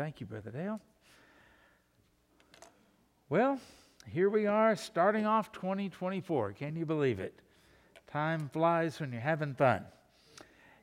Thank 0.00 0.18
you, 0.18 0.24
Brother 0.24 0.50
Dale. 0.50 0.80
Well, 3.28 3.60
here 4.08 4.30
we 4.30 4.46
are 4.46 4.74
starting 4.74 5.26
off 5.26 5.52
2024. 5.52 6.54
Can 6.54 6.74
you 6.74 6.86
believe 6.86 7.20
it? 7.20 7.38
Time 8.10 8.48
flies 8.50 8.98
when 8.98 9.12
you're 9.12 9.20
having 9.20 9.52
fun. 9.52 9.84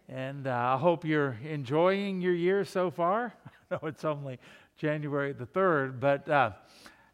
And 0.08 0.46
uh, 0.46 0.52
I 0.52 0.78
hope 0.78 1.04
you're 1.04 1.36
enjoying 1.44 2.22
your 2.22 2.36
year 2.36 2.64
so 2.64 2.92
far. 2.92 3.34
I 3.72 3.74
know 3.74 3.88
it's 3.88 4.06
only 4.06 4.38
January 4.78 5.34
the 5.34 5.48
3rd, 5.48 6.00
but, 6.00 6.30
uh, 6.30 6.52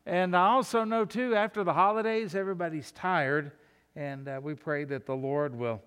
and 0.05 0.35
I 0.35 0.47
also 0.47 0.83
know 0.83 1.05
too, 1.05 1.35
after 1.35 1.63
the 1.63 1.71
holidays, 1.71 2.35
everybody's 2.35 2.91
tired, 2.91 3.53
and 3.95 4.27
uh, 4.27 4.41
we 4.43 4.55
pray 4.55 4.83
that 4.83 5.05
the 5.05 5.15
Lord 5.15 5.55
will 5.55 5.81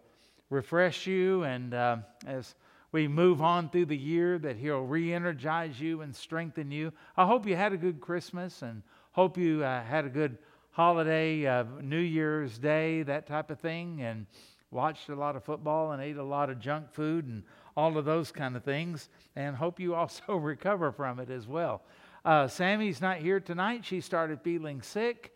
refresh 0.48 1.06
you 1.06 1.42
and 1.42 1.74
uh, 1.74 1.98
as 2.26 2.54
we 2.92 3.08
move 3.08 3.42
on 3.42 3.68
through 3.68 3.86
the 3.86 3.96
year, 3.96 4.38
that 4.38 4.56
He'll 4.56 4.82
re 4.82 5.12
energize 5.12 5.80
you 5.80 6.02
and 6.02 6.14
strengthen 6.14 6.70
you. 6.70 6.92
I 7.16 7.26
hope 7.26 7.46
you 7.46 7.56
had 7.56 7.72
a 7.72 7.76
good 7.76 8.00
Christmas 8.00 8.62
and 8.62 8.82
hope 9.12 9.36
you 9.36 9.64
uh, 9.64 9.82
had 9.82 10.04
a 10.04 10.10
good 10.10 10.38
holiday, 10.70 11.46
uh, 11.46 11.64
New 11.80 11.98
Year's 11.98 12.58
Day, 12.58 13.02
that 13.02 13.26
type 13.26 13.50
of 13.50 13.58
thing, 13.60 14.02
and 14.02 14.26
watched 14.70 15.08
a 15.08 15.14
lot 15.14 15.36
of 15.36 15.44
football 15.44 15.92
and 15.92 16.02
ate 16.02 16.16
a 16.16 16.22
lot 16.22 16.50
of 16.50 16.60
junk 16.60 16.92
food 16.92 17.26
and 17.26 17.42
all 17.76 17.96
of 17.96 18.04
those 18.04 18.30
kind 18.30 18.56
of 18.56 18.62
things. 18.62 19.08
And 19.36 19.56
hope 19.56 19.80
you 19.80 19.94
also 19.96 20.36
recover 20.36 20.92
from 20.92 21.18
it 21.18 21.30
as 21.30 21.46
well. 21.46 21.82
Uh, 22.24 22.48
Sammy's 22.48 23.00
not 23.00 23.18
here 23.18 23.40
tonight. 23.40 23.84
She 23.84 24.00
started 24.00 24.40
feeling 24.42 24.82
sick, 24.82 25.34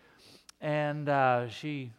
and 0.61 1.09
uh, 1.09 1.49
she 1.49 1.93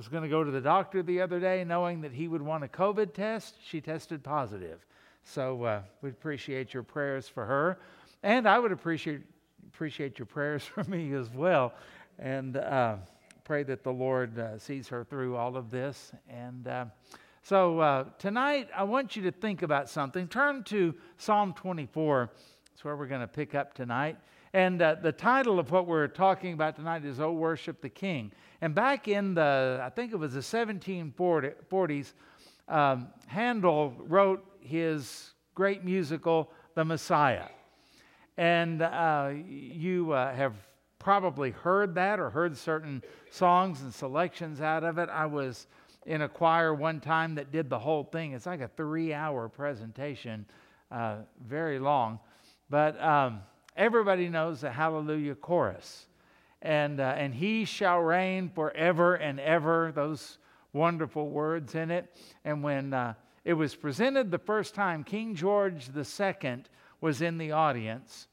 was 0.00 0.08
going 0.08 0.22
to 0.22 0.30
go 0.30 0.42
to 0.42 0.50
the 0.50 0.62
doctor 0.62 1.02
the 1.02 1.20
other 1.20 1.38
day 1.38 1.62
knowing 1.62 2.00
that 2.00 2.10
he 2.10 2.26
would 2.26 2.40
want 2.40 2.64
a 2.64 2.68
COVID 2.68 3.12
test. 3.12 3.56
She 3.62 3.82
tested 3.82 4.24
positive. 4.24 4.86
So 5.24 5.62
uh, 5.64 5.82
we 6.00 6.08
appreciate 6.08 6.72
your 6.72 6.82
prayers 6.82 7.28
for 7.28 7.44
her. 7.44 7.78
And 8.22 8.48
I 8.48 8.58
would 8.58 8.72
appreciate 8.72 9.20
appreciate 9.68 10.18
your 10.18 10.24
prayers 10.24 10.64
for 10.74 10.84
me 10.84 11.12
as 11.12 11.28
well. 11.28 11.74
And 12.18 12.56
uh, 12.56 12.96
pray 13.44 13.62
that 13.64 13.84
the 13.84 13.92
Lord 13.92 14.38
uh, 14.38 14.56
sees 14.56 14.88
her 14.88 15.04
through 15.04 15.36
all 15.36 15.54
of 15.54 15.70
this. 15.70 16.12
And 16.30 16.66
uh, 16.66 16.86
so 17.42 17.80
uh, 17.80 18.04
tonight, 18.18 18.70
I 18.74 18.84
want 18.84 19.16
you 19.16 19.22
to 19.24 19.30
think 19.30 19.60
about 19.60 19.90
something. 19.90 20.28
Turn 20.28 20.64
to 20.64 20.94
Psalm 21.18 21.52
24. 21.52 22.30
That's 22.70 22.84
where 22.86 22.96
we're 22.96 23.06
going 23.06 23.20
to 23.20 23.28
pick 23.28 23.54
up 23.54 23.74
tonight. 23.74 24.16
And 24.52 24.82
uh, 24.82 24.96
the 25.00 25.12
title 25.12 25.60
of 25.60 25.70
what 25.70 25.86
we're 25.86 26.08
talking 26.08 26.54
about 26.54 26.74
tonight 26.74 27.04
is 27.04 27.20
Oh 27.20 27.30
Worship 27.30 27.80
the 27.80 27.88
King. 27.88 28.32
And 28.60 28.74
back 28.74 29.06
in 29.06 29.34
the, 29.34 29.80
I 29.82 29.90
think 29.90 30.12
it 30.12 30.16
was 30.16 30.34
the 30.34 30.40
1740s, 30.40 32.12
um, 32.68 33.08
Handel 33.28 33.94
wrote 33.98 34.44
his 34.60 35.30
great 35.54 35.84
musical, 35.84 36.50
The 36.74 36.84
Messiah. 36.84 37.46
And 38.36 38.82
uh, 38.82 39.32
you 39.46 40.12
uh, 40.12 40.34
have 40.34 40.54
probably 40.98 41.52
heard 41.52 41.94
that 41.94 42.18
or 42.18 42.28
heard 42.28 42.56
certain 42.56 43.02
songs 43.30 43.82
and 43.82 43.94
selections 43.94 44.60
out 44.60 44.82
of 44.82 44.98
it. 44.98 45.08
I 45.10 45.26
was 45.26 45.68
in 46.06 46.22
a 46.22 46.28
choir 46.28 46.74
one 46.74 46.98
time 47.00 47.36
that 47.36 47.52
did 47.52 47.70
the 47.70 47.78
whole 47.78 48.02
thing. 48.02 48.32
It's 48.32 48.46
like 48.46 48.60
a 48.60 48.68
three 48.68 49.14
hour 49.14 49.48
presentation, 49.48 50.44
uh, 50.90 51.18
very 51.46 51.78
long. 51.78 52.18
But 52.68 53.00
um, 53.00 53.40
everybody 53.80 54.28
knows 54.28 54.60
the 54.60 54.70
Hallelujah 54.70 55.34
chorus. 55.34 56.06
And, 56.60 57.00
uh, 57.00 57.14
and 57.16 57.34
he 57.34 57.64
shall 57.64 57.98
reign 57.98 58.50
forever 58.50 59.14
and 59.14 59.40
ever, 59.40 59.90
those 59.92 60.36
wonderful 60.74 61.30
words 61.30 61.74
in 61.74 61.90
it. 61.90 62.14
And 62.44 62.62
when 62.62 62.92
uh, 62.92 63.14
it 63.42 63.54
was 63.54 63.74
presented 63.74 64.30
the 64.30 64.38
first 64.38 64.74
time, 64.74 65.02
King 65.02 65.34
George 65.34 65.88
II 65.96 66.64
was 67.00 67.22
in 67.22 67.38
the 67.38 67.52
audience. 67.52 68.28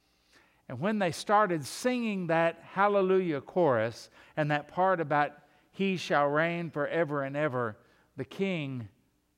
And 0.68 0.82
when 0.82 1.00
they 1.00 1.12
started 1.12 1.66
singing 1.66 2.28
that 2.28 2.62
hallelujah 2.74 3.40
chorus 3.40 4.10
and 4.36 4.52
that 4.52 4.68
part 4.68 5.00
about 5.00 5.32
he 5.72 5.96
shall 5.96 6.28
reign 6.28 6.70
forever 6.72 7.24
and 7.24 7.38
ever, 7.38 7.78
the 8.18 8.26
king 8.26 8.90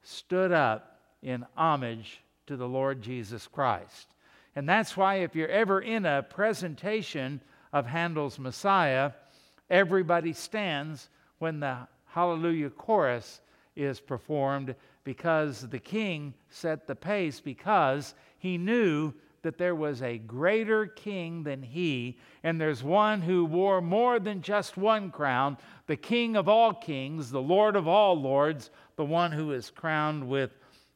stood 0.01 0.51
up 0.51 1.01
in 1.22 1.45
homage 1.55 2.23
to 2.47 2.57
the 2.57 2.67
Lord 2.67 3.03
Jesus 3.03 3.45
Christ. 3.45 4.07
And 4.55 4.67
that's 4.67 4.97
why, 4.97 5.15
if 5.15 5.35
you're 5.35 5.47
ever 5.47 5.81
in 5.81 6.05
a 6.05 6.23
presentation 6.23 7.41
of 7.71 7.85
Handel's 7.85 8.39
Messiah, 8.39 9.11
everybody 9.69 10.33
stands 10.33 11.09
when 11.37 11.59
the 11.59 11.77
Hallelujah 12.07 12.71
chorus 12.71 13.41
is 13.75 13.99
performed 13.99 14.75
because 15.03 15.67
the 15.69 15.79
king 15.79 16.33
set 16.49 16.87
the 16.87 16.95
pace 16.95 17.39
because 17.39 18.13
he 18.39 18.57
knew 18.57 19.13
that 19.41 19.57
there 19.57 19.75
was 19.75 20.01
a 20.01 20.17
greater 20.17 20.85
king 20.85 21.43
than 21.43 21.63
he, 21.63 22.17
and 22.43 22.59
there's 22.59 22.83
one 22.83 23.21
who 23.21 23.45
wore 23.45 23.81
more 23.81 24.19
than 24.19 24.41
just 24.41 24.75
one 24.75 25.11
crown, 25.11 25.57
the 25.87 25.95
king 25.95 26.35
of 26.35 26.49
all 26.49 26.73
kings, 26.73 27.31
the 27.31 27.41
lord 27.41 27.75
of 27.75 27.87
all 27.87 28.19
lords, 28.19 28.69
the 28.97 29.05
one 29.05 29.31
who 29.31 29.51
is 29.53 29.69
crowned 29.69 30.27
with, 30.27 30.51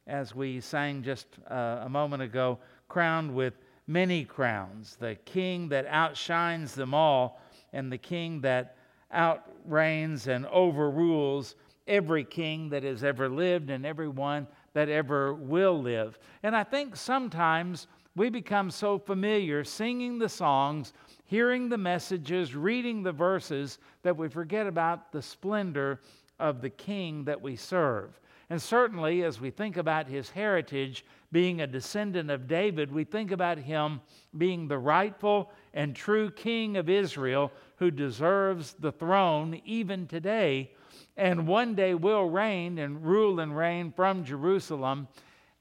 as 0.06 0.34
we 0.34 0.60
sang 0.60 1.02
just 1.02 1.26
uh, 1.50 1.80
a 1.82 1.88
moment 1.88 2.22
ago, 2.22 2.58
crowned 2.94 3.34
with 3.34 3.54
many 3.88 4.24
crowns, 4.24 4.94
the 5.00 5.16
king 5.24 5.68
that 5.68 5.84
outshines 5.86 6.76
them 6.76 6.94
all, 6.94 7.40
and 7.72 7.90
the 7.90 7.98
king 7.98 8.40
that 8.40 8.76
outreigns 9.10 10.28
and 10.28 10.46
overrules 10.46 11.56
every 11.88 12.22
king 12.22 12.68
that 12.68 12.84
has 12.84 13.02
ever 13.02 13.28
lived 13.28 13.68
and 13.68 13.84
every 13.84 14.06
one 14.06 14.46
that 14.74 14.88
ever 14.88 15.34
will 15.34 15.82
live. 15.82 16.20
And 16.44 16.54
I 16.54 16.62
think 16.62 16.94
sometimes 16.94 17.88
we 18.14 18.30
become 18.30 18.70
so 18.70 18.96
familiar 18.96 19.64
singing 19.64 20.16
the 20.16 20.28
songs, 20.28 20.92
hearing 21.24 21.68
the 21.68 21.76
messages, 21.76 22.54
reading 22.54 23.02
the 23.02 23.10
verses, 23.10 23.80
that 24.04 24.16
we 24.16 24.28
forget 24.28 24.68
about 24.68 25.10
the 25.10 25.20
splendor 25.20 25.98
of 26.38 26.60
the 26.60 26.70
King 26.70 27.24
that 27.24 27.42
we 27.42 27.56
serve. 27.56 28.20
And 28.50 28.62
certainly, 28.62 29.24
as 29.24 29.40
we 29.40 29.50
think 29.50 29.78
about 29.78 30.06
his 30.06 30.30
heritage, 30.30 31.04
being 31.34 31.60
a 31.60 31.66
descendant 31.66 32.30
of 32.30 32.46
David, 32.46 32.92
we 32.92 33.02
think 33.02 33.32
about 33.32 33.58
him 33.58 34.00
being 34.38 34.68
the 34.68 34.78
rightful 34.78 35.50
and 35.74 35.96
true 35.96 36.30
King 36.30 36.76
of 36.76 36.88
Israel 36.88 37.50
who 37.78 37.90
deserves 37.90 38.74
the 38.78 38.92
throne 38.92 39.60
even 39.64 40.06
today, 40.06 40.70
and 41.16 41.48
one 41.48 41.74
day 41.74 41.92
will 41.92 42.30
reign 42.30 42.78
and 42.78 43.04
rule 43.04 43.40
and 43.40 43.56
reign 43.56 43.90
from 43.90 44.24
Jerusalem 44.24 45.08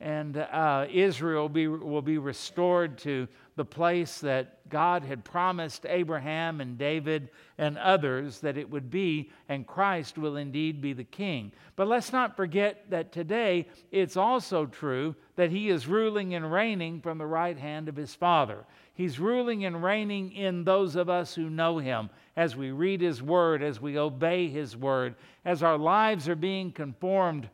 and 0.03 0.35
uh, 0.35 0.85
Israel 0.91 1.47
be, 1.47 1.65
will 1.65 2.01
be 2.01 2.17
restored 2.17 2.97
to 2.97 3.25
the 3.55 3.63
place 3.63 4.19
that 4.19 4.67
God 4.67 5.01
had 5.01 5.23
promised 5.23 5.85
Abraham 5.87 6.59
and 6.59 6.77
David 6.77 7.29
and 7.57 7.77
others 7.77 8.41
that 8.41 8.57
it 8.57 8.69
would 8.69 8.89
be, 8.91 9.31
and 9.47 9.65
Christ 9.65 10.17
will 10.17 10.35
indeed 10.35 10.81
be 10.81 10.91
the 10.91 11.05
king. 11.05 11.53
But 11.77 11.87
let's 11.87 12.11
not 12.11 12.35
forget 12.35 12.89
that 12.89 13.13
today 13.13 13.69
it's 13.91 14.17
also 14.17 14.65
true 14.65 15.15
that 15.37 15.51
he 15.51 15.69
is 15.69 15.87
ruling 15.87 16.35
and 16.35 16.51
reigning 16.51 16.99
from 16.99 17.17
the 17.17 17.25
right 17.25 17.57
hand 17.57 17.87
of 17.87 17.95
his 17.95 18.13
Father. 18.13 18.65
He's 18.95 19.19
ruling 19.19 19.63
and 19.63 19.81
reigning 19.81 20.33
in 20.33 20.65
those 20.65 20.97
of 20.97 21.09
us 21.09 21.33
who 21.33 21.49
know 21.49 21.77
him 21.77 22.09
as 22.35 22.57
we 22.57 22.71
read 22.71 22.99
his 22.99 23.21
word, 23.21 23.63
as 23.63 23.79
we 23.79 23.97
obey 23.97 24.49
his 24.49 24.75
word, 24.75 25.15
as 25.45 25.63
our 25.63 25.77
lives 25.77 26.27
are 26.27 26.35
being 26.35 26.73
conformed 26.73 27.47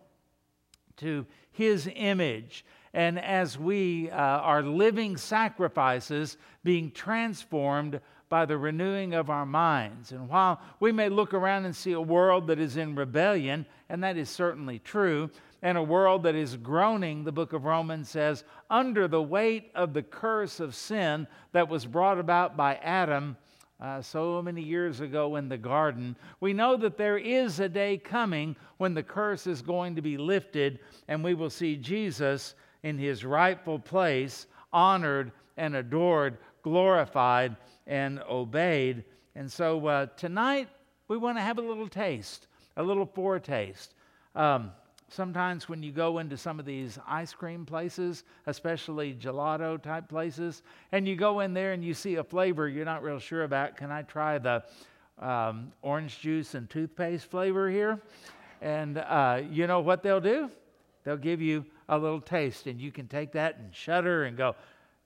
to 0.99 1.25
his 1.51 1.89
image. 1.95 2.65
And 2.93 3.19
as 3.19 3.57
we 3.57 4.09
uh, 4.09 4.15
are 4.15 4.63
living 4.63 5.17
sacrifices, 5.17 6.37
being 6.63 6.91
transformed 6.91 7.99
by 8.29 8.45
the 8.45 8.57
renewing 8.57 9.15
of 9.15 9.29
our 9.29 9.45
minds. 9.45 10.11
And 10.11 10.29
while 10.29 10.61
we 10.79 10.91
may 10.91 11.09
look 11.09 11.33
around 11.33 11.65
and 11.65 11.75
see 11.75 11.93
a 11.93 12.01
world 12.01 12.47
that 12.47 12.59
is 12.59 12.77
in 12.77 12.95
rebellion, 12.95 13.65
and 13.89 14.03
that 14.03 14.17
is 14.17 14.29
certainly 14.29 14.79
true, 14.79 15.31
and 15.61 15.77
a 15.77 15.83
world 15.83 16.23
that 16.23 16.35
is 16.35 16.55
groaning, 16.55 17.23
the 17.23 17.31
book 17.31 17.53
of 17.53 17.65
Romans 17.65 18.09
says, 18.09 18.43
under 18.69 19.07
the 19.07 19.21
weight 19.21 19.71
of 19.75 19.93
the 19.93 20.03
curse 20.03 20.59
of 20.59 20.75
sin 20.75 21.27
that 21.51 21.67
was 21.67 21.85
brought 21.85 22.19
about 22.19 22.55
by 22.55 22.75
Adam 22.75 23.35
uh, 23.79 24.01
so 24.01 24.41
many 24.41 24.61
years 24.61 24.99
ago 24.99 25.37
in 25.37 25.47
the 25.47 25.57
garden, 25.57 26.15
we 26.41 26.51
know 26.51 26.75
that 26.77 26.97
there 26.97 27.17
is 27.17 27.59
a 27.59 27.69
day 27.69 27.97
coming 27.97 28.55
when 28.77 28.93
the 28.93 29.03
curse 29.03 29.47
is 29.47 29.61
going 29.61 29.95
to 29.95 30.01
be 30.01 30.17
lifted 30.17 30.79
and 31.07 31.23
we 31.23 31.33
will 31.33 31.49
see 31.49 31.75
Jesus 31.75 32.55
in 32.83 32.97
his 32.97 33.23
rightful 33.23 33.79
place, 33.79 34.47
honored 34.73 35.31
and 35.57 35.75
adored, 35.75 36.37
glorified 36.61 37.55
and 37.87 38.21
obeyed. 38.29 39.03
And 39.35 39.51
so 39.51 39.85
uh, 39.87 40.05
tonight 40.17 40.67
we 41.07 41.17
want 41.17 41.37
to 41.37 41.41
have 41.41 41.57
a 41.57 41.61
little 41.61 41.87
taste, 41.87 42.47
a 42.77 42.83
little 42.83 43.05
foretaste. 43.05 43.93
Um, 44.35 44.71
sometimes 45.09 45.67
when 45.67 45.83
you 45.83 45.91
go 45.91 46.19
into 46.19 46.37
some 46.37 46.59
of 46.59 46.65
these 46.65 46.99
ice 47.07 47.33
cream 47.33 47.65
places, 47.65 48.23
especially 48.45 49.13
gelato 49.13 49.81
type 49.81 50.07
places, 50.07 50.61
and 50.91 51.07
you 51.07 51.15
go 51.15 51.41
in 51.41 51.53
there 51.53 51.73
and 51.73 51.83
you 51.83 51.93
see 51.93 52.15
a 52.15 52.23
flavor 52.23 52.67
you're 52.67 52.85
not 52.85 53.03
real 53.03 53.19
sure 53.19 53.43
about, 53.43 53.75
can 53.75 53.91
I 53.91 54.03
try 54.03 54.37
the 54.37 54.63
um, 55.19 55.71
orange 55.81 56.19
juice 56.19 56.53
and 56.55 56.69
toothpaste 56.69 57.29
flavor 57.29 57.69
here? 57.69 57.99
And 58.61 58.97
uh, 58.97 59.41
you 59.49 59.67
know 59.67 59.79
what 59.79 60.03
they'll 60.03 60.21
do? 60.21 60.49
They'll 61.03 61.17
give 61.17 61.41
you 61.41 61.65
a 61.87 61.97
little 61.97 62.21
taste, 62.21 62.67
and 62.67 62.79
you 62.79 62.91
can 62.91 63.07
take 63.07 63.31
that 63.33 63.57
and 63.57 63.73
shudder 63.73 64.25
and 64.25 64.37
go, 64.37 64.55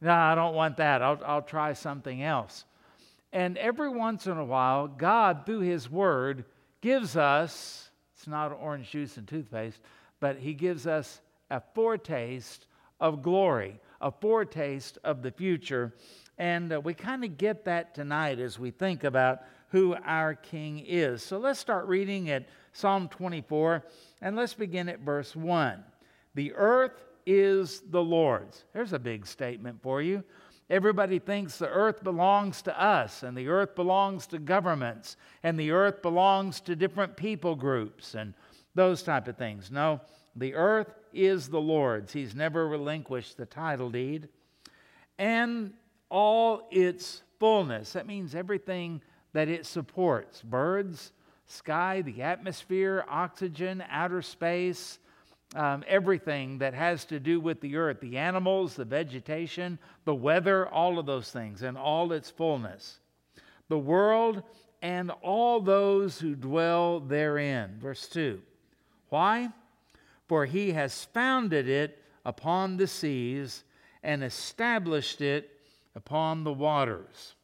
No, 0.01 0.11
I 0.11 0.35
don't 0.35 0.55
want 0.55 0.77
that. 0.77 1.01
I'll, 1.01 1.19
I'll 1.25 1.41
try 1.41 1.73
something 1.73 2.23
else. 2.23 2.65
And 3.31 3.57
every 3.57 3.89
once 3.89 4.27
in 4.27 4.37
a 4.37 4.45
while, 4.45 4.87
God, 4.87 5.45
through 5.45 5.61
His 5.61 5.89
Word, 5.89 6.45
gives 6.81 7.15
us 7.15 7.89
it's 8.23 8.29
not 8.29 8.57
orange 8.57 8.89
juice 8.89 9.17
and 9.17 9.27
toothpaste, 9.27 9.81
but 10.21 10.37
He 10.37 10.53
gives 10.53 10.87
us 10.87 11.19
a 11.51 11.61
foretaste 11.75 12.67
of 13.01 13.21
glory, 13.21 13.81
a 13.99 14.11
foretaste 14.11 14.97
of 15.03 15.21
the 15.21 15.31
future. 15.31 15.93
And 16.37 16.71
uh, 16.71 16.79
we 16.79 16.93
kind 16.93 17.25
of 17.25 17.37
get 17.37 17.65
that 17.65 17.93
tonight 17.93 18.39
as 18.39 18.57
we 18.57 18.71
think 18.71 19.03
about 19.03 19.41
who 19.71 19.97
our 20.05 20.35
King 20.35 20.85
is. 20.87 21.21
So 21.21 21.37
let's 21.37 21.59
start 21.59 21.85
reading 21.87 22.29
at 22.29 22.47
Psalm 22.71 23.09
24, 23.09 23.83
and 24.21 24.37
let's 24.37 24.53
begin 24.53 24.87
at 24.87 25.01
verse 25.01 25.35
1. 25.35 25.83
The 26.33 26.53
earth 26.53 27.03
is 27.25 27.81
the 27.89 28.01
Lord's. 28.01 28.63
There's 28.71 28.93
a 28.93 28.99
big 28.99 29.27
statement 29.27 29.81
for 29.81 30.01
you. 30.01 30.23
Everybody 30.69 31.19
thinks 31.19 31.57
the 31.57 31.69
earth 31.69 32.03
belongs 32.03 32.61
to 32.63 32.81
us, 32.81 33.23
and 33.23 33.37
the 33.37 33.49
earth 33.49 33.75
belongs 33.75 34.27
to 34.27 34.39
governments, 34.39 35.17
and 35.43 35.59
the 35.59 35.71
earth 35.71 36.01
belongs 36.01 36.61
to 36.61 36.75
different 36.75 37.17
people 37.17 37.55
groups, 37.55 38.15
and 38.15 38.33
those 38.75 39.03
type 39.03 39.27
of 39.27 39.37
things. 39.37 39.69
No, 39.69 40.01
the 40.35 40.55
earth 40.55 40.93
is 41.13 41.47
the 41.47 41.61
Lord's. 41.61 42.13
He's 42.13 42.33
never 42.33 42.67
relinquished 42.67 43.37
the 43.37 43.45
title 43.45 43.89
deed. 43.89 44.29
And 45.19 45.73
all 46.09 46.67
its 46.71 47.23
fullness. 47.39 47.93
That 47.93 48.07
means 48.07 48.35
everything 48.35 49.01
that 49.33 49.49
it 49.49 49.65
supports 49.65 50.41
birds, 50.41 51.11
sky, 51.45 52.01
the 52.01 52.21
atmosphere, 52.21 53.03
oxygen, 53.09 53.83
outer 53.89 54.21
space, 54.21 54.99
um, 55.55 55.83
everything 55.87 56.57
that 56.59 56.73
has 56.73 57.05
to 57.05 57.19
do 57.19 57.39
with 57.39 57.61
the 57.61 57.75
earth, 57.75 57.99
the 57.99 58.17
animals, 58.17 58.75
the 58.75 58.85
vegetation, 58.85 59.77
the 60.05 60.15
weather, 60.15 60.67
all 60.67 60.99
of 60.99 61.05
those 61.05 61.29
things, 61.31 61.61
and 61.61 61.77
all 61.77 62.11
its 62.11 62.29
fullness. 62.29 62.99
The 63.69 63.77
world 63.77 64.43
and 64.81 65.11
all 65.21 65.61
those 65.61 66.19
who 66.19 66.35
dwell 66.35 66.99
therein. 66.99 67.77
Verse 67.79 68.07
2. 68.09 68.41
Why? 69.09 69.49
For 70.27 70.45
he 70.45 70.71
has 70.71 71.05
founded 71.05 71.69
it 71.69 71.99
upon 72.25 72.77
the 72.77 72.87
seas 72.87 73.63
and 74.01 74.23
established 74.23 75.21
it 75.21 75.51
upon 75.95 76.43
the 76.43 76.53
waters. 76.53 77.35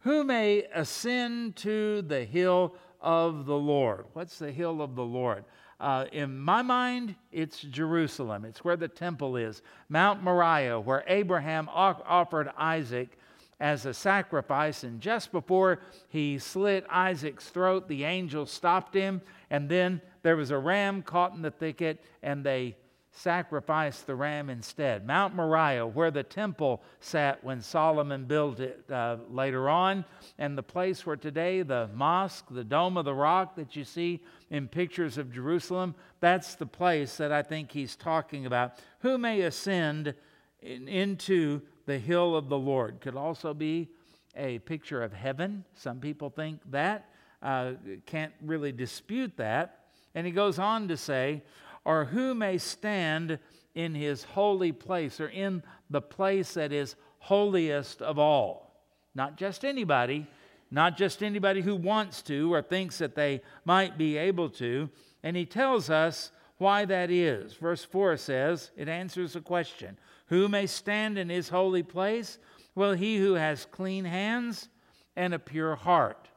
Who 0.00 0.24
may 0.24 0.64
ascend 0.74 1.56
to 1.56 2.02
the 2.02 2.24
hill 2.24 2.74
of 3.00 3.46
the 3.46 3.56
Lord? 3.56 4.06
What's 4.14 4.38
the 4.38 4.50
hill 4.50 4.82
of 4.82 4.96
the 4.96 5.04
Lord? 5.04 5.44
Uh, 5.82 6.06
in 6.12 6.38
my 6.38 6.62
mind, 6.62 7.16
it's 7.32 7.60
Jerusalem. 7.60 8.44
It's 8.44 8.62
where 8.62 8.76
the 8.76 8.86
temple 8.86 9.36
is. 9.36 9.62
Mount 9.88 10.22
Moriah, 10.22 10.78
where 10.78 11.02
Abraham 11.08 11.68
offered 11.68 12.50
Isaac 12.56 13.18
as 13.58 13.84
a 13.84 13.92
sacrifice. 13.92 14.84
And 14.84 15.00
just 15.00 15.32
before 15.32 15.80
he 16.08 16.38
slit 16.38 16.86
Isaac's 16.88 17.48
throat, 17.48 17.88
the 17.88 18.04
angel 18.04 18.46
stopped 18.46 18.94
him. 18.94 19.22
And 19.50 19.68
then 19.68 20.00
there 20.22 20.36
was 20.36 20.52
a 20.52 20.58
ram 20.58 21.02
caught 21.02 21.34
in 21.34 21.42
the 21.42 21.50
thicket, 21.50 22.00
and 22.22 22.46
they 22.46 22.76
sacrificed 23.12 24.06
the 24.06 24.14
ram 24.14 24.48
instead. 24.48 25.06
Mount 25.06 25.34
Moriah, 25.34 25.86
where 25.86 26.10
the 26.10 26.22
temple 26.22 26.82
sat 27.00 27.44
when 27.44 27.60
Solomon 27.60 28.24
built 28.24 28.58
it 28.58 28.84
uh, 28.90 29.18
later 29.28 29.68
on, 29.68 30.04
and 30.38 30.56
the 30.56 30.62
place 30.62 31.04
where 31.04 31.16
today 31.16 31.62
the 31.62 31.90
mosque, 31.94 32.46
the 32.50 32.64
Dome 32.64 32.96
of 32.96 33.04
the 33.04 33.14
Rock 33.14 33.54
that 33.56 33.76
you 33.76 33.84
see 33.84 34.22
in 34.50 34.66
pictures 34.66 35.18
of 35.18 35.32
Jerusalem, 35.32 35.94
that's 36.20 36.54
the 36.54 36.66
place 36.66 37.16
that 37.18 37.32
I 37.32 37.42
think 37.42 37.70
he's 37.70 37.96
talking 37.96 38.46
about. 38.46 38.78
Who 39.00 39.18
may 39.18 39.42
ascend 39.42 40.14
in, 40.60 40.88
into 40.88 41.60
the 41.84 41.98
hill 41.98 42.34
of 42.34 42.48
the 42.48 42.58
Lord? 42.58 43.00
Could 43.00 43.16
also 43.16 43.52
be 43.52 43.90
a 44.34 44.58
picture 44.60 45.02
of 45.02 45.12
heaven. 45.12 45.64
Some 45.74 46.00
people 46.00 46.30
think 46.30 46.60
that. 46.70 47.08
Uh, 47.42 47.72
can't 48.06 48.32
really 48.40 48.70
dispute 48.70 49.36
that. 49.36 49.80
And 50.14 50.24
he 50.24 50.32
goes 50.32 50.60
on 50.60 50.88
to 50.88 50.96
say, 50.96 51.42
or 51.84 52.06
who 52.06 52.34
may 52.34 52.58
stand 52.58 53.38
in 53.74 53.94
his 53.94 54.24
holy 54.24 54.72
place 54.72 55.20
or 55.20 55.28
in 55.28 55.62
the 55.90 56.00
place 56.00 56.54
that 56.54 56.72
is 56.72 56.96
holiest 57.18 58.02
of 58.02 58.18
all. 58.18 58.74
Not 59.14 59.36
just 59.36 59.64
anybody, 59.64 60.26
not 60.70 60.96
just 60.96 61.22
anybody 61.22 61.60
who 61.60 61.76
wants 61.76 62.22
to 62.22 62.52
or 62.52 62.62
thinks 62.62 62.98
that 62.98 63.14
they 63.14 63.42
might 63.64 63.98
be 63.98 64.16
able 64.16 64.48
to. 64.50 64.88
And 65.22 65.36
he 65.36 65.44
tells 65.44 65.90
us 65.90 66.32
why 66.58 66.84
that 66.86 67.10
is. 67.10 67.54
Verse 67.54 67.84
4 67.84 68.16
says, 68.16 68.70
it 68.76 68.88
answers 68.88 69.34
the 69.34 69.40
question 69.40 69.98
Who 70.26 70.48
may 70.48 70.66
stand 70.66 71.18
in 71.18 71.28
his 71.28 71.50
holy 71.50 71.82
place? 71.82 72.38
Well, 72.74 72.94
he 72.94 73.18
who 73.18 73.34
has 73.34 73.66
clean 73.66 74.06
hands 74.06 74.68
and 75.14 75.34
a 75.34 75.38
pure 75.38 75.76
heart. 75.76 76.28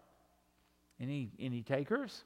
Any, 1.00 1.32
any 1.40 1.62
takers? 1.62 2.24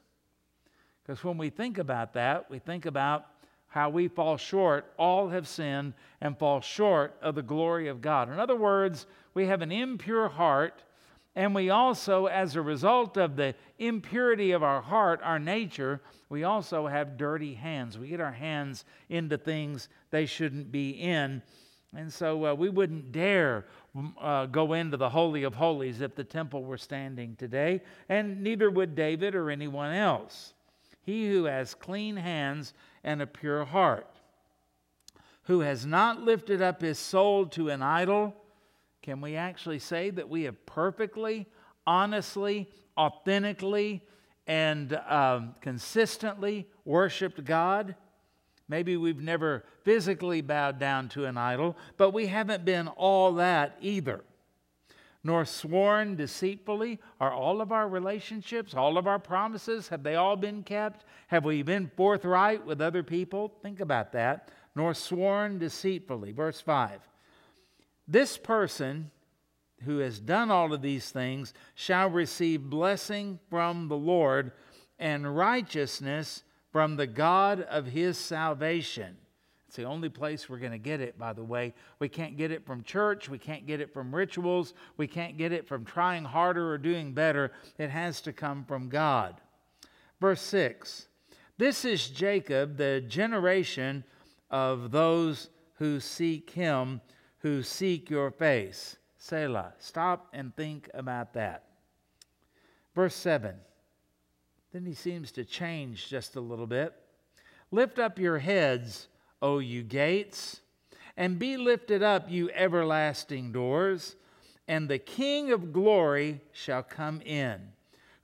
Because 1.10 1.24
when 1.24 1.38
we 1.38 1.50
think 1.50 1.78
about 1.78 2.12
that, 2.12 2.48
we 2.48 2.60
think 2.60 2.86
about 2.86 3.26
how 3.66 3.90
we 3.90 4.06
fall 4.06 4.36
short. 4.36 4.92
All 4.96 5.28
have 5.28 5.48
sinned 5.48 5.94
and 6.20 6.38
fall 6.38 6.60
short 6.60 7.16
of 7.20 7.34
the 7.34 7.42
glory 7.42 7.88
of 7.88 8.00
God. 8.00 8.30
In 8.30 8.38
other 8.38 8.54
words, 8.54 9.06
we 9.34 9.46
have 9.46 9.60
an 9.60 9.72
impure 9.72 10.28
heart, 10.28 10.84
and 11.34 11.52
we 11.52 11.68
also, 11.68 12.26
as 12.26 12.54
a 12.54 12.62
result 12.62 13.16
of 13.16 13.34
the 13.34 13.56
impurity 13.80 14.52
of 14.52 14.62
our 14.62 14.80
heart, 14.80 15.18
our 15.24 15.40
nature, 15.40 16.00
we 16.28 16.44
also 16.44 16.86
have 16.86 17.16
dirty 17.16 17.54
hands. 17.54 17.98
We 17.98 18.06
get 18.06 18.20
our 18.20 18.30
hands 18.30 18.84
into 19.08 19.36
things 19.36 19.88
they 20.12 20.26
shouldn't 20.26 20.70
be 20.70 20.90
in. 20.90 21.42
And 21.92 22.12
so 22.12 22.46
uh, 22.46 22.54
we 22.54 22.68
wouldn't 22.68 23.10
dare 23.10 23.66
uh, 24.20 24.46
go 24.46 24.74
into 24.74 24.96
the 24.96 25.10
Holy 25.10 25.42
of 25.42 25.54
Holies 25.54 26.02
if 26.02 26.14
the 26.14 26.22
temple 26.22 26.62
were 26.62 26.78
standing 26.78 27.34
today, 27.34 27.82
and 28.08 28.44
neither 28.44 28.70
would 28.70 28.94
David 28.94 29.34
or 29.34 29.50
anyone 29.50 29.92
else 29.92 30.54
he 31.02 31.28
who 31.28 31.44
has 31.44 31.74
clean 31.74 32.16
hands 32.16 32.74
and 33.02 33.22
a 33.22 33.26
pure 33.26 33.64
heart, 33.64 34.06
who 35.44 35.60
has 35.60 35.86
not 35.86 36.22
lifted 36.22 36.60
up 36.62 36.80
his 36.80 36.98
soul 36.98 37.46
to 37.46 37.68
an 37.70 37.82
idol. 37.82 38.34
Can 39.02 39.20
we 39.20 39.36
actually 39.36 39.78
say 39.78 40.10
that 40.10 40.28
we 40.28 40.42
have 40.44 40.66
perfectly, 40.66 41.46
honestly, 41.86 42.68
authentically, 42.96 44.02
and 44.46 44.94
um, 45.08 45.54
consistently 45.60 46.68
worshiped 46.84 47.44
God? 47.44 47.94
Maybe 48.68 48.96
we've 48.96 49.20
never 49.20 49.64
physically 49.82 50.42
bowed 50.42 50.78
down 50.78 51.08
to 51.10 51.24
an 51.24 51.36
idol, 51.36 51.76
but 51.96 52.10
we 52.10 52.26
haven't 52.26 52.64
been 52.64 52.88
all 52.88 53.34
that 53.34 53.76
either 53.80 54.22
nor 55.22 55.44
sworn 55.44 56.16
deceitfully? 56.16 56.98
Are 57.20 57.32
all 57.32 57.60
of 57.60 57.72
our 57.72 57.88
relationships, 57.88 58.74
all 58.74 58.96
of 58.96 59.06
our 59.06 59.18
promises, 59.18 59.88
have 59.88 60.02
they 60.02 60.16
all 60.16 60.36
been 60.36 60.62
kept? 60.62 61.04
Have 61.28 61.44
we 61.44 61.62
been 61.62 61.90
forthright 61.96 62.64
with 62.64 62.80
other 62.80 63.02
people? 63.02 63.52
Think 63.62 63.80
about 63.80 64.12
that. 64.12 64.50
Nor 64.74 64.94
sworn 64.94 65.58
deceitfully. 65.58 66.32
Verse 66.32 66.60
5. 66.60 67.00
This 68.08 68.38
person 68.38 69.10
who 69.84 69.98
has 69.98 70.20
done 70.20 70.50
all 70.50 70.72
of 70.72 70.82
these 70.82 71.10
things 71.10 71.54
shall 71.74 72.10
receive 72.10 72.62
blessing 72.62 73.38
from 73.48 73.88
the 73.88 73.96
Lord 73.96 74.52
and 74.98 75.36
righteousness 75.36 76.42
from 76.72 76.96
the 76.96 77.06
God 77.06 77.62
of 77.62 77.86
his 77.86 78.18
salvation. 78.18 79.16
It's 79.70 79.76
the 79.76 79.84
only 79.84 80.08
place 80.08 80.48
we're 80.48 80.58
going 80.58 80.72
to 80.72 80.78
get 80.78 81.00
it, 81.00 81.16
by 81.16 81.32
the 81.32 81.44
way. 81.44 81.74
We 82.00 82.08
can't 82.08 82.36
get 82.36 82.50
it 82.50 82.66
from 82.66 82.82
church. 82.82 83.28
We 83.28 83.38
can't 83.38 83.68
get 83.68 83.80
it 83.80 83.94
from 83.94 84.12
rituals. 84.12 84.74
We 84.96 85.06
can't 85.06 85.38
get 85.38 85.52
it 85.52 85.68
from 85.68 85.84
trying 85.84 86.24
harder 86.24 86.72
or 86.72 86.76
doing 86.76 87.12
better. 87.12 87.52
It 87.78 87.88
has 87.88 88.20
to 88.22 88.32
come 88.32 88.64
from 88.64 88.88
God. 88.88 89.40
Verse 90.20 90.42
6 90.42 91.06
This 91.56 91.84
is 91.84 92.08
Jacob, 92.08 92.78
the 92.78 93.00
generation 93.06 94.02
of 94.50 94.90
those 94.90 95.50
who 95.74 96.00
seek 96.00 96.50
him, 96.50 97.00
who 97.38 97.62
seek 97.62 98.10
your 98.10 98.32
face. 98.32 98.96
Selah. 99.18 99.74
Stop 99.78 100.30
and 100.32 100.52
think 100.56 100.90
about 100.94 101.32
that. 101.34 101.66
Verse 102.96 103.14
7. 103.14 103.54
Then 104.72 104.84
he 104.84 104.94
seems 104.94 105.30
to 105.30 105.44
change 105.44 106.08
just 106.08 106.34
a 106.34 106.40
little 106.40 106.66
bit. 106.66 106.92
Lift 107.70 108.00
up 108.00 108.18
your 108.18 108.38
heads 108.38 109.06
O 109.42 109.58
you 109.58 109.82
gates, 109.82 110.60
and 111.16 111.38
be 111.38 111.56
lifted 111.56 112.02
up, 112.02 112.30
you 112.30 112.50
everlasting 112.54 113.52
doors, 113.52 114.16
and 114.68 114.88
the 114.88 114.98
King 114.98 115.52
of 115.52 115.72
glory 115.72 116.40
shall 116.52 116.82
come 116.82 117.20
in. 117.22 117.60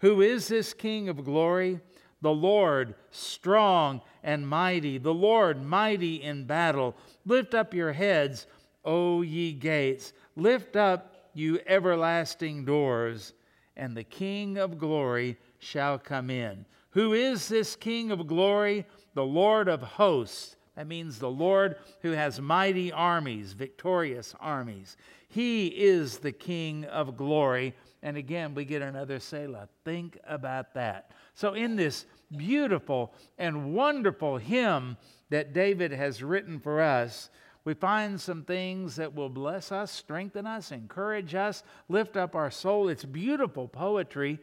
Who 0.01 0.21
is 0.21 0.49
this 0.49 0.73
King 0.73 1.09
of 1.09 1.25
glory? 1.25 1.81
The 2.23 2.33
Lord, 2.33 2.95
strong 3.11 4.01
and 4.23 4.49
mighty, 4.49 4.99
the 4.99 5.15
Lord, 5.15 5.63
mighty 5.63 6.23
in 6.23 6.45
battle. 6.45 6.97
Lift 7.25 7.55
up 7.55 7.75
your 7.75 7.93
heads, 7.93 8.47
O 8.85 9.23
ye 9.23 9.53
gates. 9.53 10.13
Lift 10.37 10.77
up, 10.77 11.15
you 11.35 11.61
everlasting 11.67 12.65
doors, 12.65 13.35
and 13.77 13.97
the 13.97 14.05
King 14.05 14.59
of 14.59 14.79
glory 14.79 15.37
shall 15.59 15.99
come 15.99 16.31
in. 16.31 16.65
Who 16.91 17.13
is 17.13 17.49
this 17.49 17.77
King 17.77 18.11
of 18.11 18.27
glory? 18.27 18.87
The 19.15 19.25
Lord 19.25 19.69
of 19.69 19.83
hosts 19.83 20.57
That 20.77 20.87
means 20.87 21.19
the 21.19 21.31
Lord 21.31 21.77
who 22.03 22.13
has 22.13 22.41
mighty 22.41 22.93
armies, 22.93 23.55
victorious 23.55 24.35
armies. 24.39 24.97
He 25.29 25.69
is 25.69 26.19
the 26.19 26.33
King 26.33 26.85
of 26.85 27.17
glory. 27.17 27.75
And 28.03 28.17
again, 28.17 28.55
we 28.55 28.65
get 28.65 28.83
another 28.83 29.19
Selah. 29.19 29.69
Think 29.85 30.19
about 30.27 30.75
that. 30.75 31.11
So, 31.35 31.55
in 31.55 31.77
this 31.77 32.07
beautiful 32.37 33.15
and 33.39 33.75
wonderful 33.75 34.37
hymn 34.37 34.97
that 35.31 35.53
David 35.53 35.93
has 35.93 36.23
written 36.23 36.61
for 36.61 36.81
us, 36.81 37.31
we 37.65 37.75
find 37.75 38.21
some 38.21 38.45
things 38.45 38.95
that 38.97 39.15
will 39.15 39.29
bless 39.29 39.73
us, 39.73 39.91
strengthen 39.91 40.47
us, 40.47 40.71
encourage 40.71 41.35
us, 41.35 41.65
lift 41.89 42.17
up 42.17 42.37
our 42.37 42.51
soul. 42.51 42.89
It's 42.89 43.05
beautiful 43.05 43.67
poetry, 43.67 44.39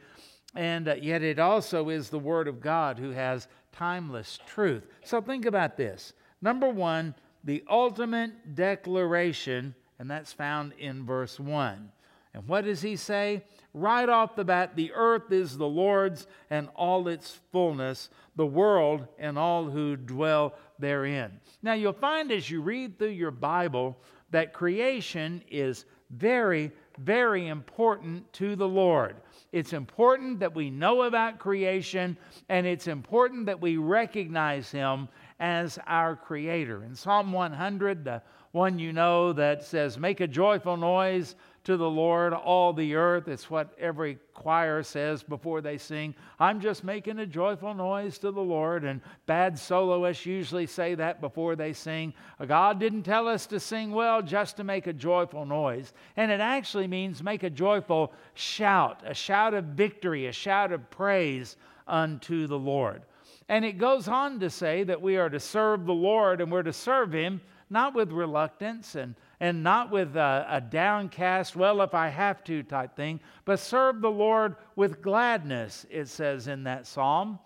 and 0.56 0.90
uh, 0.90 0.96
yet 0.96 1.22
it 1.22 1.40
also 1.40 1.88
is 1.90 2.10
the 2.10 2.20
Word 2.20 2.50
of 2.50 2.60
God 2.60 3.00
who 3.00 3.12
has 3.12 3.48
timeless 3.72 4.40
truth. 4.46 4.86
So 5.06 5.22
think 5.22 5.46
about 5.46 5.78
this. 5.78 6.14
Number 6.44 6.68
one, 6.68 7.16
the 7.46 7.64
ultimate 7.70 8.54
declaration, 8.54 9.74
and 9.98 10.12
that's 10.12 10.34
found 10.34 10.74
in 10.74 11.06
verse 11.06 11.40
1. 11.40 11.90
And 12.34 12.48
what 12.50 12.66
does 12.66 12.82
he 12.82 12.98
say? 12.98 13.46
Right 13.74 14.10
off 14.10 14.36
the 14.36 14.44
bat, 14.44 14.76
the 14.76 14.92
earth 14.94 15.32
is 15.32 15.58
the 15.58 15.66
Lord's 15.66 16.28
and 16.50 16.68
all 16.76 17.08
its 17.08 17.40
fullness, 17.54 18.10
the 18.36 18.46
world 18.46 19.08
and 19.18 19.40
all 19.40 19.70
who 19.70 19.96
dwell 19.96 20.56
therein. 20.80 21.40
Now, 21.62 21.74
you'll 21.74 21.94
find 21.94 22.30
as 22.30 22.50
you 22.50 22.62
read 22.62 23.00
through 23.00 23.10
your 23.10 23.32
Bible 23.32 23.98
that 24.32 24.52
creation 24.52 25.44
is 25.50 25.86
very, 26.10 26.74
very 26.98 27.48
important 27.48 28.32
to 28.34 28.58
the 28.58 28.68
Lord. 28.68 29.16
It's 29.54 29.72
important 29.72 30.42
that 30.42 30.54
we 30.54 30.70
know 30.70 31.04
about 31.04 31.40
creation, 31.40 32.18
and 32.50 32.68
it's 32.68 32.88
important 32.88 33.46
that 33.46 33.62
we 33.62 33.78
recognize 33.78 34.72
Him 34.72 35.08
as 35.44 35.78
our 35.88 36.16
Creator. 36.16 36.86
In 36.86 36.96
Psalm 36.96 37.34
100, 37.34 38.06
the 38.06 38.22
one 38.54 38.80
you 38.80 38.94
know 38.94 39.34
that 39.34 39.62
says, 39.62 39.98
Make 39.98 40.22
a 40.22 40.28
joyful 40.28 40.78
noise 40.78 41.36
to 41.66 41.76
the 41.76 41.90
Lord, 41.90 42.32
all 42.32 42.72
the 42.72 42.96
earth. 42.96 43.28
It's 43.28 43.50
what 43.50 43.78
every 43.78 44.20
choir 44.34 44.84
says 44.84 45.22
before 45.22 45.60
they 45.60 45.78
sing. 45.78 46.16
I'm 46.40 46.62
just 46.62 46.86
making 46.86 47.20
a 47.20 47.26
joyful 47.26 47.74
noise 47.74 48.18
to 48.20 48.32
the 48.32 48.42
Lord. 48.42 48.86
And 48.86 49.02
bad 49.26 49.60
soloists 49.60 50.26
usually 50.26 50.66
say 50.66 50.96
that 50.96 51.20
before 51.20 51.58
they 51.58 51.74
sing. 51.74 52.14
God 52.48 52.80
didn't 52.80 53.04
tell 53.04 53.28
us 53.28 53.46
to 53.48 53.60
sing 53.60 53.92
well 53.92 54.22
just 54.22 54.56
to 54.58 54.64
make 54.64 54.88
a 54.88 54.94
joyful 54.94 55.46
noise. 55.46 55.92
And 56.16 56.32
it 56.32 56.40
actually 56.40 56.88
means 56.88 57.22
make 57.22 57.44
a 57.44 57.50
joyful 57.50 58.14
shout, 58.34 59.02
a 59.06 59.14
shout 59.14 59.54
of 59.54 59.66
victory, 59.66 60.28
a 60.28 60.32
shout 60.32 60.72
of 60.72 60.90
praise 60.90 61.58
unto 61.86 62.48
the 62.48 62.58
Lord. 62.58 63.02
And 63.50 63.66
it 63.66 63.78
goes 63.78 64.08
on 64.08 64.40
to 64.40 64.50
say 64.50 64.84
that 64.84 65.02
we 65.02 65.18
are 65.18 65.30
to 65.30 65.40
serve 65.40 65.86
the 65.86 65.94
Lord 65.94 66.42
and 66.42 66.52
we're 66.52 66.64
to 66.64 66.74
serve 66.74 67.14
Him 67.14 67.42
not 67.70 67.96
with 67.96 68.12
reluctance 68.12 68.96
and 68.96 69.16
and 69.44 69.62
not 69.62 69.92
with 69.92 70.16
a, 70.16 70.46
a, 70.48 70.62
downcast, 70.62 71.54
well, 71.54 71.82
if 71.82 71.94
I 71.94 72.08
have 72.08 72.46
to 72.46 72.64
type 72.64 72.96
thing, 72.96 73.20
but 73.44 73.60
serve 73.60 74.00
the 74.00 74.10
Lord 74.10 74.56
with 74.78 75.02
gladness, 75.02 75.86
it 75.90 76.08
says 76.08 76.48
in 76.48 76.64
that 76.64 76.88
psalm, 76.88 77.40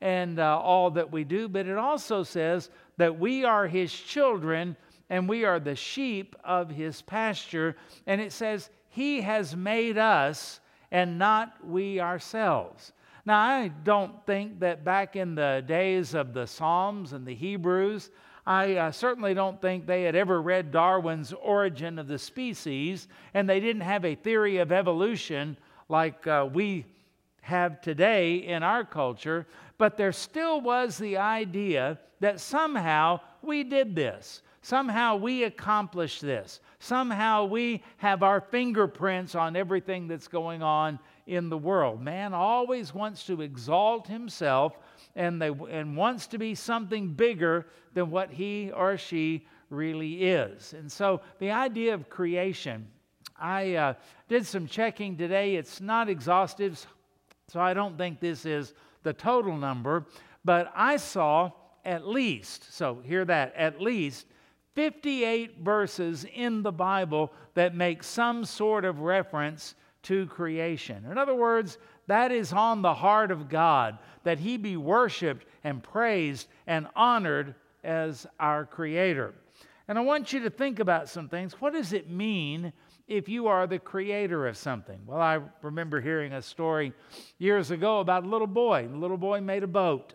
and 0.00 0.38
uh, 0.38 0.58
all 0.58 0.90
that 0.92 1.12
we 1.12 1.22
do. 1.22 1.46
But 1.46 1.66
it 1.66 1.76
also 1.76 2.22
says 2.22 2.70
that 2.96 3.18
we 3.18 3.44
are 3.44 3.66
his 3.66 3.92
children 3.92 4.74
and 5.10 5.28
we 5.28 5.44
are 5.44 5.60
the 5.60 5.76
sheep 5.76 6.34
of 6.42 6.70
his 6.70 7.02
pasture. 7.02 7.76
And 8.06 8.22
it 8.22 8.32
says, 8.32 8.70
he 8.88 9.20
has 9.20 9.54
made 9.54 9.98
us 9.98 10.60
and 10.90 11.18
not 11.18 11.52
we 11.62 12.00
ourselves. 12.00 12.94
Now, 13.26 13.40
I 13.40 13.68
don't 13.68 14.24
think 14.26 14.60
that 14.60 14.84
back 14.84 15.16
in 15.16 15.34
the 15.34 15.64
days 15.66 16.12
of 16.12 16.34
the 16.34 16.46
Psalms 16.46 17.14
and 17.14 17.26
the 17.26 17.34
Hebrews, 17.34 18.10
I 18.46 18.76
uh, 18.76 18.92
certainly 18.92 19.32
don't 19.32 19.60
think 19.62 19.86
they 19.86 20.02
had 20.02 20.14
ever 20.14 20.42
read 20.42 20.70
Darwin's 20.70 21.32
Origin 21.32 21.98
of 21.98 22.06
the 22.06 22.18
Species, 22.18 23.08
and 23.32 23.48
they 23.48 23.60
didn't 23.60 23.80
have 23.80 24.04
a 24.04 24.14
theory 24.14 24.58
of 24.58 24.72
evolution 24.72 25.56
like 25.88 26.26
uh, 26.26 26.46
we 26.52 26.84
have 27.40 27.80
today 27.80 28.36
in 28.36 28.62
our 28.62 28.84
culture, 28.84 29.46
but 29.78 29.96
there 29.96 30.12
still 30.12 30.60
was 30.60 30.98
the 30.98 31.16
idea 31.16 31.98
that 32.20 32.40
somehow 32.40 33.20
we 33.40 33.64
did 33.64 33.94
this. 33.94 34.42
Somehow 34.60 35.16
we 35.16 35.44
accomplished 35.44 36.22
this. 36.22 36.60
Somehow 36.78 37.44
we 37.44 37.82
have 37.98 38.22
our 38.22 38.40
fingerprints 38.40 39.34
on 39.34 39.56
everything 39.56 40.08
that's 40.08 40.28
going 40.28 40.62
on 40.62 40.98
in 41.26 41.48
the 41.48 41.58
world. 41.58 42.00
Man 42.00 42.34
always 42.34 42.94
wants 42.94 43.24
to 43.26 43.40
exalt 43.40 44.06
himself 44.06 44.78
and, 45.16 45.40
they, 45.40 45.50
and 45.70 45.96
wants 45.96 46.26
to 46.28 46.38
be 46.38 46.54
something 46.54 47.12
bigger 47.12 47.66
than 47.94 48.10
what 48.10 48.30
he 48.30 48.70
or 48.72 48.96
she 48.96 49.46
really 49.70 50.24
is. 50.24 50.74
And 50.74 50.90
so 50.90 51.20
the 51.38 51.50
idea 51.50 51.94
of 51.94 52.10
creation, 52.10 52.86
I 53.38 53.74
uh, 53.74 53.94
did 54.28 54.46
some 54.46 54.66
checking 54.66 55.16
today. 55.16 55.56
It's 55.56 55.80
not 55.80 56.08
exhaustive, 56.08 56.86
so 57.48 57.60
I 57.60 57.74
don't 57.74 57.96
think 57.96 58.20
this 58.20 58.44
is 58.44 58.74
the 59.02 59.12
total 59.12 59.56
number, 59.56 60.06
but 60.44 60.72
I 60.74 60.96
saw 60.96 61.52
at 61.84 62.06
least, 62.06 62.72
so 62.72 63.00
hear 63.04 63.24
that, 63.26 63.54
at 63.56 63.80
least 63.80 64.26
58 64.74 65.58
verses 65.60 66.26
in 66.34 66.62
the 66.62 66.72
Bible 66.72 67.32
that 67.54 67.74
make 67.74 68.02
some 68.02 68.44
sort 68.44 68.84
of 68.84 69.00
reference 69.00 69.74
to 70.04 70.26
creation. 70.26 71.04
In 71.10 71.18
other 71.18 71.34
words, 71.34 71.78
that 72.06 72.32
is 72.32 72.52
on 72.52 72.82
the 72.82 72.94
heart 72.94 73.30
of 73.30 73.48
God, 73.48 73.98
that 74.22 74.38
He 74.38 74.56
be 74.56 74.76
worshiped 74.76 75.46
and 75.64 75.82
praised 75.82 76.48
and 76.66 76.86
honored 76.94 77.54
as 77.82 78.26
our 78.38 78.64
Creator. 78.64 79.34
And 79.88 79.98
I 79.98 80.00
want 80.00 80.32
you 80.32 80.40
to 80.40 80.50
think 80.50 80.78
about 80.78 81.08
some 81.08 81.28
things. 81.28 81.60
What 81.60 81.74
does 81.74 81.92
it 81.92 82.08
mean 82.08 82.72
if 83.06 83.28
you 83.28 83.48
are 83.48 83.66
the 83.66 83.78
creator 83.78 84.46
of 84.46 84.56
something? 84.56 84.98
Well, 85.06 85.20
I 85.20 85.40
remember 85.60 86.00
hearing 86.00 86.32
a 86.32 86.40
story 86.40 86.94
years 87.38 87.70
ago 87.70 88.00
about 88.00 88.24
a 88.24 88.28
little 88.28 88.46
boy. 88.46 88.88
The 88.90 88.96
little 88.96 89.18
boy 89.18 89.42
made 89.42 89.62
a 89.62 89.66
boat. 89.66 90.14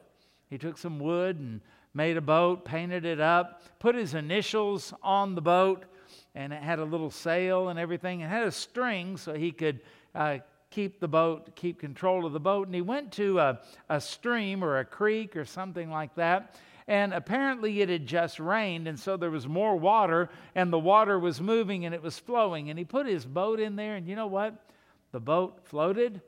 He 0.50 0.58
took 0.58 0.78
some 0.78 0.98
wood 0.98 1.38
and 1.38 1.62
made 1.94 2.18
a 2.18 2.22
boat, 2.22 2.66
painted 2.66 3.06
it 3.06 3.20
up, 3.20 3.62
put 3.78 3.94
his 3.94 4.16
initials 4.16 4.92
on 5.04 5.36
the 5.36 5.42
boat, 5.42 5.86
and 6.36 6.54
it 6.54 6.62
had 6.62 6.80
a 6.80 6.86
little 6.86 7.12
sail 7.12 7.70
and 7.70 7.80
everything. 7.80 8.22
It 8.22 8.30
had 8.30 8.44
a 8.44 8.52
string 8.52 9.18
so 9.18 9.34
he 9.34 9.52
could 9.52 9.82
uh, 10.16 10.40
keep 10.70 11.00
the 11.00 11.08
boat, 11.08 11.56
keep 11.56 11.80
control 11.80 12.26
of 12.26 12.34
the 12.34 12.40
boat. 12.40 12.68
And 12.68 12.76
he 12.76 12.82
went 12.82 13.12
to 13.14 13.40
a, 13.40 13.60
a 13.90 14.00
stream 14.00 14.64
or 14.64 14.80
a 14.80 14.86
creek 14.86 15.36
or 15.36 15.46
something 15.46 15.90
like 15.90 16.16
that. 16.16 16.56
And 16.88 17.14
apparently 17.14 17.82
it 17.82 17.90
had 17.90 18.08
just 18.08 18.40
rained, 18.40 18.88
and 18.88 19.00
so 19.00 19.16
there 19.16 19.30
was 19.30 19.48
more 19.48 19.76
water, 19.76 20.28
and 20.56 20.74
the 20.74 20.80
water 20.80 21.20
was 21.20 21.40
moving 21.40 21.86
and 21.86 21.94
it 21.94 22.02
was 22.02 22.18
flowing. 22.18 22.72
And 22.72 22.80
he 22.80 22.84
put 22.84 23.06
his 23.06 23.26
boat 23.26 23.60
in 23.60 23.76
there, 23.76 23.96
and 23.96 24.08
you 24.08 24.16
know 24.16 24.26
what? 24.26 24.56
The 25.12 25.20
boat 25.20 25.60
floated, 25.66 26.20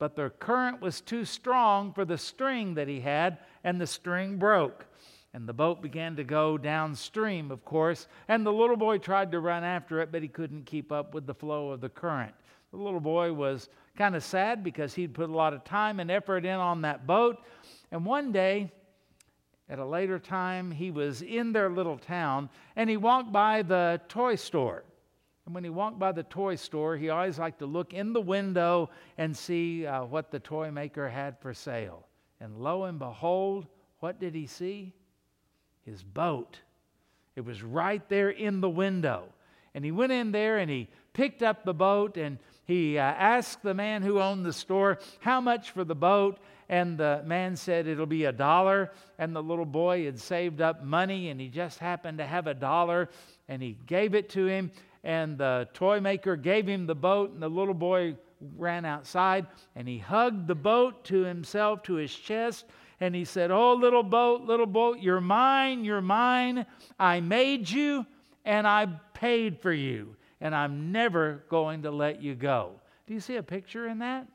but 0.00 0.16
the 0.16 0.30
current 0.30 0.80
was 0.80 1.00
too 1.00 1.24
strong 1.24 1.92
for 1.92 2.04
the 2.04 2.18
string 2.18 2.74
that 2.74 2.88
he 2.88 3.00
had, 3.00 3.38
and 3.62 3.80
the 3.80 3.86
string 3.86 4.36
broke. 4.36 4.84
And 5.34 5.46
the 5.46 5.52
boat 5.52 5.82
began 5.82 6.16
to 6.16 6.24
go 6.24 6.56
downstream, 6.56 7.50
of 7.50 7.64
course, 7.64 8.08
and 8.28 8.46
the 8.46 8.52
little 8.52 8.76
boy 8.76 8.98
tried 8.98 9.30
to 9.32 9.40
run 9.40 9.62
after 9.62 10.00
it, 10.00 10.10
but 10.10 10.22
he 10.22 10.28
couldn't 10.28 10.64
keep 10.64 10.90
up 10.90 11.12
with 11.12 11.26
the 11.26 11.34
flow 11.34 11.70
of 11.70 11.80
the 11.80 11.88
current. 11.88 12.34
The 12.70 12.78
little 12.78 13.00
boy 13.00 13.32
was 13.32 13.68
kind 13.96 14.16
of 14.16 14.24
sad 14.24 14.64
because 14.64 14.94
he'd 14.94 15.14
put 15.14 15.28
a 15.28 15.34
lot 15.34 15.52
of 15.52 15.64
time 15.64 16.00
and 16.00 16.10
effort 16.10 16.44
in 16.44 16.54
on 16.54 16.82
that 16.82 17.06
boat. 17.06 17.38
And 17.90 18.04
one 18.04 18.32
day, 18.32 18.72
at 19.68 19.78
a 19.78 19.84
later 19.84 20.18
time, 20.18 20.70
he 20.70 20.90
was 20.90 21.20
in 21.22 21.52
their 21.52 21.68
little 21.68 21.98
town 21.98 22.48
and 22.76 22.88
he 22.88 22.96
walked 22.96 23.32
by 23.32 23.62
the 23.62 24.00
toy 24.08 24.34
store. 24.34 24.84
And 25.44 25.54
when 25.54 25.64
he 25.64 25.70
walked 25.70 25.98
by 25.98 26.12
the 26.12 26.24
toy 26.24 26.56
store, 26.56 26.96
he 26.96 27.08
always 27.08 27.38
liked 27.38 27.58
to 27.60 27.66
look 27.66 27.94
in 27.94 28.12
the 28.12 28.20
window 28.20 28.90
and 29.16 29.36
see 29.36 29.86
uh, 29.86 30.04
what 30.04 30.30
the 30.30 30.38
toy 30.38 30.70
maker 30.70 31.08
had 31.08 31.38
for 31.40 31.54
sale. 31.54 32.06
And 32.40 32.58
lo 32.58 32.84
and 32.84 32.98
behold, 32.98 33.66
what 34.00 34.20
did 34.20 34.34
he 34.34 34.46
see? 34.46 34.92
His 35.88 36.02
boat. 36.02 36.58
It 37.34 37.46
was 37.46 37.62
right 37.62 38.06
there 38.08 38.28
in 38.28 38.60
the 38.60 38.68
window. 38.68 39.24
And 39.74 39.84
he 39.84 39.90
went 39.90 40.12
in 40.12 40.32
there 40.32 40.58
and 40.58 40.70
he 40.70 40.88
picked 41.14 41.42
up 41.42 41.64
the 41.64 41.72
boat 41.72 42.18
and 42.18 42.38
he 42.64 42.98
uh, 42.98 43.02
asked 43.02 43.62
the 43.62 43.72
man 43.72 44.02
who 44.02 44.20
owned 44.20 44.44
the 44.44 44.52
store, 44.52 44.98
How 45.20 45.40
much 45.40 45.70
for 45.70 45.84
the 45.84 45.94
boat? 45.94 46.40
And 46.68 46.98
the 46.98 47.22
man 47.24 47.56
said, 47.56 47.86
It'll 47.86 48.04
be 48.04 48.24
a 48.24 48.32
dollar. 48.32 48.92
And 49.18 49.34
the 49.34 49.42
little 49.42 49.64
boy 49.64 50.04
had 50.04 50.18
saved 50.18 50.60
up 50.60 50.84
money 50.84 51.30
and 51.30 51.40
he 51.40 51.48
just 51.48 51.78
happened 51.78 52.18
to 52.18 52.26
have 52.26 52.46
a 52.46 52.54
dollar 52.54 53.08
and 53.48 53.62
he 53.62 53.78
gave 53.86 54.14
it 54.14 54.28
to 54.30 54.46
him. 54.46 54.70
And 55.04 55.38
the 55.38 55.68
toy 55.72 56.00
maker 56.00 56.36
gave 56.36 56.66
him 56.66 56.86
the 56.86 56.94
boat, 56.94 57.30
and 57.30 57.40
the 57.40 57.48
little 57.48 57.72
boy 57.72 58.16
ran 58.56 58.84
outside 58.84 59.46
and 59.74 59.88
he 59.88 59.98
hugged 59.98 60.48
the 60.48 60.54
boat 60.54 61.04
to 61.04 61.22
himself, 61.22 61.82
to 61.84 61.94
his 61.94 62.14
chest. 62.14 62.66
And 63.00 63.14
he 63.14 63.24
said, 63.24 63.50
Oh, 63.50 63.74
little 63.74 64.02
boat, 64.02 64.42
little 64.42 64.66
boat, 64.66 64.98
you're 65.00 65.20
mine, 65.20 65.84
you're 65.84 66.00
mine. 66.00 66.66
I 66.98 67.20
made 67.20 67.68
you 67.70 68.06
and 68.44 68.66
I 68.66 68.86
paid 69.14 69.60
for 69.60 69.72
you 69.72 70.16
and 70.40 70.54
I'm 70.54 70.92
never 70.92 71.44
going 71.48 71.82
to 71.82 71.90
let 71.90 72.22
you 72.22 72.34
go. 72.34 72.72
Do 73.06 73.14
you 73.14 73.20
see 73.20 73.36
a 73.36 73.42
picture 73.42 73.86
in 73.86 73.98
that? 74.00 74.26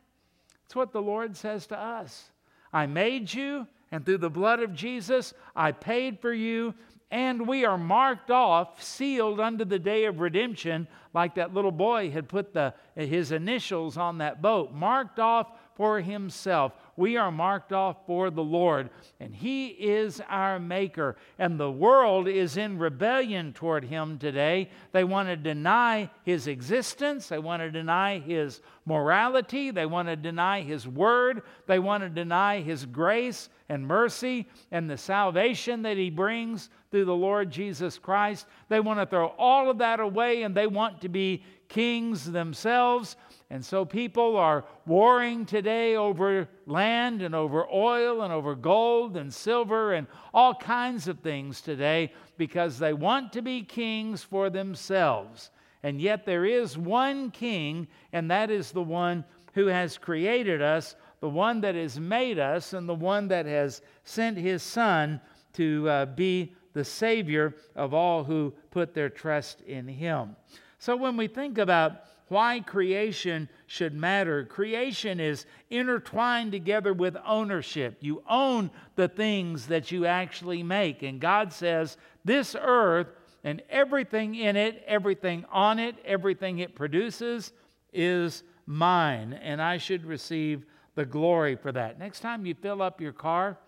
It's 0.65 0.75
what 0.75 0.91
the 0.91 1.01
Lord 1.01 1.35
says 1.35 1.67
to 1.67 1.79
us. 1.79 2.31
I 2.71 2.85
made 2.87 3.33
you 3.33 3.67
And 3.91 4.03
through 4.03 4.17
the 4.17 4.29
blood 4.29 4.59
of 4.59 4.73
Jesus, 4.73 5.35
I 5.55 5.71
paid 5.71 6.19
for 6.19 6.33
you 6.33 6.73
and 7.11 7.47
we 7.47 7.63
are 7.63 7.77
marked 7.77 8.31
off, 8.31 8.81
sealed 8.81 9.39
unto 9.39 9.65
the 9.65 9.77
day 9.77 10.05
of 10.05 10.19
redemption, 10.19 10.87
like 11.13 11.35
that 11.35 11.53
little 11.53 11.71
boy 11.71 12.09
had 12.09 12.27
put 12.27 12.53
the, 12.53 12.73
his 12.95 13.31
initials 13.31 13.97
on 13.97 14.17
that 14.17 14.41
boat, 14.41 14.73
marked 14.73 15.19
off 15.19 15.51
for 15.75 16.01
himself. 16.01 16.73
We 16.95 17.17
are 17.17 17.31
marked 17.31 17.73
off 17.73 18.05
for 18.05 18.29
the 18.29 18.43
Lord, 18.43 18.89
and 19.19 19.33
He 19.33 19.67
is 19.67 20.21
our 20.29 20.59
Maker. 20.59 21.15
And 21.39 21.59
the 21.59 21.71
world 21.71 22.27
is 22.27 22.57
in 22.57 22.77
rebellion 22.77 23.53
toward 23.53 23.83
Him 23.83 24.19
today. 24.19 24.69
They 24.91 25.03
want 25.03 25.29
to 25.29 25.35
deny 25.35 26.09
His 26.23 26.47
existence, 26.47 27.27
they 27.27 27.39
want 27.39 27.61
to 27.61 27.71
deny 27.71 28.19
His 28.19 28.61
morality, 28.85 29.71
they 29.71 29.85
want 29.87 30.07
to 30.07 30.15
deny 30.15 30.61
His 30.61 30.87
word, 30.87 31.41
they 31.65 31.79
want 31.79 32.03
to 32.03 32.09
deny 32.09 32.61
His 32.61 32.85
grace 32.85 33.49
and 33.69 33.87
mercy 33.87 34.47
and 34.71 34.89
the 34.89 34.97
salvation 34.97 35.81
that 35.81 35.97
He 35.97 36.11
brings 36.11 36.69
through 36.91 37.05
the 37.05 37.15
Lord 37.15 37.49
Jesus 37.49 37.97
Christ. 37.97 38.45
They 38.69 38.79
want 38.79 38.99
to 38.99 39.07
throw 39.07 39.33
all 39.39 39.71
of 39.71 39.79
that 39.79 39.99
away 39.99 40.43
and 40.43 40.53
they 40.53 40.67
want 40.67 41.01
to 41.01 41.09
be 41.09 41.43
kings 41.69 42.31
themselves. 42.31 43.15
And 43.49 43.63
so 43.63 43.85
people 43.85 44.35
are 44.37 44.65
warring 44.85 45.45
today 45.45 45.95
over 45.95 46.47
land 46.65 47.21
and 47.21 47.35
over 47.35 47.67
oil 47.71 48.21
and 48.21 48.33
over 48.33 48.55
gold 48.55 49.15
and 49.15 49.31
silver 49.33 49.93
and 49.93 50.07
all 50.33 50.55
kinds 50.55 51.07
of 51.07 51.19
things 51.19 51.61
today 51.61 52.11
because 52.37 52.79
they 52.79 52.93
want 52.93 53.31
to 53.33 53.41
be 53.41 53.61
kings 53.61 54.23
for 54.23 54.49
themselves. 54.49 55.51
And 55.83 56.01
yet 56.01 56.25
there 56.25 56.45
is 56.45 56.77
one 56.77 57.29
king, 57.29 57.87
and 58.13 58.31
that 58.31 58.49
is 58.49 58.71
the 58.71 58.81
one 58.81 59.25
who 59.53 59.67
has 59.67 59.97
created 59.97 60.61
us, 60.61 60.95
the 61.19 61.29
one 61.29 61.61
that 61.61 61.75
has 61.75 61.99
made 61.99 62.39
us, 62.39 62.73
and 62.73 62.87
the 62.87 62.95
one 62.95 63.27
that 63.27 63.45
has 63.45 63.81
sent 64.03 64.37
his 64.37 64.63
son 64.63 65.21
to 65.53 65.87
uh, 65.89 66.05
be 66.05 66.55
the 66.73 66.83
Savior 66.83 67.55
of 67.75 67.93
all 67.93 68.23
who 68.23 68.53
put 68.71 68.93
their 68.93 69.09
trust 69.09 69.61
in 69.61 69.87
him. 69.87 70.35
So 70.79 70.95
when 70.95 71.15
we 71.15 71.27
think 71.27 71.59
about 71.59 72.01
why 72.33 72.59
creation 72.59 73.47
should 73.67 73.93
matter. 73.93 74.43
Creation 74.43 75.19
is 75.19 75.45
intertwined 75.69 76.51
together 76.51 76.91
with 76.91 77.15
ownership. 77.25 77.97
You 78.01 78.23
own 78.27 78.71
the 78.95 79.07
things 79.07 79.67
that 79.67 79.91
you 79.91 80.07
actually 80.07 80.63
make. 80.63 81.03
And 81.03 81.19
God 81.21 81.53
says, 81.53 81.95
This 82.25 82.55
earth 82.59 83.07
and 83.43 83.61
everything 83.69 84.33
in 84.33 84.55
it, 84.55 84.83
everything 84.87 85.45
on 85.51 85.77
it, 85.77 85.95
everything 86.03 86.57
it 86.57 86.75
produces 86.75 87.51
is 87.93 88.43
mine, 88.65 89.33
and 89.33 89.61
I 89.61 89.77
should 89.77 90.03
receive 90.05 90.65
the 90.95 91.05
glory 91.05 91.55
for 91.55 91.71
that. 91.71 91.99
Next 91.99 92.21
time 92.21 92.47
you 92.47 92.55
fill 92.55 92.81
up 92.81 92.99
your 92.99 93.13
car, 93.13 93.59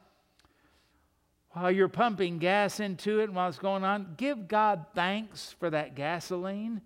while 1.51 1.72
you're 1.72 1.88
pumping 1.88 2.39
gas 2.39 2.79
into 2.79 3.19
it 3.19 3.25
and 3.25 3.36
while 3.36 3.48
it's 3.48 3.60
going 3.60 3.84
on, 3.84 4.15
give 4.17 4.48
God 4.48 4.88
thanks 4.95 5.55
for 5.60 5.69
that 5.69 5.95
gasoline 5.95 6.81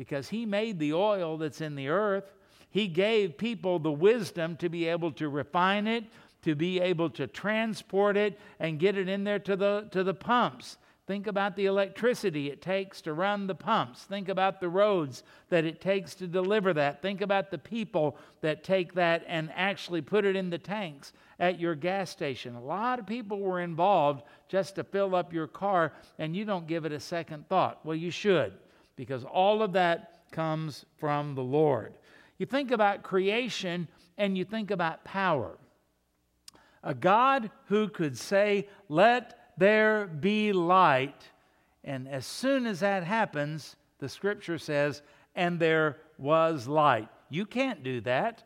because 0.00 0.30
He 0.30 0.46
made 0.46 0.78
the 0.78 0.94
oil 0.94 1.36
that's 1.36 1.60
in 1.60 1.74
the 1.74 1.88
earth. 1.88 2.32
He 2.70 2.88
gave 2.88 3.36
people 3.36 3.78
the 3.78 3.92
wisdom 3.92 4.56
to 4.56 4.70
be 4.70 4.86
able 4.86 5.12
to 5.12 5.28
refine 5.28 5.86
it, 5.86 6.04
to 6.40 6.54
be 6.54 6.80
able 6.80 7.10
to 7.10 7.26
transport 7.26 8.16
it, 8.16 8.40
and 8.58 8.78
get 8.78 8.96
it 8.96 9.10
in 9.10 9.24
there 9.24 9.40
to 9.40 9.56
the, 9.56 9.88
to 9.90 10.02
the 10.02 10.14
pumps. 10.14 10.78
Think 11.06 11.26
about 11.26 11.54
the 11.54 11.66
electricity 11.66 12.48
it 12.48 12.62
takes 12.62 13.02
to 13.02 13.12
run 13.12 13.46
the 13.46 13.54
pumps. 13.54 14.04
Think 14.04 14.30
about 14.30 14.58
the 14.58 14.70
roads 14.70 15.22
that 15.50 15.66
it 15.66 15.82
takes 15.82 16.14
to 16.14 16.26
deliver 16.26 16.72
that. 16.72 17.02
Think 17.02 17.20
about 17.20 17.50
the 17.50 17.58
people 17.58 18.16
that 18.40 18.64
take 18.64 18.94
that 18.94 19.22
and 19.28 19.52
actually 19.54 20.00
put 20.00 20.24
it 20.24 20.34
in 20.34 20.48
the 20.48 20.56
tanks 20.56 21.12
at 21.38 21.60
your 21.60 21.74
gas 21.74 22.08
station. 22.08 22.54
A 22.54 22.62
lot 22.62 22.98
of 22.98 23.06
people 23.06 23.38
were 23.38 23.60
involved 23.60 24.22
just 24.48 24.76
to 24.76 24.82
fill 24.82 25.14
up 25.14 25.34
your 25.34 25.46
car, 25.46 25.92
and 26.18 26.34
you 26.34 26.46
don't 26.46 26.66
give 26.66 26.86
it 26.86 26.92
a 26.92 27.00
second 27.00 27.46
thought. 27.50 27.84
Well, 27.84 27.96
you 27.96 28.10
should 28.10 28.54
because 29.00 29.24
all 29.24 29.62
of 29.62 29.72
that 29.72 30.20
comes 30.30 30.84
from 30.98 31.34
the 31.34 31.42
Lord. 31.42 31.94
You 32.36 32.44
think 32.44 32.70
about 32.70 33.02
creation 33.02 33.88
and 34.18 34.36
you 34.36 34.44
think 34.44 34.70
about 34.70 35.04
power. 35.04 35.56
A 36.82 36.92
God 36.92 37.50
who 37.68 37.88
could 37.88 38.18
say, 38.18 38.68
Let 38.90 39.54
there 39.56 40.06
be 40.06 40.52
light. 40.52 41.24
And 41.82 42.08
as 42.08 42.26
soon 42.26 42.66
as 42.66 42.80
that 42.80 43.02
happens, 43.04 43.74
the 44.00 44.08
scripture 44.10 44.58
says, 44.58 45.00
And 45.34 45.58
there 45.58 45.96
was 46.18 46.68
light. 46.68 47.08
You 47.30 47.46
can't 47.46 47.82
do 47.82 48.02
that. 48.02 48.42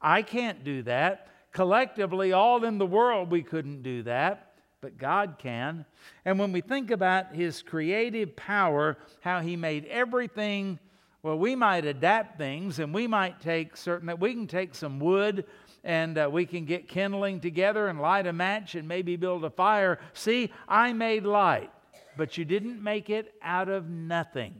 I 0.00 0.22
can't 0.22 0.64
do 0.64 0.84
that. 0.84 1.28
Collectively, 1.52 2.32
all 2.32 2.64
in 2.64 2.78
the 2.78 2.86
world, 2.86 3.30
we 3.30 3.42
couldn't 3.42 3.82
do 3.82 4.04
that 4.04 4.47
but 4.80 4.96
God 4.96 5.36
can. 5.38 5.84
And 6.24 6.38
when 6.38 6.52
we 6.52 6.60
think 6.60 6.90
about 6.90 7.34
His 7.34 7.62
creative 7.62 8.36
power, 8.36 8.96
how 9.20 9.40
He 9.40 9.56
made 9.56 9.84
everything, 9.86 10.78
well, 11.22 11.38
we 11.38 11.56
might 11.56 11.84
adapt 11.84 12.38
things 12.38 12.78
and 12.78 12.94
we 12.94 13.06
might 13.06 13.40
take 13.40 13.76
certain, 13.76 14.06
that 14.06 14.20
we 14.20 14.32
can 14.32 14.46
take 14.46 14.74
some 14.74 15.00
wood 15.00 15.44
and 15.82 16.16
uh, 16.18 16.28
we 16.30 16.46
can 16.46 16.64
get 16.64 16.88
kindling 16.88 17.40
together 17.40 17.88
and 17.88 18.00
light 18.00 18.26
a 18.26 18.32
match 18.32 18.74
and 18.74 18.86
maybe 18.86 19.16
build 19.16 19.44
a 19.44 19.50
fire. 19.50 19.98
See, 20.12 20.52
I 20.68 20.92
made 20.92 21.24
light, 21.24 21.70
but 22.16 22.38
you 22.38 22.44
didn't 22.44 22.82
make 22.82 23.10
it 23.10 23.34
out 23.42 23.68
of 23.68 23.88
nothing. 23.88 24.54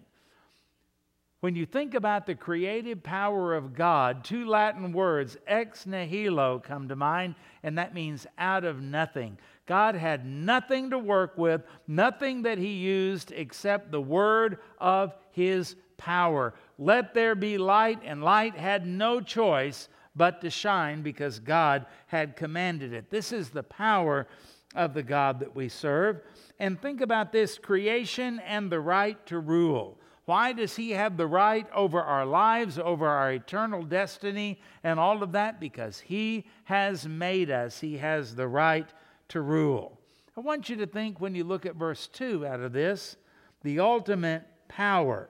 When 1.41 1.55
you 1.55 1.67
think 1.67 1.95
about 1.95 2.27
the 2.27 2.35
creative 2.35 3.01
power 3.05 3.55
of 3.55 3.73
God, 3.73 4.25
two 4.25 4.45
Latin 4.49 4.93
words, 4.93 5.37
ex 5.47 5.87
nihilo, 5.87 6.59
come 6.59 6.89
to 6.89 6.97
mind, 6.97 7.37
and 7.63 7.79
that 7.79 7.95
means 7.95 8.27
out 8.39 8.65
of 8.65 8.83
nothing. 8.83 9.39
God 9.69 9.95
had 9.95 10.25
nothing 10.27 10.91
to 10.91 10.99
work 10.99 11.37
with, 11.37 11.63
nothing 11.87 12.43
that 12.43 12.59
He 12.59 12.73
used 12.73 13.31
except 13.31 13.93
the 13.93 14.01
word 14.01 14.59
of 14.79 15.15
His 15.31 15.77
power. 15.99 16.55
Let 16.79 17.13
there 17.13 17.35
be 17.35 17.59
light, 17.59 18.01
and 18.03 18.25
light 18.25 18.57
had 18.57 18.87
no 18.87 19.21
choice 19.21 19.89
but 20.17 20.41
to 20.41 20.51
shine 20.51 21.03
because 21.03 21.39
God 21.39 21.87
had 22.07 22.35
commanded 22.35 22.93
it. 22.95 23.11
This 23.11 23.31
is 23.31 23.51
the 23.51 23.63
power 23.63 24.27
of 24.75 24.95
the 24.95 25.03
God 25.03 25.41
that 25.41 25.55
we 25.55 25.69
serve. 25.69 26.23
And 26.59 26.81
think 26.81 27.03
about 27.03 27.31
this 27.31 27.59
creation 27.59 28.41
and 28.41 28.73
the 28.73 28.81
right 28.81 29.25
to 29.27 29.39
rule. 29.39 29.99
Why 30.25 30.53
does 30.53 30.77
he 30.77 30.91
have 30.91 31.17
the 31.17 31.27
right 31.27 31.67
over 31.75 32.03
our 32.03 32.27
lives, 32.27 32.79
over 32.79 33.07
our 33.07 33.33
eternal 33.33 33.83
destiny, 33.83 34.61
and 34.83 34.99
all 34.99 35.23
of 35.23 35.33
that? 35.33 35.59
Because 35.61 36.01
he 36.01 36.47
has 36.65 37.07
made 37.07 37.51
us. 37.51 37.81
He 37.81 37.97
has 37.99 38.35
the 38.35 38.49
right 38.49 38.89
to 39.29 39.41
rule. 39.41 39.99
I 40.37 40.41
want 40.41 40.69
you 40.69 40.77
to 40.77 40.87
think 40.87 41.21
when 41.21 41.35
you 41.35 41.45
look 41.45 41.67
at 41.67 41.77
verse 41.77 42.07
2 42.09 42.47
out 42.47 42.61
of 42.61 42.73
this, 42.73 43.17
the 43.63 43.81
ultimate 43.81 44.45
power. 44.69 45.29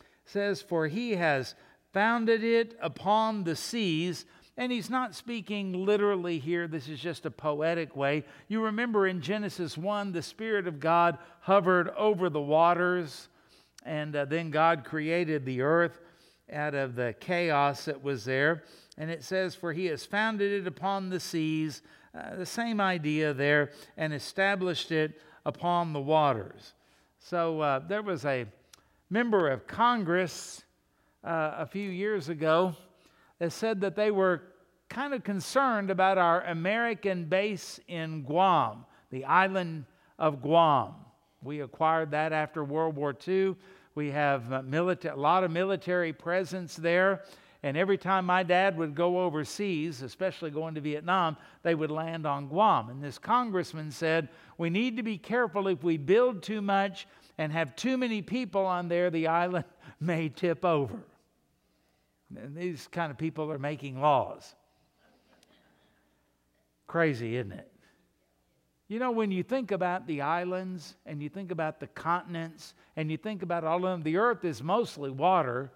It 0.00 0.06
says, 0.24 0.60
For 0.60 0.88
he 0.88 1.12
has 1.12 1.54
founded 1.92 2.42
it 2.42 2.76
upon 2.80 3.44
the 3.44 3.56
seas. 3.56 4.24
And 4.56 4.70
he's 4.70 4.90
not 4.90 5.14
speaking 5.14 5.86
literally 5.86 6.38
here. 6.38 6.68
This 6.68 6.88
is 6.88 7.00
just 7.00 7.24
a 7.24 7.30
poetic 7.30 7.96
way. 7.96 8.24
You 8.48 8.64
remember 8.64 9.06
in 9.06 9.22
Genesis 9.22 9.78
1, 9.78 10.12
the 10.12 10.22
Spirit 10.22 10.66
of 10.66 10.80
God 10.80 11.16
hovered 11.40 11.88
over 11.90 12.28
the 12.28 12.42
waters, 12.42 13.28
and 13.86 14.14
uh, 14.14 14.26
then 14.26 14.50
God 14.50 14.84
created 14.84 15.46
the 15.46 15.62
earth 15.62 16.00
out 16.52 16.74
of 16.74 16.94
the 16.94 17.14
chaos 17.20 17.86
that 17.86 18.02
was 18.02 18.24
there. 18.24 18.64
And 18.98 19.10
it 19.10 19.24
says, 19.24 19.54
For 19.54 19.72
he 19.72 19.86
has 19.86 20.04
founded 20.04 20.52
it 20.52 20.66
upon 20.66 21.08
the 21.08 21.20
seas 21.20 21.80
uh, 22.14 22.36
the 22.36 22.46
same 22.46 22.80
idea 22.80 23.32
there 23.32 23.70
and 23.96 24.12
established 24.12 24.90
it 24.90 25.20
upon 25.46 25.92
the 25.92 26.00
waters. 26.00 26.74
So 27.18 27.60
uh, 27.60 27.78
there 27.80 28.02
was 28.02 28.24
a 28.24 28.46
member 29.10 29.48
of 29.48 29.66
Congress 29.66 30.64
uh, 31.22 31.54
a 31.58 31.66
few 31.66 31.88
years 31.90 32.28
ago 32.28 32.74
that 33.38 33.52
said 33.52 33.80
that 33.82 33.96
they 33.96 34.10
were 34.10 34.42
kind 34.88 35.14
of 35.14 35.22
concerned 35.22 35.90
about 35.90 36.18
our 36.18 36.42
American 36.42 37.24
base 37.24 37.78
in 37.86 38.22
Guam, 38.22 38.84
the 39.10 39.24
island 39.24 39.84
of 40.18 40.42
Guam. 40.42 40.94
We 41.42 41.60
acquired 41.60 42.10
that 42.10 42.32
after 42.32 42.64
World 42.64 42.96
War 42.96 43.16
II. 43.26 43.56
We 43.94 44.10
have 44.10 44.52
uh, 44.52 44.62
milita- 44.62 45.14
a 45.14 45.16
lot 45.16 45.44
of 45.44 45.50
military 45.50 46.12
presence 46.12 46.76
there. 46.76 47.22
And 47.62 47.76
every 47.76 47.98
time 47.98 48.24
my 48.24 48.42
dad 48.42 48.78
would 48.78 48.94
go 48.94 49.20
overseas, 49.20 50.00
especially 50.00 50.50
going 50.50 50.74
to 50.76 50.80
Vietnam, 50.80 51.36
they 51.62 51.74
would 51.74 51.90
land 51.90 52.26
on 52.26 52.48
Guam. 52.48 52.88
And 52.88 53.04
this 53.04 53.18
congressman 53.18 53.90
said, 53.90 54.30
We 54.56 54.70
need 54.70 54.96
to 54.96 55.02
be 55.02 55.18
careful 55.18 55.68
if 55.68 55.84
we 55.84 55.98
build 55.98 56.42
too 56.42 56.62
much 56.62 57.06
and 57.36 57.52
have 57.52 57.76
too 57.76 57.98
many 57.98 58.22
people 58.22 58.64
on 58.64 58.88
there, 58.88 59.10
the 59.10 59.26
island 59.26 59.66
may 60.00 60.30
tip 60.30 60.64
over. 60.64 60.98
And 62.34 62.56
these 62.56 62.88
kind 62.90 63.10
of 63.10 63.18
people 63.18 63.52
are 63.52 63.58
making 63.58 64.00
laws. 64.00 64.54
Crazy, 66.86 67.36
isn't 67.36 67.52
it? 67.52 67.70
You 68.88 68.98
know, 68.98 69.10
when 69.10 69.30
you 69.30 69.42
think 69.42 69.70
about 69.70 70.06
the 70.06 70.22
islands 70.22 70.96
and 71.06 71.22
you 71.22 71.28
think 71.28 71.52
about 71.52 71.78
the 71.78 71.86
continents 71.88 72.74
and 72.96 73.10
you 73.10 73.16
think 73.16 73.42
about 73.42 73.64
all 73.64 73.76
of 73.76 73.82
them, 73.82 74.02
the 74.02 74.16
earth 74.16 74.44
is 74.44 74.62
mostly 74.62 75.10
water 75.10 75.70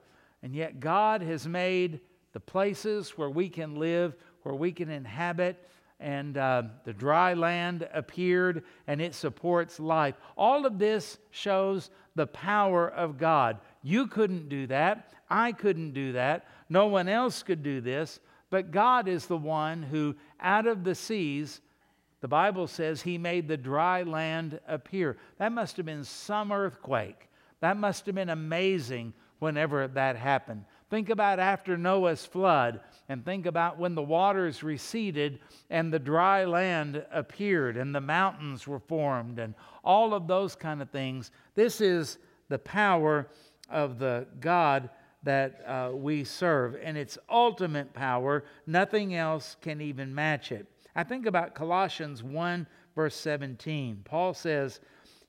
and 0.44 0.54
yet, 0.54 0.78
God 0.78 1.22
has 1.22 1.48
made 1.48 2.00
the 2.34 2.38
places 2.38 3.16
where 3.16 3.30
we 3.30 3.48
can 3.48 3.76
live, 3.76 4.14
where 4.42 4.54
we 4.54 4.72
can 4.72 4.90
inhabit, 4.90 5.56
and 5.98 6.36
uh, 6.36 6.64
the 6.84 6.92
dry 6.92 7.32
land 7.32 7.88
appeared 7.94 8.62
and 8.86 9.00
it 9.00 9.14
supports 9.14 9.80
life. 9.80 10.16
All 10.36 10.66
of 10.66 10.78
this 10.78 11.16
shows 11.30 11.88
the 12.14 12.26
power 12.26 12.90
of 12.90 13.16
God. 13.16 13.56
You 13.82 14.06
couldn't 14.06 14.50
do 14.50 14.66
that. 14.66 15.14
I 15.30 15.52
couldn't 15.52 15.94
do 15.94 16.12
that. 16.12 16.46
No 16.68 16.88
one 16.88 17.08
else 17.08 17.42
could 17.42 17.62
do 17.62 17.80
this. 17.80 18.20
But 18.50 18.70
God 18.70 19.08
is 19.08 19.24
the 19.24 19.38
one 19.38 19.82
who, 19.82 20.14
out 20.40 20.66
of 20.66 20.84
the 20.84 20.94
seas, 20.94 21.62
the 22.20 22.28
Bible 22.28 22.66
says 22.66 23.00
he 23.00 23.16
made 23.16 23.48
the 23.48 23.56
dry 23.56 24.02
land 24.02 24.60
appear. 24.68 25.16
That 25.38 25.52
must 25.52 25.78
have 25.78 25.86
been 25.86 26.04
some 26.04 26.52
earthquake. 26.52 27.30
That 27.60 27.78
must 27.78 28.04
have 28.04 28.14
been 28.14 28.28
amazing 28.28 29.14
whenever 29.44 29.86
that 29.86 30.16
happened. 30.16 30.64
Think 30.88 31.10
about 31.10 31.38
after 31.38 31.76
Noah's 31.76 32.24
flood 32.24 32.80
and 33.10 33.22
think 33.22 33.44
about 33.44 33.78
when 33.78 33.94
the 33.94 34.02
waters 34.02 34.62
receded 34.62 35.38
and 35.68 35.92
the 35.92 35.98
dry 35.98 36.46
land 36.46 37.04
appeared 37.12 37.76
and 37.76 37.94
the 37.94 38.00
mountains 38.00 38.66
were 38.66 38.80
formed 38.80 39.38
and 39.38 39.54
all 39.84 40.14
of 40.14 40.26
those 40.26 40.56
kind 40.56 40.80
of 40.80 40.88
things. 40.88 41.30
This 41.54 41.82
is 41.82 42.16
the 42.48 42.58
power 42.58 43.28
of 43.68 43.98
the 43.98 44.26
God 44.40 44.88
that 45.24 45.62
uh, 45.66 45.94
we 45.94 46.24
serve 46.24 46.78
and 46.82 46.96
its 46.96 47.18
ultimate 47.28 47.92
power. 47.92 48.44
Nothing 48.66 49.14
else 49.14 49.56
can 49.60 49.82
even 49.82 50.14
match 50.14 50.52
it. 50.52 50.66
I 50.96 51.04
think 51.04 51.26
about 51.26 51.54
Colossians 51.54 52.22
1, 52.22 52.66
verse 52.94 53.16
17. 53.16 54.00
Paul 54.06 54.32
says, 54.32 54.80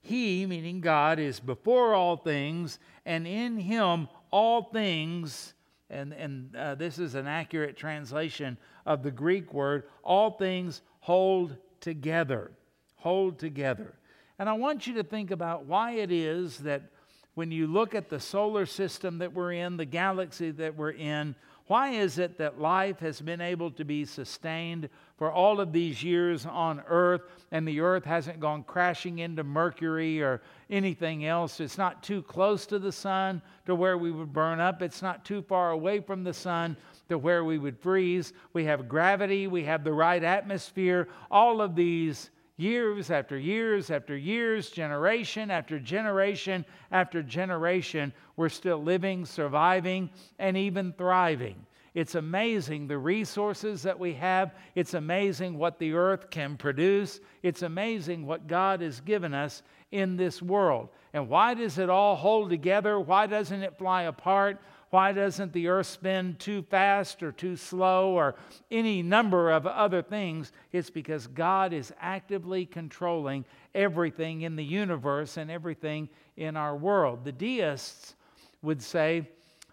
He, 0.06 0.46
meaning 0.46 0.82
God, 0.82 1.18
is 1.18 1.40
before 1.40 1.96
all 1.96 2.16
things, 2.16 2.78
and 3.08 3.26
in 3.26 3.58
Him 3.58 4.08
all 4.30 4.70
things, 4.72 5.56
and, 5.90 6.14
and 6.14 6.56
uh, 6.56 6.76
this 6.76 7.00
is 7.00 7.16
an 7.16 7.26
accurate 7.26 7.76
translation 7.76 8.60
of 8.86 9.02
the 9.02 9.10
Greek 9.10 9.52
word, 9.52 9.86
all 10.04 10.30
things 10.30 10.84
hold 11.00 11.58
together. 11.80 12.52
Hold 12.98 13.40
together. 13.40 13.96
And 14.38 14.48
I 14.48 14.54
want 14.54 14.86
you 14.86 14.94
to 14.94 15.04
think 15.04 15.32
about 15.32 15.66
why 15.66 15.94
it 15.94 16.12
is 16.12 16.60
that 16.60 16.84
when 17.34 17.50
you 17.50 17.66
look 17.66 17.96
at 17.96 18.08
the 18.08 18.20
solar 18.20 18.68
system 18.68 19.18
that 19.18 19.34
we're 19.34 19.54
in, 19.54 19.76
the 19.76 19.86
galaxy 19.86 20.52
that 20.52 20.76
we're 20.76 20.92
in, 20.92 21.34
why 21.68 21.90
is 21.90 22.20
it 22.20 22.38
that 22.38 22.60
life 22.60 23.00
has 23.00 23.20
been 23.20 23.42
able 23.42 23.72
to 23.72 23.84
be 23.84 24.06
sustained 24.06 24.88
for 25.18 25.32
all 25.32 25.60
of 25.60 25.72
these 25.72 26.04
years 26.04 26.46
on 26.46 26.84
Earth 26.88 27.22
and 27.52 27.68
the 27.68 27.80
Earth 27.80 28.06
hasn't 28.06 28.40
gone 28.40 28.64
crashing 28.64 29.20
into 29.20 29.44
Mercury 29.44 30.22
or 30.22 30.42
anything 30.70 31.26
else? 31.26 31.60
It's 31.60 31.78
not 31.78 32.04
too 32.04 32.22
close 32.22 32.68
to 32.68 32.78
the 32.78 32.92
sun 32.92 33.42
to 33.66 33.74
where 33.74 33.98
we 33.98 34.12
would 34.12 34.32
burn 34.32 34.60
up, 34.60 34.84
it's 34.84 35.02
not 35.02 35.26
too 35.26 35.42
far 35.42 35.72
away 35.72 36.02
from 36.02 36.24
the 36.24 36.34
sun 36.34 36.78
to 37.10 37.18
where 37.18 37.44
we 37.44 37.58
would 37.58 37.80
freeze. 37.80 38.34
We 38.54 38.66
have 38.66 38.88
gravity, 38.88 39.48
we 39.48 39.64
have 39.64 39.84
the 39.84 39.94
right 39.94 40.24
atmosphere. 40.24 41.08
All 41.32 41.62
of 41.62 41.76
these 41.76 42.30
years 42.58 43.12
after 43.12 43.38
years 43.38 43.92
after 43.92 44.16
years, 44.16 44.70
generation 44.70 45.52
after 45.52 45.80
generation 45.80 46.66
after 46.92 47.22
generation, 47.22 48.14
we're 48.36 48.50
still 48.50 48.82
living, 48.82 49.26
surviving, 49.26 50.10
and 50.40 50.56
even 50.56 50.94
thriving. 50.94 51.66
It's 51.94 52.16
amazing 52.16 52.88
the 52.88 52.98
resources 52.98 53.82
that 53.84 53.98
we 53.98 54.14
have. 54.16 54.54
It's 54.76 54.96
amazing 54.96 55.58
what 55.58 55.80
the 55.80 55.94
earth 55.94 56.30
can 56.30 56.58
produce. 56.58 57.22
It's 57.42 57.62
amazing 57.62 58.26
what 58.26 58.48
God 58.48 58.82
has 58.82 59.00
given 59.00 59.34
us 59.34 59.64
in 59.92 60.18
this 60.18 60.42
world. 60.42 60.90
And 61.14 61.30
why 61.30 61.54
does 61.54 61.78
it 61.78 61.90
all 61.90 62.18
hold 62.18 62.50
together? 62.50 63.00
Why 63.00 63.28
doesn't 63.28 63.64
it 63.64 63.78
fly 63.78 64.04
apart? 64.04 64.62
Why 64.90 65.12
doesn't 65.12 65.52
the 65.52 65.68
earth 65.68 65.88
spin 65.88 66.36
too 66.40 66.62
fast 66.64 67.22
or 67.24 67.32
too 67.32 67.56
slow 67.56 68.12
or 68.12 68.36
any 68.72 69.02
number 69.02 69.52
of 69.52 69.66
other 69.68 70.02
things? 70.02 70.52
It's 70.72 70.90
because 70.90 71.28
God 71.28 71.74
is 71.74 71.94
actively 72.00 72.66
controlling 72.66 73.46
everything 73.74 74.42
in 74.42 74.56
the 74.56 74.64
universe 74.64 75.38
and 75.38 75.52
everything 75.52 76.10
in 76.38 76.56
our 76.56 76.76
world. 76.76 77.26
The 77.26 77.32
deists 77.32 78.16
would 78.62 78.82
say 78.82 79.28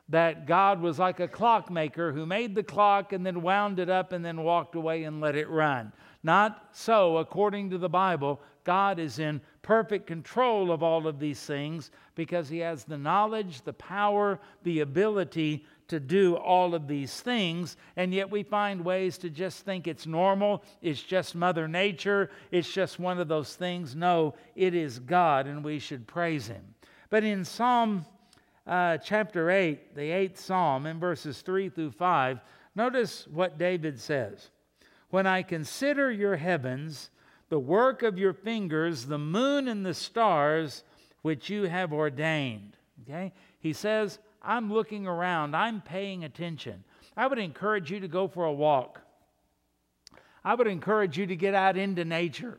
that 0.09 0.47
God 0.47 0.81
was 0.81 0.99
like 0.99 1.21
a 1.21 1.29
clockmaker 1.29 2.13
who 2.13 2.27
made 2.27 2.55
the 2.55 2.63
clock 2.63 3.13
and 3.13 3.25
then 3.25 3.43
wound 3.43 3.79
it 3.79 3.89
up 3.89 4.13
and 4.13 4.25
then 4.25 4.43
walked 4.43 4.75
away 4.75 5.05
and 5.05 5.21
let 5.21 5.37
it 5.37 5.49
run. 5.49 5.93
Not 6.23 6.69
so, 6.73 7.17
according 7.17 7.71
to 7.71 7.79
the 7.79 7.89
Bible. 7.89 8.41
God 8.65 8.99
is 8.99 9.19
in 9.19 9.41
perfect 9.63 10.07
control 10.07 10.71
of 10.71 10.83
all 10.83 11.07
of 11.07 11.19
these 11.19 11.41
things 11.41 11.91
because 12.15 12.49
He 12.49 12.59
has 12.59 12.85
the 12.85 12.99
knowledge, 12.99 13.63
the 13.63 13.73
power, 13.73 14.39
the 14.63 14.81
ability 14.81 15.65
to 15.89 16.01
do 16.01 16.37
all 16.37 16.75
of 16.75 16.89
these 16.89 17.21
things. 17.21 17.77
And 17.97 18.15
yet 18.15 18.31
we 18.31 18.43
find 18.43 18.85
ways 18.85 19.19
to 19.19 19.31
just 19.31 19.65
think 19.65 19.87
it's 19.87 20.07
normal, 20.07 20.63
it's 20.81 21.03
just 21.03 21.35
Mother 21.35 21.69
Nature, 21.69 22.31
it's 22.51 22.73
just 22.73 22.99
one 22.99 23.19
of 23.19 23.29
those 23.29 23.55
things. 23.55 23.95
No, 23.95 24.35
it 24.55 24.75
is 24.75 24.99
God, 24.99 25.47
and 25.47 25.65
we 25.65 25.79
should 25.79 26.07
praise 26.07 26.47
Him. 26.47 26.63
But 27.11 27.25
in 27.25 27.45
Psalm 27.45 28.07
uh, 28.67 28.99
chapter 28.99 29.51
8, 29.51 29.95
the 29.95 30.11
eighth 30.11 30.39
Psalm, 30.39 30.87
in 30.87 30.99
verses 30.99 31.43
3 31.43 31.69
through 31.69 31.91
5, 31.91 32.41
notice 32.75 33.27
what 33.29 33.59
David 33.59 34.01
says. 34.01 34.51
When 35.11 35.27
I 35.27 35.43
consider 35.43 36.11
your 36.11 36.37
heavens, 36.37 37.11
the 37.53 37.61
work 37.61 38.03
of 38.03 38.17
your 38.17 38.33
fingers, 38.33 39.05
the 39.05 39.19
moon 39.19 39.69
and 39.69 39.85
the 39.85 39.93
stars 39.93 40.85
which 41.21 41.51
you 41.51 41.65
have 41.65 41.93
ordained. 41.93 42.79
Okay? 43.03 43.31
He 43.61 43.75
says, 43.75 44.19
I'm 44.41 44.73
looking 44.73 45.07
around, 45.07 45.55
I'm 45.55 45.83
paying 45.83 46.25
attention. 46.25 46.83
I 47.15 47.27
would 47.27 47.39
encourage 47.39 47.91
you 47.91 48.01
to 48.01 48.09
go 48.09 48.27
for 48.27 48.47
a 48.47 48.53
walk. 48.53 49.03
I 50.43 50.55
would 50.55 50.67
encourage 50.67 51.19
you 51.19 51.27
to 51.27 51.37
get 51.37 51.53
out 51.53 51.77
into 51.77 52.07
nature. 52.07 52.59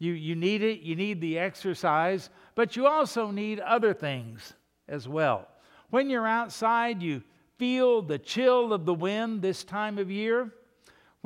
You, 0.00 0.14
you 0.14 0.34
need 0.34 0.60
it, 0.60 0.80
you 0.80 0.96
need 0.96 1.20
the 1.20 1.38
exercise, 1.38 2.28
but 2.56 2.74
you 2.74 2.88
also 2.88 3.30
need 3.30 3.60
other 3.60 3.94
things 3.94 4.54
as 4.88 5.06
well. 5.06 5.46
When 5.90 6.10
you're 6.10 6.26
outside, 6.26 7.00
you 7.00 7.22
feel 7.58 8.02
the 8.02 8.18
chill 8.18 8.72
of 8.72 8.86
the 8.86 8.94
wind 8.94 9.40
this 9.40 9.62
time 9.62 9.98
of 9.98 10.10
year. 10.10 10.52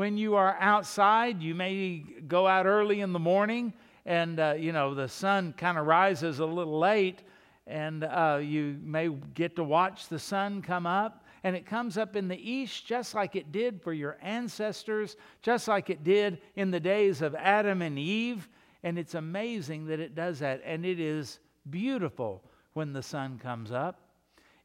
When 0.00 0.16
you 0.16 0.34
are 0.36 0.56
outside, 0.58 1.42
you 1.42 1.54
may 1.54 1.98
go 2.26 2.46
out 2.46 2.64
early 2.64 3.02
in 3.02 3.12
the 3.12 3.18
morning 3.18 3.74
and, 4.06 4.40
uh, 4.40 4.54
you 4.56 4.72
know, 4.72 4.94
the 4.94 5.08
sun 5.08 5.52
kind 5.52 5.76
of 5.76 5.84
rises 5.84 6.38
a 6.38 6.46
little 6.46 6.78
late 6.78 7.22
and 7.66 8.04
uh, 8.04 8.40
you 8.40 8.78
may 8.82 9.10
get 9.34 9.56
to 9.56 9.62
watch 9.62 10.08
the 10.08 10.18
sun 10.18 10.62
come 10.62 10.86
up. 10.86 11.26
And 11.44 11.54
it 11.54 11.66
comes 11.66 11.98
up 11.98 12.16
in 12.16 12.28
the 12.28 12.50
east 12.50 12.86
just 12.86 13.14
like 13.14 13.36
it 13.36 13.52
did 13.52 13.82
for 13.82 13.92
your 13.92 14.16
ancestors, 14.22 15.16
just 15.42 15.68
like 15.68 15.90
it 15.90 16.02
did 16.02 16.40
in 16.54 16.70
the 16.70 16.80
days 16.80 17.20
of 17.20 17.34
Adam 17.34 17.82
and 17.82 17.98
Eve. 17.98 18.48
And 18.82 18.98
it's 18.98 19.16
amazing 19.16 19.84
that 19.88 20.00
it 20.00 20.14
does 20.14 20.38
that. 20.38 20.62
And 20.64 20.86
it 20.86 20.98
is 20.98 21.40
beautiful 21.68 22.42
when 22.72 22.94
the 22.94 23.02
sun 23.02 23.38
comes 23.38 23.70
up. 23.70 24.00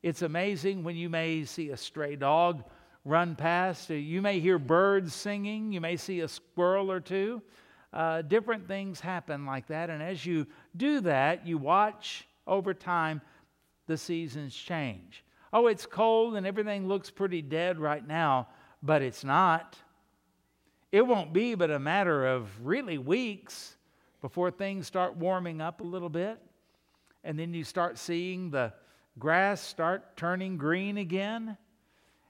It's 0.02 0.21
amazing 0.21 0.86
when 0.86 0.95
you 0.95 1.10
may 1.10 1.43
see 1.43 1.71
a 1.71 1.78
stray 1.78 2.15
dog 2.15 2.63
run 3.05 3.35
past. 3.35 3.89
You 3.91 4.21
may 4.21 4.39
hear 4.39 4.59
birds 4.59 5.13
singing. 5.13 5.71
You 5.71 5.79
may 5.79 5.95
see 5.95 6.21
a 6.21 6.27
squirrel 6.27 6.91
or 6.91 6.99
two. 6.99 7.41
Uh, 7.93 8.23
different 8.23 8.67
things 8.67 8.99
happen 8.99 9.45
like 9.45 9.67
that. 9.67 9.89
And 9.89 10.03
as 10.03 10.25
you 10.25 10.47
do 10.75 10.99
that, 11.01 11.47
you 11.47 11.57
watch 11.57 12.27
over 12.45 12.73
time 12.73 13.21
the 13.87 13.95
seasons 13.95 14.53
change. 14.53 15.23
Oh, 15.53 15.67
it's 15.67 15.85
cold 15.85 16.35
and 16.35 16.45
everything 16.45 16.87
looks 16.87 17.09
pretty 17.09 17.41
dead 17.41 17.79
right 17.79 18.05
now, 18.05 18.49
but 18.83 19.01
it's 19.01 19.23
not. 19.23 19.77
It 20.91 21.05
won't 21.05 21.31
be 21.31 21.55
but 21.55 21.71
a 21.71 21.79
matter 21.79 22.25
of 22.25 22.49
really 22.65 22.97
weeks 22.97 23.77
before 24.21 24.51
things 24.51 24.87
start 24.87 25.15
warming 25.15 25.61
up 25.61 25.79
a 25.79 25.85
little 25.85 26.09
bit. 26.09 26.39
And 27.23 27.39
then 27.39 27.53
you 27.53 27.63
start 27.63 27.97
seeing 27.97 28.49
the 28.49 28.73
grass 29.17 29.61
start 29.61 30.17
turning 30.17 30.57
green 30.57 30.97
again 30.97 31.57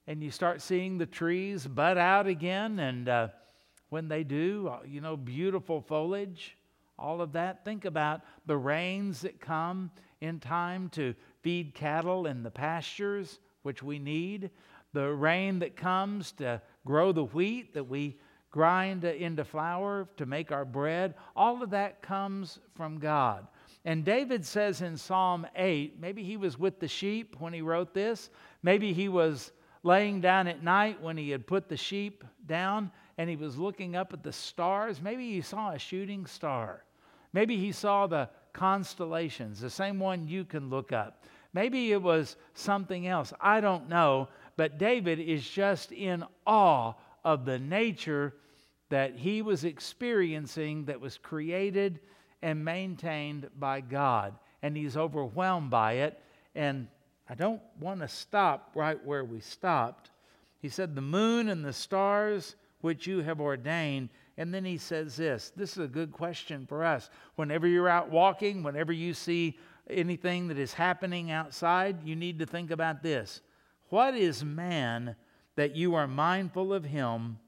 and 0.08 0.24
you 0.24 0.32
start 0.32 0.62
seeing 0.62 0.98
the 0.98 1.06
trees 1.06 1.65
bud 1.65 1.98
out 1.98 2.28
again. 2.28 2.80
And 2.80 3.10
uh, 3.10 3.28
when 3.89 4.08
they 4.08 4.24
do, 4.24 4.70
uh, 4.72 4.80
you 4.86 5.02
know, 5.02 5.18
beautiful 5.18 5.82
foliage, 5.82 6.58
all 6.98 7.22
of 7.22 7.34
that. 7.34 7.65
Think 7.65 7.86
about 7.86 8.22
the 8.46 8.58
rains 8.58 9.22
that 9.22 9.39
come 9.39 9.91
in 10.22 10.39
time 10.39 10.89
to 10.89 11.13
feed 11.41 11.74
cattle 11.74 12.28
in 12.28 12.44
the 12.44 12.52
pastures, 12.52 13.39
which 13.63 13.84
we 13.84 14.00
need. 14.00 14.50
The 14.94 15.12
rain 15.12 15.60
that 15.60 15.76
comes 15.76 16.32
to 16.34 16.62
grow 16.86 17.12
the 17.12 17.26
wheat 17.26 17.74
that 17.74 17.84
we 17.84 18.18
grind 18.50 19.04
into 19.04 19.44
flour 19.44 20.08
to 20.15 20.26
make 20.26 20.52
our 20.52 20.63
bread. 20.63 21.15
All 21.36 21.62
of 21.62 21.72
that 21.72 22.02
comes 22.02 22.60
from 22.76 23.00
God. 23.00 23.48
And 23.84 24.06
David 24.06 24.46
says 24.46 24.82
in 24.82 24.96
Psalm 24.96 25.46
8, 25.56 26.00
maybe 26.00 26.24
he 26.24 26.38
was 26.38 26.58
with 26.58 26.80
the 26.80 26.88
sheep 26.88 27.36
when 27.39 27.52
he 27.54 27.62
wrote 27.62 27.94
this. 27.94 28.30
Maybe 28.63 28.94
he 28.94 29.10
was 29.10 29.52
laying 29.86 30.19
down 30.19 30.48
at 30.48 30.63
night 30.63 31.00
when 31.00 31.15
he 31.15 31.30
had 31.30 31.45
put 31.45 31.69
the 31.69 31.78
sheep 31.78 32.24
down 32.48 32.91
and 33.19 33.30
he 33.30 33.36
was 33.36 33.56
looking 33.56 33.95
up 33.95 34.12
at 34.13 34.24
the 34.24 34.34
stars. 34.34 35.00
Maybe 35.00 35.32
he 35.32 35.41
saw 35.41 35.71
a 35.71 35.80
shooting 35.80 36.26
star. 36.26 36.84
Maybe 37.34 37.56
he 37.58 37.71
saw 37.71 38.08
the 38.08 38.28
constellations, 38.52 39.60
the 39.60 39.69
same 39.69 40.00
one 40.00 40.28
you 40.28 40.43
can 40.43 40.71
look 40.71 40.91
up. 40.91 41.24
Maybe 41.54 41.91
it 41.91 42.02
was 42.02 42.36
something 42.56 43.08
else. 43.08 43.32
I 43.39 43.62
don't 43.62 43.88
know. 43.88 44.30
But 44.58 44.80
David 44.80 45.19
is 45.19 45.48
just 45.48 45.91
in 45.91 46.26
awe 46.48 46.93
of 47.24 47.45
the 47.45 47.60
nature 47.60 48.34
that 48.89 49.15
he 49.15 49.43
was 49.43 49.65
experiencing 49.65 50.86
that 50.86 51.00
was 51.00 51.17
created 51.17 52.00
and 52.41 52.65
maintained 52.65 53.50
by 53.60 53.82
God. 53.82 54.34
And 54.63 54.76
he's 54.76 54.98
overwhelmed 54.98 55.69
by 55.69 55.93
it. 55.93 56.19
And 56.56 56.88
I 57.29 57.35
don't 57.35 57.61
want 57.79 58.01
to 58.01 58.07
stop 58.07 58.71
right 58.75 59.03
where 59.03 59.23
we 59.23 59.39
stopped. 59.39 60.11
He 60.61 60.69
said, 60.69 60.95
The 60.95 61.01
moon 61.01 61.49
and 61.49 61.65
the 61.65 61.73
stars 61.73 62.55
which 62.81 63.07
you 63.07 63.21
have 63.21 63.41
ordained. 63.41 64.09
And 64.38 64.53
then 64.53 64.65
he 64.65 64.77
says 64.77 65.15
this 65.15 65.51
this 65.55 65.71
is 65.71 65.83
a 65.83 65.88
good 65.88 66.11
question 66.11 66.65
for 66.67 66.83
us. 66.83 67.09
Whenever 67.35 67.67
you're 67.67 67.89
out 67.89 68.11
walking, 68.11 68.63
whenever 68.63 68.91
you 68.91 69.13
see 69.13 69.57
anything 69.89 70.47
that 70.49 70.57
is 70.57 70.73
happening 70.73 71.31
outside, 71.31 72.03
you 72.03 72.15
need 72.15 72.39
to 72.39 72.45
think 72.45 72.71
about 72.71 73.01
this 73.01 73.41
What 73.89 74.15
is 74.15 74.43
man 74.43 75.15
that 75.55 75.75
you 75.75 75.95
are 75.95 76.07
mindful 76.07 76.73
of 76.73 76.83
him, 76.83 77.39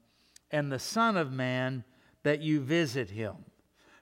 and 0.50 0.72
the 0.72 0.78
Son 0.78 1.16
of 1.16 1.30
Man 1.30 1.84
that 2.22 2.40
you 2.40 2.60
visit 2.60 3.10
him? 3.10 3.36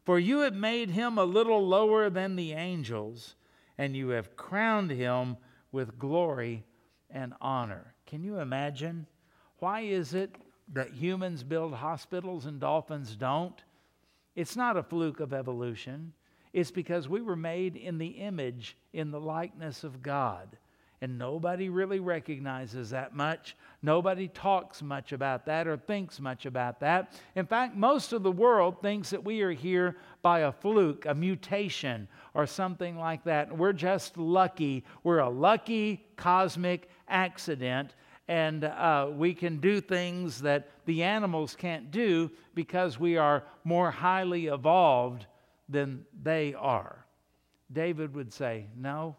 For 0.04 0.18
you 0.20 0.40
have 0.40 0.54
made 0.54 0.90
him 0.90 1.18
a 1.18 1.24
little 1.24 1.66
lower 1.66 2.08
than 2.08 2.36
the 2.36 2.52
angels, 2.52 3.34
and 3.76 3.96
you 3.96 4.10
have 4.10 4.36
crowned 4.36 4.92
him 4.92 5.36
with 5.76 5.98
glory 5.98 6.64
and 7.10 7.34
honor. 7.38 7.92
Can 8.06 8.24
you 8.24 8.38
imagine? 8.38 9.06
Why 9.58 9.82
is 9.82 10.14
it 10.14 10.34
that 10.72 10.94
humans 10.94 11.42
build 11.42 11.74
hospitals 11.74 12.46
and 12.46 12.58
dolphins 12.58 13.14
don't? 13.14 13.62
It's 14.34 14.56
not 14.56 14.78
a 14.78 14.82
fluke 14.82 15.20
of 15.20 15.34
evolution. 15.34 16.14
It's 16.54 16.70
because 16.70 17.10
we 17.10 17.20
were 17.20 17.36
made 17.36 17.76
in 17.76 17.98
the 17.98 18.06
image, 18.06 18.78
in 18.94 19.10
the 19.10 19.20
likeness 19.20 19.84
of 19.84 20.02
God. 20.02 20.56
And 21.02 21.18
nobody 21.18 21.68
really 21.68 22.00
recognizes 22.00 22.90
that 22.90 23.14
much. 23.14 23.54
Nobody 23.82 24.28
talks 24.28 24.80
much 24.82 25.12
about 25.12 25.44
that 25.44 25.66
or 25.66 25.76
thinks 25.76 26.20
much 26.20 26.46
about 26.46 26.80
that. 26.80 27.12
In 27.35 27.44
fact, 27.44 27.76
most 27.76 28.14
of 28.14 28.22
the 28.22 28.32
world 28.32 28.80
thinks 28.80 29.11
that 29.11 29.22
we 29.22 29.42
are 29.42 29.52
here 29.52 29.96
by 30.22 30.40
a 30.40 30.52
fluke, 30.52 31.04
a 31.04 31.14
mutation, 31.14 32.09
or 32.32 32.46
something 32.46 32.96
like 32.96 33.24
that. 33.24 33.56
We're 33.56 33.74
just 33.74 34.16
lucky. 34.16 34.85
We're 35.04 35.18
a 35.18 35.28
lucky 35.28 36.06
cosmic 36.16 36.88
accident. 37.09 37.94
And 38.28 38.64
uh, 38.64 39.09
we 39.12 39.35
can 39.35 39.59
do 39.59 39.80
things 39.80 40.40
that 40.42 40.68
the 40.87 41.02
animals 41.02 41.54
can't 41.54 41.90
do 41.90 42.30
because 42.54 42.98
we 42.98 43.18
are 43.18 43.44
more 43.64 43.90
highly 43.90 44.46
evolved 44.46 45.26
than 45.68 46.06
they 46.22 46.54
are. 46.54 47.04
David 47.72 48.14
would 48.14 48.32
say, 48.32 48.66
No, 48.76 49.16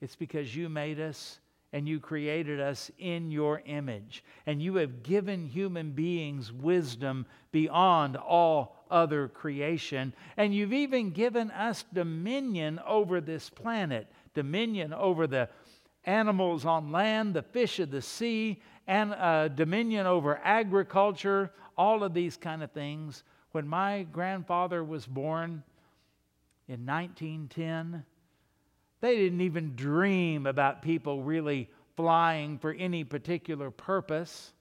it's 0.00 0.16
because 0.16 0.54
you 0.54 0.68
made 0.68 1.00
us 1.00 1.40
and 1.72 1.86
you 1.86 2.00
created 2.00 2.60
us 2.60 2.90
in 2.98 3.30
your 3.30 3.62
image. 3.66 4.24
And 4.46 4.62
you 4.62 4.76
have 4.76 5.02
given 5.02 5.46
human 5.46 5.90
beings 5.90 6.50
wisdom 6.50 7.26
beyond 7.52 8.16
all 8.16 8.76
other 8.90 9.28
creation. 9.28 10.14
And 10.36 10.54
you've 10.54 10.72
even 10.72 11.10
given 11.10 11.50
us 11.50 11.84
dominion 11.92 12.80
over 12.86 13.20
this 13.20 13.50
planet, 13.50 14.06
dominion 14.34 14.94
over 14.94 15.26
the 15.26 15.50
animals 16.04 16.64
on 16.64 16.90
land, 16.90 17.34
the 17.34 17.42
fish 17.42 17.78
of 17.80 17.90
the 17.90 18.00
sea, 18.00 18.62
and 18.86 19.12
uh, 19.12 19.48
dominion 19.48 20.06
over 20.06 20.40
agriculture, 20.42 21.52
all 21.76 22.02
of 22.02 22.14
these 22.14 22.38
kind 22.38 22.62
of 22.62 22.72
things. 22.72 23.24
When 23.52 23.68
my 23.68 24.04
grandfather 24.04 24.82
was 24.82 25.04
born 25.04 25.62
in 26.66 26.86
1910, 26.86 28.04
they 29.00 29.16
didn't 29.16 29.40
even 29.40 29.76
dream 29.76 30.46
about 30.46 30.82
people 30.82 31.22
really 31.22 31.70
flying 31.96 32.58
for 32.58 32.72
any 32.72 33.04
particular 33.04 33.70
purpose. 33.70 34.52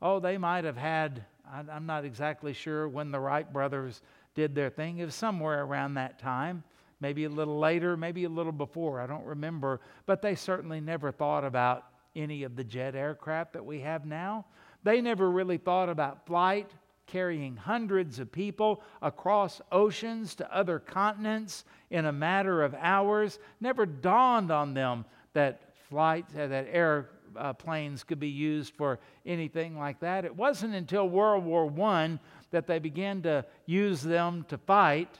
Oh, 0.00 0.20
they 0.20 0.38
might 0.38 0.64
have 0.64 0.76
had, 0.76 1.24
I'm 1.50 1.86
not 1.86 2.04
exactly 2.04 2.52
sure 2.52 2.88
when 2.88 3.10
the 3.10 3.20
Wright 3.20 3.50
brothers 3.50 4.02
did 4.34 4.54
their 4.54 4.70
thing. 4.70 4.98
It 4.98 5.04
was 5.04 5.14
somewhere 5.14 5.62
around 5.62 5.94
that 5.94 6.18
time, 6.18 6.64
maybe 7.00 7.24
a 7.24 7.28
little 7.28 7.58
later, 7.58 7.96
maybe 7.96 8.24
a 8.24 8.28
little 8.28 8.52
before. 8.52 9.00
I 9.00 9.06
don't 9.06 9.24
remember. 9.24 9.80
But 10.06 10.22
they 10.22 10.34
certainly 10.34 10.80
never 10.80 11.12
thought 11.12 11.44
about 11.44 11.84
any 12.16 12.42
of 12.42 12.56
the 12.56 12.64
jet 12.64 12.94
aircraft 12.94 13.52
that 13.54 13.64
we 13.64 13.80
have 13.80 14.04
now. 14.06 14.46
They 14.82 15.00
never 15.00 15.30
really 15.30 15.58
thought 15.58 15.88
about 15.88 16.26
flight 16.26 16.70
carrying 17.06 17.56
hundreds 17.56 18.18
of 18.18 18.30
people 18.30 18.82
across 19.00 19.60
oceans 19.70 20.34
to 20.36 20.54
other 20.56 20.78
continents 20.78 21.64
in 21.90 22.06
a 22.06 22.12
matter 22.12 22.62
of 22.62 22.74
hours. 22.74 23.38
Never 23.60 23.86
dawned 23.86 24.50
on 24.50 24.74
them 24.74 25.04
that 25.34 25.74
flights, 25.88 26.34
uh, 26.34 26.46
that 26.46 26.68
airplanes 26.70 28.04
could 28.04 28.20
be 28.20 28.28
used 28.28 28.74
for 28.74 28.98
anything 29.26 29.78
like 29.78 30.00
that. 30.00 30.24
It 30.24 30.34
wasn't 30.34 30.74
until 30.74 31.08
World 31.08 31.44
War 31.44 31.72
I 31.82 32.18
that 32.50 32.66
they 32.66 32.78
began 32.78 33.22
to 33.22 33.44
use 33.66 34.02
them 34.02 34.44
to 34.48 34.58
fight. 34.58 35.18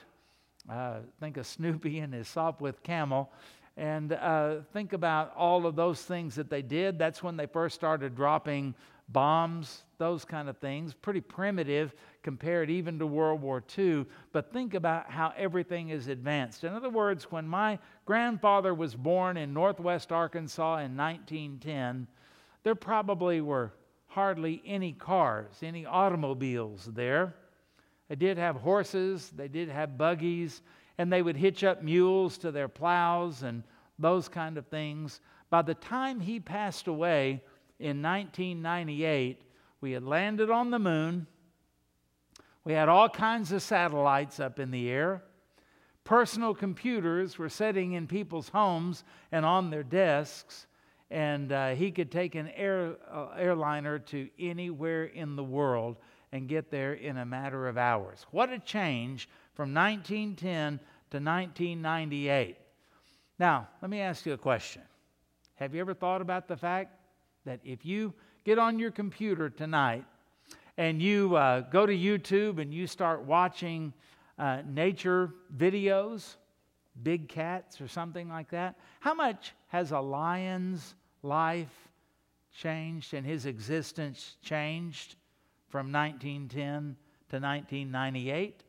Uh, 0.69 0.99
think 1.19 1.37
of 1.37 1.45
Snoopy 1.45 1.99
and 1.99 2.13
his 2.13 2.27
Sopwith 2.27 2.81
camel. 2.83 3.31
And 3.75 4.13
uh, 4.13 4.57
think 4.71 4.93
about 4.93 5.35
all 5.35 5.65
of 5.65 5.75
those 5.75 6.01
things 6.01 6.35
that 6.35 6.49
they 6.49 6.61
did. 6.61 6.99
That's 6.99 7.23
when 7.23 7.37
they 7.37 7.47
first 7.47 7.75
started 7.75 8.15
dropping 8.15 8.75
bombs, 9.13 9.83
those 9.97 10.25
kind 10.25 10.49
of 10.49 10.57
things. 10.57 10.93
Pretty 10.93 11.21
primitive 11.21 11.93
compared 12.23 12.69
even 12.69 12.99
to 12.99 13.05
World 13.05 13.41
War 13.41 13.63
II. 13.77 14.05
But 14.31 14.51
think 14.51 14.73
about 14.73 15.09
how 15.09 15.33
everything 15.37 15.89
is 15.89 16.07
advanced. 16.07 16.63
In 16.63 16.73
other 16.73 16.89
words, 16.89 17.31
when 17.31 17.47
my 17.47 17.79
grandfather 18.05 18.73
was 18.73 18.95
born 18.95 19.37
in 19.37 19.53
northwest 19.53 20.11
Arkansas 20.11 20.79
in 20.79 20.97
1910, 20.97 22.07
there 22.63 22.75
probably 22.75 23.39
were 23.39 23.71
hardly 24.07 24.61
any 24.65 24.93
cars, 24.93 25.53
any 25.61 25.85
automobiles 25.85 26.89
there. 26.93 27.35
They 28.09 28.15
did 28.15 28.37
have 28.37 28.57
horses, 28.57 29.31
they 29.35 29.47
did 29.47 29.69
have 29.69 29.97
buggies, 29.97 30.61
and 30.97 31.11
they 31.11 31.21
would 31.21 31.37
hitch 31.37 31.63
up 31.63 31.81
mules 31.81 32.37
to 32.39 32.51
their 32.51 32.67
plows 32.67 33.43
and 33.43 33.63
those 33.97 34.27
kind 34.27 34.57
of 34.57 34.67
things. 34.67 35.19
By 35.49 35.61
the 35.61 35.73
time 35.75 36.19
he 36.19 36.39
passed 36.39 36.87
away, 36.87 37.41
in 37.83 38.01
1998, 38.01 39.41
we 39.81 39.91
had 39.91 40.03
landed 40.03 40.49
on 40.49 40.71
the 40.71 40.79
moon. 40.79 41.27
We 42.63 42.71
had 42.71 42.87
all 42.87 43.09
kinds 43.09 43.51
of 43.51 43.61
satellites 43.61 44.39
up 44.39 44.57
in 44.57 44.71
the 44.71 44.89
air. 44.89 45.21
Personal 46.05 46.55
computers 46.55 47.37
were 47.37 47.49
sitting 47.49 47.91
in 47.91 48.07
people's 48.07 48.47
homes 48.47 49.03
and 49.33 49.45
on 49.45 49.69
their 49.69 49.83
desks, 49.83 50.65
and 51.11 51.51
uh, 51.51 51.71
he 51.71 51.91
could 51.91 52.09
take 52.09 52.35
an 52.35 52.47
air, 52.55 52.95
uh, 53.11 53.31
airliner 53.37 53.99
to 53.99 54.29
anywhere 54.39 55.03
in 55.03 55.35
the 55.35 55.43
world 55.43 55.97
and 56.31 56.47
get 56.47 56.71
there 56.71 56.93
in 56.93 57.17
a 57.17 57.25
matter 57.25 57.67
of 57.67 57.77
hours. 57.77 58.25
What 58.31 58.49
a 58.49 58.59
change 58.59 59.27
from 59.55 59.73
1910 59.73 60.79
to 61.11 61.17
1998. 61.17 62.55
Now, 63.39 63.67
let 63.81 63.91
me 63.91 63.99
ask 63.99 64.25
you 64.25 64.31
a 64.31 64.37
question. 64.37 64.83
Have 65.55 65.75
you 65.75 65.81
ever 65.81 65.93
thought 65.93 66.21
about 66.21 66.47
the 66.47 66.55
fact 66.55 67.02
that 67.45 67.59
if 67.63 67.85
you 67.85 68.13
get 68.43 68.57
on 68.57 68.79
your 68.79 68.91
computer 68.91 69.49
tonight 69.49 70.05
and 70.77 71.01
you 71.01 71.35
uh, 71.35 71.61
go 71.61 71.85
to 71.85 71.93
YouTube 71.93 72.61
and 72.61 72.73
you 72.73 72.87
start 72.87 73.23
watching 73.23 73.93
uh, 74.37 74.61
nature 74.65 75.31
videos, 75.55 76.35
big 77.01 77.27
cats 77.27 77.79
or 77.81 77.87
something 77.87 78.29
like 78.29 78.49
that, 78.49 78.75
how 78.99 79.13
much 79.13 79.53
has 79.67 79.91
a 79.91 79.99
lion's 79.99 80.95
life 81.21 81.89
changed 82.55 83.13
and 83.13 83.25
his 83.25 83.45
existence 83.45 84.37
changed 84.41 85.15
from 85.69 85.91
1910 85.91 86.95
to 87.29 87.45
1998? 87.45 88.63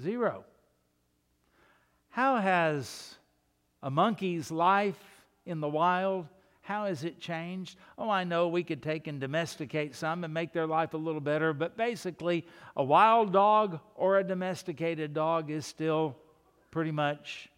Zero. 0.00 0.44
How 2.10 2.36
has 2.36 3.14
a 3.82 3.90
monkey's 3.90 4.50
life 4.50 5.15
in 5.46 5.60
the 5.60 5.68
wild? 5.68 6.26
How 6.62 6.86
has 6.86 7.04
it 7.04 7.20
changed? 7.20 7.78
Oh, 7.96 8.10
I 8.10 8.24
know 8.24 8.48
we 8.48 8.64
could 8.64 8.82
take 8.82 9.06
and 9.06 9.20
domesticate 9.20 9.94
some 9.94 10.24
and 10.24 10.34
make 10.34 10.52
their 10.52 10.66
life 10.66 10.94
a 10.94 10.98
little 10.98 11.20
better, 11.20 11.52
but 11.52 11.76
basically, 11.76 12.44
a 12.76 12.82
wild 12.82 13.32
dog 13.32 13.78
or 13.94 14.18
a 14.18 14.24
domesticated 14.24 15.14
dog 15.14 15.50
is 15.50 15.64
still 15.64 16.16
pretty 16.72 16.90
much 16.90 17.48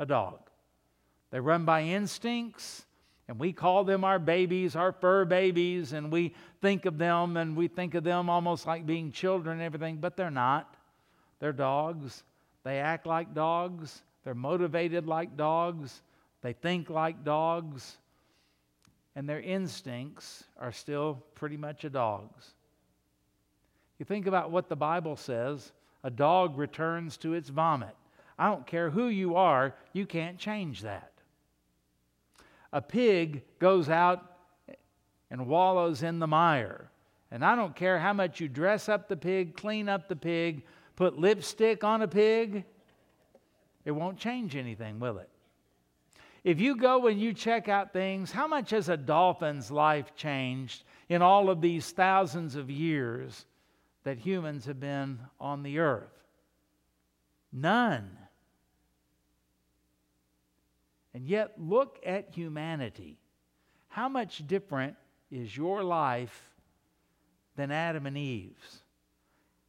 a 0.00 0.04
dog. 0.04 0.40
They 1.30 1.38
run 1.38 1.64
by 1.64 1.82
instincts, 1.82 2.84
and 3.28 3.38
we 3.38 3.52
call 3.52 3.84
them 3.84 4.04
our 4.04 4.18
babies, 4.18 4.76
our 4.76 4.92
fur 4.92 5.24
babies, 5.24 5.92
and 5.92 6.12
we 6.12 6.34
think 6.60 6.86
of 6.86 6.98
them 6.98 7.36
and 7.36 7.56
we 7.56 7.68
think 7.68 7.94
of 7.94 8.04
them 8.04 8.28
almost 8.28 8.66
like 8.66 8.84
being 8.84 9.12
children 9.12 9.54
and 9.58 9.62
everything, 9.62 9.96
but 9.96 10.16
they're 10.16 10.30
not. 10.30 10.76
They're 11.40 11.52
dogs. 11.52 12.22
They 12.64 12.78
act 12.78 13.06
like 13.06 13.34
dogs. 13.34 14.02
They're 14.24 14.34
motivated 14.34 15.06
like 15.06 15.36
dogs. 15.36 16.02
They 16.44 16.52
think 16.52 16.90
like 16.90 17.24
dogs, 17.24 17.96
and 19.16 19.26
their 19.26 19.40
instincts 19.40 20.44
are 20.60 20.72
still 20.72 21.24
pretty 21.34 21.56
much 21.56 21.84
a 21.84 21.90
dog's. 21.90 22.52
You 23.98 24.04
think 24.04 24.26
about 24.26 24.50
what 24.50 24.68
the 24.68 24.76
Bible 24.76 25.16
says 25.16 25.72
a 26.02 26.10
dog 26.10 26.58
returns 26.58 27.16
to 27.16 27.32
its 27.32 27.48
vomit. 27.48 27.96
I 28.38 28.50
don't 28.50 28.66
care 28.66 28.90
who 28.90 29.08
you 29.08 29.36
are, 29.36 29.74
you 29.94 30.04
can't 30.04 30.36
change 30.36 30.82
that. 30.82 31.12
A 32.74 32.82
pig 32.82 33.42
goes 33.58 33.88
out 33.88 34.36
and 35.30 35.46
wallows 35.46 36.02
in 36.02 36.18
the 36.18 36.26
mire. 36.26 36.90
And 37.30 37.42
I 37.42 37.56
don't 37.56 37.74
care 37.74 37.98
how 37.98 38.12
much 38.12 38.38
you 38.38 38.50
dress 38.50 38.90
up 38.90 39.08
the 39.08 39.16
pig, 39.16 39.56
clean 39.56 39.88
up 39.88 40.08
the 40.08 40.16
pig, 40.16 40.62
put 40.94 41.18
lipstick 41.18 41.84
on 41.84 42.02
a 42.02 42.08
pig, 42.08 42.66
it 43.86 43.92
won't 43.92 44.18
change 44.18 44.56
anything, 44.56 45.00
will 45.00 45.16
it? 45.16 45.30
If 46.44 46.60
you 46.60 46.76
go 46.76 47.06
and 47.06 47.18
you 47.18 47.32
check 47.32 47.70
out 47.70 47.94
things, 47.94 48.30
how 48.30 48.46
much 48.46 48.70
has 48.70 48.90
a 48.90 48.98
dolphin's 48.98 49.70
life 49.70 50.14
changed 50.14 50.84
in 51.08 51.22
all 51.22 51.48
of 51.48 51.62
these 51.62 51.90
thousands 51.90 52.54
of 52.54 52.70
years 52.70 53.46
that 54.04 54.18
humans 54.18 54.66
have 54.66 54.78
been 54.78 55.18
on 55.40 55.62
the 55.62 55.78
earth? 55.78 56.12
None. 57.50 58.18
And 61.14 61.26
yet, 61.26 61.52
look 61.58 61.98
at 62.04 62.28
humanity. 62.30 63.16
How 63.88 64.08
much 64.08 64.46
different 64.46 64.96
is 65.30 65.56
your 65.56 65.82
life 65.82 66.52
than 67.56 67.70
Adam 67.70 68.04
and 68.06 68.18
Eve's? 68.18 68.82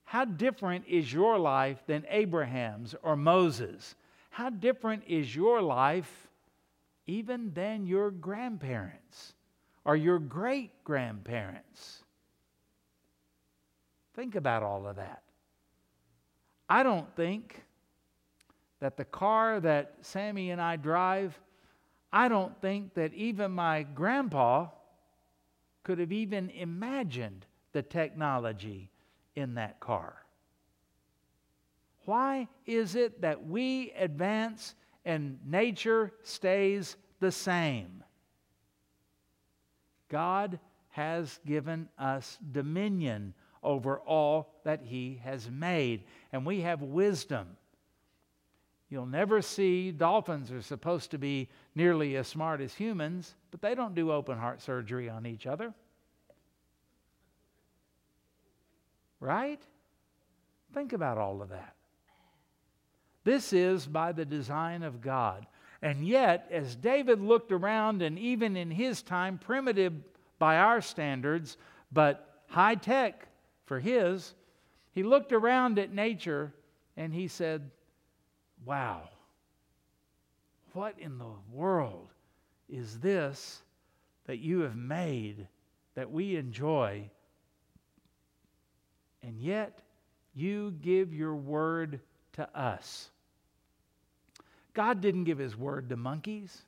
How 0.03 0.25
different 0.25 0.85
is 0.87 1.13
your 1.13 1.37
life 1.37 1.77
than 1.87 2.05
Abraham's 2.09 2.95
or 3.01 3.15
Moses? 3.15 3.95
How 4.29 4.49
different 4.49 5.03
is 5.07 5.33
your 5.33 5.61
life 5.61 6.24
even 7.07 7.51
than 7.53 7.85
your 7.85 8.11
grandparents 8.11 9.33
or 9.83 9.95
your 9.95 10.19
great 10.19 10.71
grandparents? 10.83 12.03
Think 14.15 14.35
about 14.35 14.63
all 14.63 14.87
of 14.87 14.95
that. 14.95 15.23
I 16.69 16.83
don't 16.83 17.13
think 17.15 17.63
that 18.79 18.97
the 18.97 19.05
car 19.05 19.59
that 19.59 19.95
Sammy 20.01 20.51
and 20.51 20.61
I 20.61 20.75
drive, 20.75 21.39
I 22.11 22.27
don't 22.27 22.59
think 22.61 22.93
that 22.95 23.13
even 23.13 23.51
my 23.51 23.83
grandpa 23.83 24.67
could 25.83 25.99
have 25.99 26.11
even 26.11 26.49
imagined 26.49 27.45
the 27.73 27.81
technology 27.81 28.89
in 29.35 29.55
that 29.55 29.79
car. 29.79 30.15
Why 32.05 32.47
is 32.65 32.95
it 32.95 33.21
that 33.21 33.45
we 33.45 33.91
advance 33.97 34.75
and 35.05 35.39
nature 35.45 36.11
stays 36.23 36.97
the 37.19 37.31
same? 37.31 38.03
God 40.09 40.59
has 40.89 41.39
given 41.45 41.89
us 41.97 42.37
dominion 42.51 43.33
over 43.61 43.99
all 43.99 44.53
that 44.63 44.81
He 44.83 45.19
has 45.23 45.49
made, 45.49 46.03
and 46.31 46.45
we 46.45 46.61
have 46.61 46.81
wisdom. 46.81 47.57
You'll 48.89 49.05
never 49.05 49.41
see 49.41 49.91
dolphins 49.91 50.51
are 50.51 50.61
supposed 50.61 51.11
to 51.11 51.17
be 51.17 51.49
nearly 51.73 52.15
as 52.15 52.27
smart 52.27 52.61
as 52.61 52.73
humans, 52.73 53.35
but 53.51 53.61
they 53.61 53.75
don't 53.75 53.95
do 53.95 54.11
open 54.11 54.37
heart 54.37 54.61
surgery 54.61 55.09
on 55.09 55.25
each 55.25 55.47
other. 55.47 55.73
Right? 59.19 59.61
Think 60.73 60.93
about 60.93 61.17
all 61.17 61.41
of 61.41 61.49
that. 61.49 61.74
This 63.25 63.53
is 63.53 63.87
by 63.87 64.11
the 64.11 64.23
design 64.23 64.83
of 64.83 65.01
God. 65.01 65.47
And 65.81 66.07
yet, 66.07 66.47
as 66.51 66.75
David 66.75 67.19
looked 67.19 67.51
around, 67.51 68.01
and 68.01 68.17
even 68.17 68.55
in 68.55 68.71
his 68.71 69.01
time, 69.01 69.39
primitive 69.39 69.93
by 70.39 70.57
our 70.57 70.79
standards, 70.79 71.57
but 71.91 72.43
high 72.47 72.75
tech 72.75 73.27
for 73.65 73.79
his, 73.79 74.35
he 74.93 75.03
looked 75.03 75.33
around 75.33 75.79
at 75.79 75.91
nature 75.91 76.53
and 76.95 77.13
he 77.13 77.27
said, 77.27 77.71
Wow, 78.63 79.09
what 80.73 80.95
in 80.99 81.17
the 81.17 81.33
world 81.51 82.09
is 82.69 82.99
this 82.99 83.63
that 84.27 84.37
you 84.37 84.61
have 84.61 84.75
made 84.75 85.47
that 85.95 86.11
we 86.11 86.35
enjoy? 86.35 87.09
And 89.23 89.39
yet, 89.39 89.81
you 90.35 90.75
give 90.81 91.13
your 91.13 91.35
word 91.35 91.99
to 92.33 92.57
us. 92.57 93.09
God 94.75 95.01
didn't 95.01 95.23
give 95.23 95.39
his 95.39 95.57
word 95.57 95.89
to 95.89 95.95
monkeys. 95.95 96.61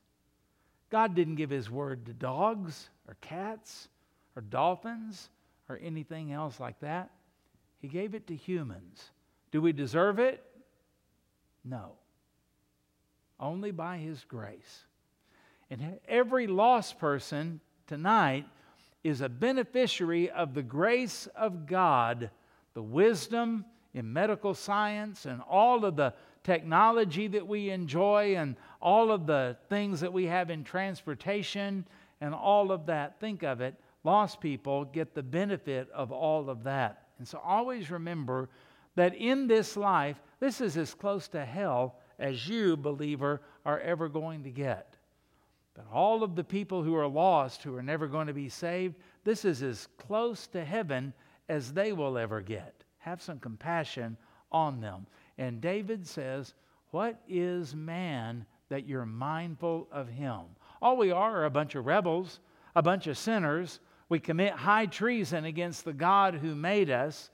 God 0.90 1.14
didn't 1.14 1.36
give 1.36 1.50
his 1.50 1.70
word 1.70 2.06
to 2.06 2.14
dogs 2.14 2.90
or 3.08 3.18
cats 3.22 3.90
or 4.36 4.42
dolphins 4.42 5.30
or 5.70 5.78
anything 5.84 6.32
else 6.32 6.60
like 6.60 6.80
that. 6.80 7.12
He 7.82 7.90
gave 7.90 8.16
it 8.16 8.26
to 8.28 8.36
humans. 8.36 9.12
Do 9.52 9.62
we 9.62 9.74
deserve 9.74 10.20
it? 10.20 10.44
No. 11.66 11.92
Only 13.40 13.72
by 13.72 13.98
his 13.98 14.24
grace. 14.24 14.86
And 15.70 16.00
every 16.08 16.48
lost 16.48 16.98
person 16.98 17.60
tonight 17.88 18.46
is 19.04 19.20
a 19.20 19.30
beneficiary 19.30 20.30
of 20.30 20.54
the 20.54 20.64
grace 20.64 21.28
of 21.36 21.66
God, 21.66 22.32
the 22.74 22.82
wisdom 22.82 23.66
in 23.94 24.12
medical 24.12 24.54
science, 24.54 25.26
and 25.26 25.42
all 25.42 25.84
of 25.84 25.98
the 25.98 26.14
technology 26.48 27.28
that 27.28 27.46
we 27.46 27.70
enjoy 27.72 28.38
and 28.38 28.56
all 28.82 29.12
of 29.12 29.28
the 29.28 29.58
things 29.68 30.00
that 30.00 30.14
we 30.14 30.24
have 30.24 30.50
in 30.50 30.64
transportation 30.64 31.86
and 32.22 32.34
all 32.34 32.72
of 32.72 32.86
that. 32.86 33.20
Think 33.20 33.44
of 33.44 33.60
it. 33.60 33.76
Lost 34.06 34.40
people 34.40 34.86
get 34.86 35.14
the 35.14 35.22
benefit 35.22 35.90
of 35.94 36.14
all 36.14 36.50
of 36.50 36.64
that. 36.64 37.04
And 37.20 37.28
so 37.28 37.42
always 37.44 37.92
remember 37.92 38.48
that 38.96 39.14
in 39.14 39.48
this 39.48 39.76
life, 39.76 40.22
this 40.40 40.62
is 40.62 40.78
as 40.78 40.94
close 40.94 41.28
to 41.30 41.44
hell 41.44 41.98
as 42.18 42.48
you, 42.48 42.78
believer, 42.78 43.42
are 43.66 43.82
ever 43.82 44.08
going 44.08 44.44
to 44.44 44.50
get. 44.50 44.96
But 45.74 45.86
all 45.92 46.24
of 46.24 46.38
the 46.38 46.46
people 46.46 46.82
who 46.82 46.96
are 46.96 47.08
lost, 47.08 47.62
who 47.62 47.76
are 47.76 47.84
never 47.84 48.08
going 48.08 48.28
to 48.28 48.34
be 48.34 48.48
saved, 48.48 48.96
this 49.26 49.44
is 49.44 49.62
as 49.64 49.90
close 49.98 50.48
to 50.48 50.64
heaven 50.64 51.14
as 51.50 51.74
they 51.74 51.92
will 51.92 52.18
ever 52.18 52.40
get. 52.40 52.86
Have 53.00 53.22
some 53.22 53.40
compassion 53.40 54.16
on 54.50 54.80
them. 54.80 55.08
And 55.38 55.62
David 55.62 56.06
says, 56.08 56.54
What 56.92 57.22
is 57.28 57.76
man 57.76 58.46
that 58.70 58.88
you're 58.88 59.06
mindful 59.06 59.88
of 59.92 60.08
him? 60.08 60.42
All 60.82 60.98
we 60.98 61.12
are 61.12 61.38
are 61.38 61.46
a 61.46 61.50
bunch 61.50 61.76
of 61.76 61.86
rebels, 61.86 62.40
a 62.76 62.82
bunch 62.82 63.08
of 63.08 63.18
sinners. 63.18 63.80
We 64.10 64.20
commit 64.20 64.54
high 64.54 64.86
treason 64.86 65.46
against 65.46 65.86
the 65.86 65.94
God 65.94 66.36
who 66.36 66.56
made 66.56 66.90
us. 66.90 67.30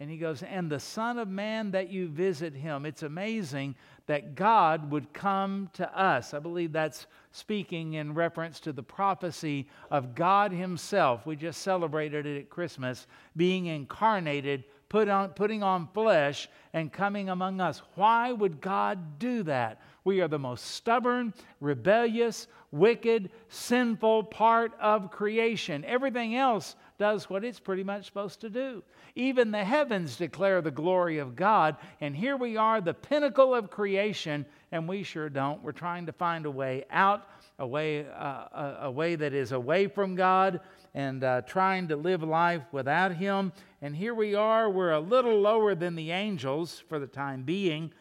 And 0.00 0.10
he 0.10 0.16
goes, 0.16 0.42
And 0.42 0.70
the 0.70 0.80
Son 0.80 1.18
of 1.18 1.28
Man 1.28 1.70
that 1.72 1.90
you 1.90 2.08
visit 2.08 2.54
him. 2.54 2.84
It's 2.84 3.02
amazing 3.02 3.76
that 4.06 4.34
God 4.34 4.90
would 4.90 5.12
come 5.12 5.70
to 5.74 5.98
us. 5.98 6.34
I 6.34 6.38
believe 6.38 6.72
that's 6.72 7.06
speaking 7.32 7.94
in 7.94 8.14
reference 8.14 8.60
to 8.60 8.72
the 8.72 8.82
prophecy 8.82 9.66
of 9.90 10.14
God 10.14 10.52
Himself. 10.52 11.26
We 11.26 11.36
just 11.36 11.62
celebrated 11.62 12.26
it 12.26 12.38
at 12.38 12.50
Christmas, 12.50 13.06
being 13.36 13.66
incarnated 13.66 14.64
put 14.88 15.08
on, 15.08 15.30
putting 15.30 15.62
on 15.62 15.88
flesh 15.94 16.48
and 16.72 16.92
coming 16.92 17.28
among 17.28 17.60
us. 17.60 17.82
Why 17.94 18.32
would 18.32 18.60
God 18.60 19.18
do 19.18 19.42
that? 19.44 19.80
We 20.04 20.20
are 20.20 20.28
the 20.28 20.38
most 20.38 20.66
stubborn, 20.66 21.32
rebellious, 21.60 22.46
wicked, 22.70 23.30
sinful 23.48 24.24
part 24.24 24.72
of 24.80 25.10
creation. 25.10 25.84
Everything 25.84 26.36
else 26.36 26.76
does 26.98 27.30
what 27.30 27.44
it's 27.44 27.60
pretty 27.60 27.84
much 27.84 28.06
supposed 28.06 28.40
to 28.40 28.50
do. 28.50 28.82
Even 29.14 29.50
the 29.50 29.64
heavens 29.64 30.16
declare 30.16 30.60
the 30.60 30.70
glory 30.70 31.18
of 31.18 31.36
God, 31.36 31.76
and 32.00 32.14
here 32.14 32.36
we 32.36 32.56
are, 32.56 32.80
the 32.80 32.94
pinnacle 32.94 33.54
of 33.54 33.70
creation, 33.70 34.44
and 34.74 34.88
we 34.88 35.04
sure 35.04 35.28
don't. 35.28 35.62
We're 35.62 35.70
trying 35.70 36.04
to 36.06 36.12
find 36.12 36.46
a 36.46 36.50
way 36.50 36.84
out, 36.90 37.28
a 37.60 37.66
way, 37.66 38.06
uh, 38.06 38.46
a, 38.52 38.76
a 38.82 38.90
way 38.90 39.14
that 39.14 39.32
is 39.32 39.52
away 39.52 39.86
from 39.86 40.16
God, 40.16 40.58
and 40.94 41.22
uh, 41.22 41.42
trying 41.42 41.86
to 41.88 41.96
live 41.96 42.24
life 42.24 42.62
without 42.72 43.14
Him. 43.14 43.52
And 43.82 43.94
here 43.94 44.14
we 44.14 44.34
are, 44.34 44.68
we're 44.68 44.90
a 44.90 44.98
little 44.98 45.38
lower 45.38 45.76
than 45.76 45.94
the 45.94 46.10
angels 46.10 46.82
for 46.88 46.98
the 46.98 47.06
time 47.06 47.44
being, 47.44 47.92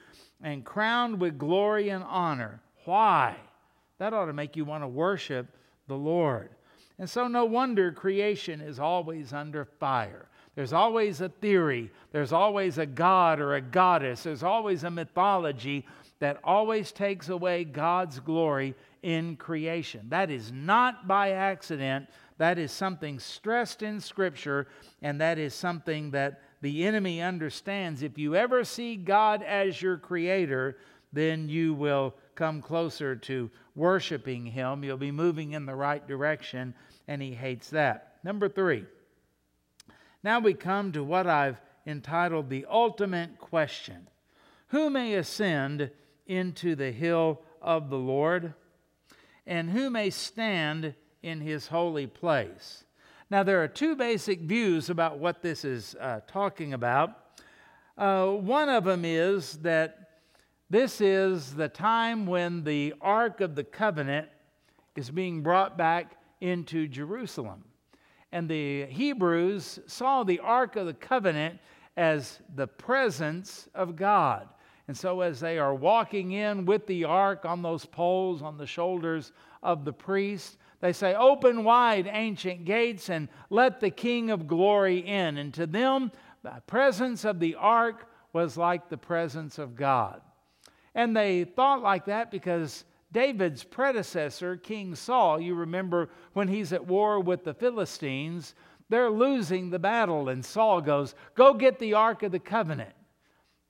and 0.42 0.66
crowned 0.66 1.22
with 1.22 1.38
glory 1.38 1.90
and 1.90 2.04
honor. 2.06 2.60
Why? 2.86 3.36
That 4.00 4.16
ought 4.16 4.26
to 4.26 4.34
make 4.34 4.56
you 4.56 4.66
want 4.66 4.84
to 4.84 4.88
worship 4.88 5.46
the 5.88 5.96
Lord. 5.96 6.50
And 6.98 7.08
so, 7.08 7.28
no 7.28 7.46
wonder 7.46 7.92
creation 7.92 8.62
is 8.62 8.80
always 8.80 9.32
under 9.32 9.66
fire. 9.66 10.28
There's 10.56 10.74
always 10.74 11.22
a 11.22 11.30
theory, 11.30 11.92
there's 12.12 12.34
always 12.34 12.80
a 12.80 12.86
god 12.88 13.40
or 13.40 13.56
a 13.56 13.62
goddess, 13.62 14.24
there's 14.24 14.44
always 14.44 14.84
a 14.84 14.90
mythology 14.90 15.86
that 16.24 16.40
always 16.42 16.94
takes 16.94 17.28
away 17.28 17.66
God's 17.66 18.18
glory 18.22 18.76
in 19.02 19.36
creation. 19.36 20.06
That 20.08 20.32
is 20.32 20.54
not 20.54 21.06
by 21.06 21.32
accident. 21.32 22.08
That 22.38 22.58
is 22.58 22.72
something 22.72 23.20
stressed 23.20 23.84
in 23.84 24.00
Scripture, 24.00 24.68
and 25.02 25.20
that 25.20 25.38
is 25.38 25.54
something 25.54 26.12
that 26.12 26.42
the 26.62 26.86
enemy 26.86 27.22
understands. 27.22 28.04
If 28.04 28.18
you 28.18 28.38
ever 28.38 28.64
see 28.64 28.96
God 28.96 29.44
as 29.44 29.82
your 29.82 29.98
creator, 29.98 30.78
then 31.12 31.50
you 31.50 31.74
will 31.74 32.16
come 32.36 32.62
closer 32.62 33.18
to 33.18 33.52
worshiping 33.76 34.46
Him. 34.46 34.82
You'll 34.82 34.96
be 34.96 35.12
moving 35.12 35.52
in 35.52 35.66
the 35.66 35.76
right 35.76 36.08
direction, 36.08 36.74
and 37.06 37.22
He 37.22 37.34
hates 37.34 37.70
that. 37.72 38.16
Number 38.24 38.48
three. 38.48 38.86
Now 40.24 40.40
we 40.40 40.54
come 40.54 40.94
to 40.94 41.04
what 41.04 41.28
I've 41.28 41.60
entitled 41.86 42.50
the 42.50 42.66
ultimate 42.70 43.40
question 43.40 44.08
Who 44.68 44.90
may 44.90 45.16
ascend 45.16 45.92
into 46.28 46.76
the 46.76 46.92
hill 46.92 47.42
of 47.62 47.90
the 47.90 47.98
Lord? 47.98 48.54
And 49.46 49.70
who 49.70 49.90
may 49.90 50.10
stand 50.10 50.96
in 51.24 51.40
his 51.40 51.68
holy 51.68 52.06
place. 52.06 52.84
Now, 53.30 53.42
there 53.42 53.64
are 53.64 53.68
two 53.68 53.96
basic 53.96 54.42
views 54.42 54.90
about 54.90 55.18
what 55.18 55.42
this 55.42 55.66
is 55.66 55.96
uh, 56.00 56.20
talking 56.28 56.74
about. 56.74 57.18
Uh, 57.98 58.28
one 58.28 58.70
of 58.70 58.84
them 58.84 59.06
is 59.06 59.54
that 59.60 60.10
this 60.70 61.02
is 61.02 61.56
the 61.56 61.70
time 61.70 62.26
when 62.26 62.64
the 62.64 62.94
Ark 63.02 63.42
of 63.42 63.56
the 63.56 63.64
Covenant 63.64 64.28
is 64.96 65.10
being 65.10 65.42
brought 65.42 65.78
back 65.78 66.18
into 66.42 66.88
Jerusalem. 66.88 67.64
And 68.32 68.50
the 68.50 68.86
Hebrews 68.86 69.80
saw 69.88 70.24
the 70.24 70.40
Ark 70.40 70.76
of 70.76 70.88
the 70.88 70.94
Covenant 70.94 71.60
as 71.96 72.40
the 72.56 72.68
presence 72.68 73.70
of 73.74 73.96
God. 73.96 74.50
And 74.88 74.98
so, 74.98 75.22
as 75.22 75.40
they 75.40 75.60
are 75.60 75.74
walking 75.74 76.34
in 76.34 76.66
with 76.66 76.88
the 76.88 77.06
ark 77.06 77.46
on 77.46 77.62
those 77.62 77.86
poles 77.86 78.42
on 78.42 78.58
the 78.58 78.68
shoulders 78.68 79.32
of 79.62 79.86
the 79.86 79.94
priest, 79.94 80.58
they 80.82 80.92
say, 80.92 81.16
Open 81.16 81.64
wide, 81.64 82.10
ancient 82.12 82.66
gates, 82.66 83.10
and 83.10 83.30
let 83.50 83.80
the 83.80 83.90
King 83.90 84.30
of 84.30 84.48
glory 84.48 85.00
in. 85.00 85.38
And 85.38 85.54
to 85.54 85.66
them, 85.66 86.12
the 86.44 86.62
presence 86.68 87.24
of 87.24 87.40
the 87.40 87.56
ark 87.56 88.10
was 88.34 88.58
like 88.58 88.90
the 88.90 88.98
presence 88.98 89.58
of 89.58 89.76
God. 89.76 90.22
And 90.94 91.16
they 91.16 91.46
thought 91.46 91.82
like 91.82 92.06
that 92.06 92.30
because 92.30 92.84
David's 93.14 93.64
predecessor, 93.64 94.58
King 94.58 94.96
Saul, 94.96 95.40
you 95.40 95.56
remember 95.56 96.10
when 96.34 96.50
he's 96.50 96.74
at 96.74 96.86
war 96.86 97.20
with 97.20 97.46
the 97.46 97.54
Philistines, 97.54 98.56
they're 98.90 99.10
losing 99.10 99.70
the 99.70 99.80
battle, 99.80 100.30
and 100.30 100.44
Saul 100.44 100.82
goes, 100.82 101.16
Go 101.36 101.54
get 101.54 101.80
the 101.80 101.94
Ark 101.94 102.24
of 102.24 102.32
the 102.32 102.40
Covenant. 102.40 102.94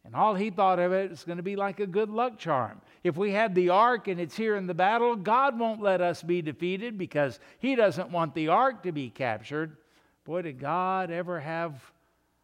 And 0.06 0.16
all 0.16 0.36
he 0.36 0.50
thought 0.50 0.80
of 0.80 0.92
it 0.92 1.12
was 1.12 1.24
going 1.24 1.38
to 1.38 1.44
be 1.44 1.56
like 1.56 1.80
a 1.80 1.88
good 1.88 2.10
luck 2.10 2.38
charm. 2.38 2.82
If 3.04 3.16
we 3.16 3.32
have 3.32 3.56
the 3.56 3.70
ark 3.70 4.08
and 4.08 4.20
it's 4.20 4.36
here 4.36 4.56
in 4.56 4.68
the 4.68 4.74
battle, 4.74 5.16
God 5.16 5.58
won't 5.58 5.82
let 5.82 6.02
us 6.02 6.22
be 6.22 6.42
defeated 6.42 6.98
because 6.98 7.40
he 7.60 7.76
doesn't 7.76 8.12
want 8.12 8.36
the 8.36 8.50
ark 8.50 8.84
to 8.84 8.92
be 8.92 9.10
captured. 9.10 9.78
Boy, 10.26 10.42
did 10.42 10.60
God 10.60 11.10
ever 11.10 11.40
have 11.40 11.82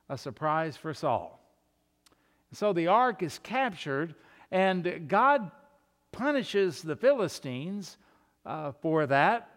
a 0.09 0.17
surprise 0.17 0.75
for 0.75 0.93
Saul. 0.93 1.39
So 2.51 2.73
the 2.73 2.87
ark 2.87 3.21
is 3.21 3.39
captured, 3.43 4.15
and 4.51 5.07
God 5.07 5.51
punishes 6.11 6.81
the 6.81 6.95
Philistines 6.95 7.97
uh, 8.45 8.71
for 8.81 9.05
that. 9.05 9.49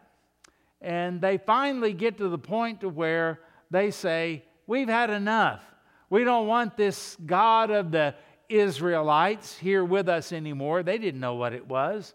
And 0.83 1.21
they 1.21 1.39
finally 1.39 1.95
get 1.95 2.19
to 2.19 2.29
the 2.29 2.39
point 2.39 2.83
to 2.83 2.89
where 2.89 3.41
they 3.71 3.91
say, 3.91 4.45
We've 4.67 4.89
had 4.89 5.11
enough. 5.11 5.63
We 6.13 6.25
don't 6.25 6.47
want 6.47 6.77
this 6.77 7.17
God 7.25 7.71
of 7.71 7.91
the 7.91 8.15
Israelites 8.51 9.57
here 9.57 9.83
with 9.83 10.11
us 10.11 10.31
anymore. 10.31 10.83
They 10.83 10.99
didn't 10.99 11.21
know 11.21 11.37
what 11.37 11.55
it 11.55 11.67
was. 11.67 12.13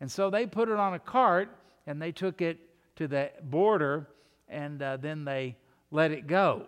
And 0.00 0.08
so 0.08 0.30
they 0.30 0.46
put 0.46 0.68
it 0.68 0.76
on 0.76 0.94
a 0.94 1.00
cart 1.00 1.48
and 1.84 2.00
they 2.00 2.12
took 2.12 2.42
it 2.42 2.60
to 2.94 3.08
the 3.08 3.32
border 3.42 4.06
and 4.48 4.80
uh, 4.80 4.98
then 4.98 5.24
they 5.24 5.56
let 5.90 6.12
it 6.12 6.28
go. 6.28 6.66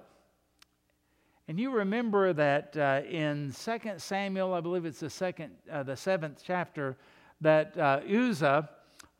And 1.46 1.60
you 1.60 1.70
remember 1.70 2.32
that 2.32 2.76
uh, 2.76 3.02
in 3.08 3.54
2 3.56 3.78
Samuel, 3.98 4.52
I 4.52 4.60
believe 4.60 4.84
it's 4.84 4.98
the 4.98 5.08
second, 5.08 5.52
uh, 5.70 5.84
the 5.84 5.96
seventh 5.96 6.42
chapter, 6.44 6.96
that 7.42 7.78
uh, 7.78 8.00
Uzzah, 8.12 8.68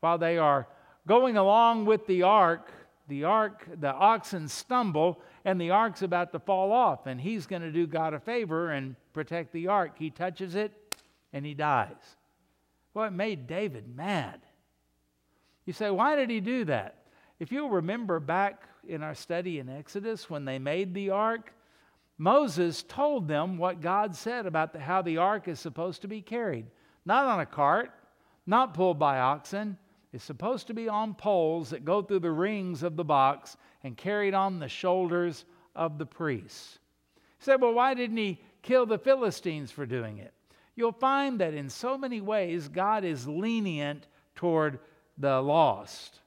while 0.01 0.17
they 0.17 0.37
are 0.37 0.67
going 1.07 1.37
along 1.37 1.85
with 1.85 2.05
the 2.07 2.23
ark, 2.23 2.73
the 3.07 3.23
ark, 3.23 3.65
the 3.79 3.93
oxen 3.93 4.49
stumble, 4.49 5.21
and 5.45 5.59
the 5.59 5.71
ark's 5.71 6.01
about 6.01 6.31
to 6.31 6.39
fall 6.39 6.71
off, 6.71 7.05
and 7.05 7.19
he's 7.19 7.45
going 7.45 7.61
to 7.61 7.71
do 7.71 7.85
God 7.85 8.13
a 8.13 8.19
favor 8.19 8.71
and 8.71 8.95
protect 9.13 9.51
the 9.51 9.67
ark. 9.67 9.93
He 9.97 10.09
touches 10.09 10.55
it, 10.55 10.71
and 11.33 11.45
he 11.45 11.53
dies. 11.53 12.15
Well, 12.93 13.05
it 13.05 13.13
made 13.13 13.47
David 13.47 13.95
mad. 13.95 14.39
You 15.65 15.73
say, 15.73 15.89
why 15.89 16.15
did 16.15 16.29
he 16.29 16.39
do 16.39 16.65
that? 16.65 16.97
If 17.39 17.51
you'll 17.51 17.69
remember 17.69 18.19
back 18.19 18.63
in 18.87 19.01
our 19.01 19.15
study 19.15 19.59
in 19.59 19.69
Exodus 19.69 20.29
when 20.29 20.45
they 20.45 20.59
made 20.59 20.93
the 20.93 21.09
ark, 21.09 21.53
Moses 22.17 22.83
told 22.83 23.27
them 23.27 23.57
what 23.57 23.81
God 23.81 24.15
said 24.15 24.45
about 24.45 24.73
the, 24.73 24.79
how 24.79 25.01
the 25.01 25.17
ark 25.17 25.47
is 25.47 25.59
supposed 25.59 26.01
to 26.03 26.07
be 26.07 26.21
carried. 26.21 26.67
Not 27.05 27.25
on 27.25 27.39
a 27.39 27.45
cart, 27.45 27.91
not 28.45 28.73
pulled 28.73 28.99
by 28.99 29.19
oxen. 29.19 29.77
It's 30.13 30.23
supposed 30.23 30.67
to 30.67 30.73
be 30.73 30.87
on 30.87 31.15
poles 31.15 31.71
that 31.71 31.85
go 31.85 32.01
through 32.01 32.19
the 32.19 32.31
rings 32.31 32.83
of 32.83 32.95
the 32.95 33.03
box 33.03 33.57
and 33.83 33.97
carried 33.97 34.33
on 34.33 34.59
the 34.59 34.67
shoulders 34.67 35.45
of 35.75 35.97
the 35.97 36.05
priests. 36.05 36.79
He 37.39 37.45
said, 37.45 37.61
Well, 37.61 37.73
why 37.73 37.93
didn't 37.93 38.17
he 38.17 38.39
kill 38.61 38.85
the 38.85 38.97
Philistines 38.97 39.71
for 39.71 39.85
doing 39.85 40.17
it? 40.17 40.33
You'll 40.75 40.91
find 40.91 41.39
that 41.39 41.53
in 41.53 41.69
so 41.69 41.97
many 41.97 42.21
ways, 42.21 42.67
God 42.67 43.03
is 43.03 43.27
lenient 43.27 44.07
toward 44.35 44.79
the 45.17 45.41
lost, 45.41 46.19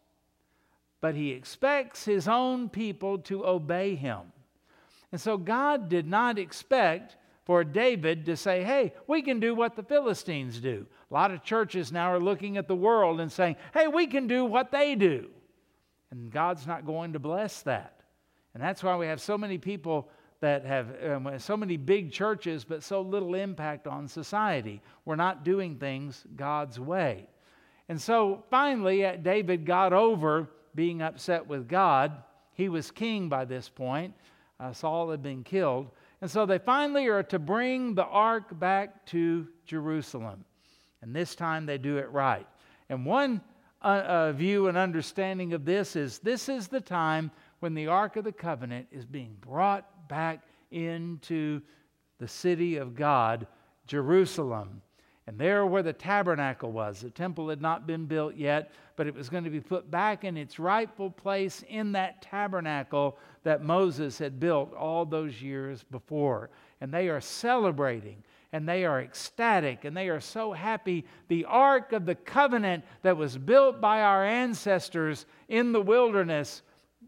but 1.00 1.14
he 1.14 1.32
expects 1.32 2.04
his 2.04 2.28
own 2.28 2.68
people 2.68 3.18
to 3.18 3.44
obey 3.44 3.96
him. 3.96 4.20
And 5.10 5.20
so 5.20 5.36
God 5.36 5.88
did 5.88 6.06
not 6.06 6.38
expect 6.38 7.16
for 7.44 7.62
David 7.64 8.26
to 8.26 8.36
say, 8.36 8.64
hey, 8.64 8.92
we 9.06 9.22
can 9.22 9.38
do 9.38 9.54
what 9.54 9.76
the 9.76 9.82
Philistines 9.82 10.60
do. 10.60 10.84
A 11.10 11.14
lot 11.14 11.30
of 11.30 11.44
churches 11.44 11.92
now 11.92 12.12
are 12.12 12.20
looking 12.20 12.56
at 12.56 12.66
the 12.66 12.74
world 12.74 13.20
and 13.20 13.30
saying, 13.30 13.56
hey, 13.72 13.86
we 13.86 14.08
can 14.08 14.26
do 14.26 14.44
what 14.44 14.72
they 14.72 14.96
do. 14.96 15.28
And 16.10 16.30
God's 16.30 16.66
not 16.66 16.86
going 16.86 17.12
to 17.12 17.18
bless 17.18 17.62
that. 17.62 18.00
And 18.54 18.62
that's 18.62 18.82
why 18.82 18.96
we 18.96 19.06
have 19.06 19.20
so 19.20 19.36
many 19.36 19.58
people 19.58 20.08
that 20.40 20.64
have 20.64 20.88
um, 21.04 21.38
so 21.38 21.56
many 21.56 21.76
big 21.76 22.12
churches, 22.12 22.64
but 22.64 22.82
so 22.82 23.00
little 23.00 23.34
impact 23.34 23.86
on 23.86 24.06
society. 24.06 24.82
We're 25.04 25.16
not 25.16 25.44
doing 25.44 25.76
things 25.76 26.24
God's 26.36 26.78
way. 26.78 27.28
And 27.88 28.00
so 28.00 28.44
finally, 28.50 29.04
uh, 29.04 29.16
David 29.16 29.64
got 29.64 29.92
over 29.92 30.48
being 30.74 31.02
upset 31.02 31.46
with 31.46 31.68
God. 31.68 32.12
He 32.52 32.68
was 32.68 32.90
king 32.90 33.28
by 33.28 33.44
this 33.44 33.68
point. 33.68 34.14
Uh, 34.58 34.72
Saul 34.72 35.10
had 35.10 35.22
been 35.22 35.42
killed. 35.42 35.90
And 36.20 36.30
so 36.30 36.46
they 36.46 36.58
finally 36.58 37.06
are 37.08 37.22
to 37.24 37.38
bring 37.38 37.94
the 37.94 38.04
ark 38.04 38.58
back 38.58 39.04
to 39.06 39.46
Jerusalem. 39.66 40.44
And 41.02 41.14
this 41.14 41.34
time 41.34 41.66
they 41.66 41.78
do 41.78 41.98
it 41.98 42.10
right. 42.10 42.46
And 42.88 43.04
one 43.04 43.40
uh, 43.86 43.88
uh, 43.88 44.32
view 44.32 44.66
and 44.66 44.76
understanding 44.76 45.52
of 45.52 45.64
this 45.64 45.94
is 45.94 46.18
this 46.18 46.48
is 46.48 46.66
the 46.66 46.80
time 46.80 47.30
when 47.60 47.72
the 47.72 47.86
Ark 47.86 48.16
of 48.16 48.24
the 48.24 48.32
Covenant 48.32 48.88
is 48.90 49.04
being 49.04 49.36
brought 49.40 50.08
back 50.08 50.40
into 50.72 51.60
the 52.18 52.26
city 52.26 52.78
of 52.78 52.96
God, 52.96 53.46
Jerusalem. 53.86 54.82
And 55.28 55.38
there 55.38 55.66
where 55.66 55.84
the 55.84 55.92
tabernacle 55.92 56.72
was, 56.72 57.00
the 57.00 57.10
temple 57.10 57.48
had 57.48 57.62
not 57.62 57.86
been 57.86 58.06
built 58.06 58.34
yet, 58.34 58.72
but 58.96 59.06
it 59.06 59.14
was 59.14 59.28
going 59.28 59.44
to 59.44 59.50
be 59.50 59.60
put 59.60 59.88
back 59.88 60.24
in 60.24 60.36
its 60.36 60.58
rightful 60.58 61.10
place 61.10 61.62
in 61.68 61.92
that 61.92 62.22
tabernacle 62.22 63.18
that 63.44 63.62
Moses 63.62 64.18
had 64.18 64.40
built 64.40 64.74
all 64.74 65.04
those 65.04 65.40
years 65.40 65.84
before. 65.92 66.50
And 66.80 66.92
they 66.92 67.08
are 67.08 67.20
celebrating 67.20 68.24
and 68.56 68.66
they 68.66 68.86
are 68.86 69.02
ecstatic 69.02 69.84
and 69.84 69.94
they 69.94 70.08
are 70.08 70.18
so 70.18 70.50
happy. 70.50 71.04
The 71.28 71.44
Ark 71.44 71.92
of 71.92 72.06
the 72.06 72.14
Covenant 72.14 72.84
that 73.02 73.18
was 73.18 73.36
built 73.36 73.82
by 73.82 74.00
our 74.00 74.24
ancestors 74.24 75.26
in 75.46 75.72
the 75.72 75.82
wilderness 75.82 76.62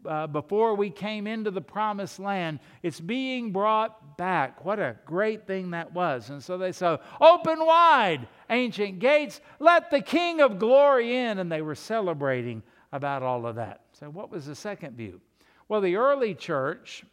uh, 0.05 0.27
before 0.27 0.75
we 0.75 0.91
came 0.91 1.25
into 1.25 1.49
the 1.49 1.59
promised 1.59 2.19
land, 2.19 2.59
it's 2.83 2.99
being 2.99 3.51
brought 3.51 4.15
back. 4.15 4.63
What 4.63 4.77
a 4.77 4.95
great 5.05 5.47
thing 5.47 5.71
that 5.71 5.91
was. 5.91 6.29
And 6.29 6.41
so 6.41 6.55
they 6.55 6.71
say, 6.71 6.99
Open 7.19 7.65
wide, 7.65 8.27
ancient 8.51 8.99
gates, 8.99 9.41
let 9.57 9.89
the 9.89 10.01
King 10.01 10.41
of 10.41 10.59
glory 10.59 11.17
in. 11.17 11.39
And 11.39 11.51
they 11.51 11.63
were 11.63 11.73
celebrating 11.73 12.61
about 12.91 13.23
all 13.23 13.47
of 13.47 13.55
that. 13.55 13.81
So, 13.93 14.07
what 14.07 14.29
was 14.29 14.45
the 14.45 14.55
second 14.55 14.95
view? 14.95 15.19
Well, 15.67 15.81
the 15.81 15.95
early 15.95 16.35
church, 16.35 17.03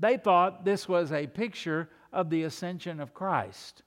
they 0.00 0.16
thought 0.16 0.64
this 0.64 0.88
was 0.88 1.12
a 1.12 1.28
picture 1.28 1.88
of 2.14 2.30
the 2.30 2.44
ascension 2.44 3.00
of 3.00 3.12
Christ. 3.12 3.82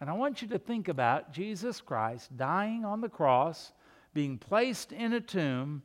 And 0.00 0.10
I 0.10 0.14
want 0.14 0.42
you 0.42 0.48
to 0.48 0.58
think 0.58 0.88
about 0.88 1.32
Jesus 1.32 1.80
Christ 1.80 2.36
dying 2.36 2.84
on 2.84 3.00
the 3.00 3.08
cross, 3.08 3.72
being 4.14 4.38
placed 4.38 4.92
in 4.92 5.12
a 5.12 5.20
tomb, 5.20 5.82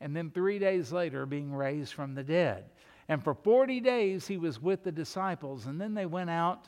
and 0.00 0.16
then 0.16 0.30
three 0.30 0.58
days 0.58 0.90
later 0.90 1.26
being 1.26 1.54
raised 1.54 1.92
from 1.92 2.14
the 2.14 2.24
dead. 2.24 2.64
And 3.08 3.22
for 3.22 3.34
40 3.34 3.80
days 3.80 4.26
he 4.26 4.38
was 4.38 4.60
with 4.60 4.82
the 4.82 4.92
disciples, 4.92 5.66
and 5.66 5.80
then 5.80 5.94
they 5.94 6.06
went 6.06 6.30
out 6.30 6.66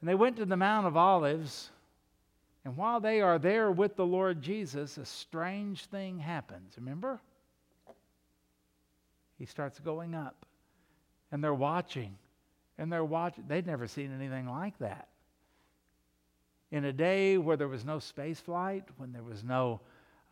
and 0.00 0.08
they 0.10 0.14
went 0.14 0.36
to 0.36 0.44
the 0.44 0.56
Mount 0.56 0.86
of 0.86 0.98
Olives. 0.98 1.70
And 2.66 2.76
while 2.76 3.00
they 3.00 3.22
are 3.22 3.38
there 3.38 3.70
with 3.70 3.96
the 3.96 4.04
Lord 4.04 4.42
Jesus, 4.42 4.98
a 4.98 5.06
strange 5.06 5.86
thing 5.86 6.18
happens. 6.18 6.74
Remember? 6.76 7.22
He 9.38 9.46
starts 9.46 9.80
going 9.80 10.14
up, 10.14 10.44
and 11.32 11.42
they're 11.42 11.54
watching 11.54 12.18
and 12.78 12.92
they're 12.92 13.04
watching. 13.04 13.44
They'd 13.46 13.66
never 13.66 13.86
seen 13.86 14.12
anything 14.12 14.48
like 14.48 14.78
that. 14.78 15.08
In 16.70 16.84
a 16.86 16.92
day 16.92 17.38
where 17.38 17.56
there 17.56 17.68
was 17.68 17.84
no 17.84 17.98
space 17.98 18.40
flight, 18.40 18.84
when 18.96 19.12
there 19.12 19.22
was 19.22 19.44
no 19.44 19.80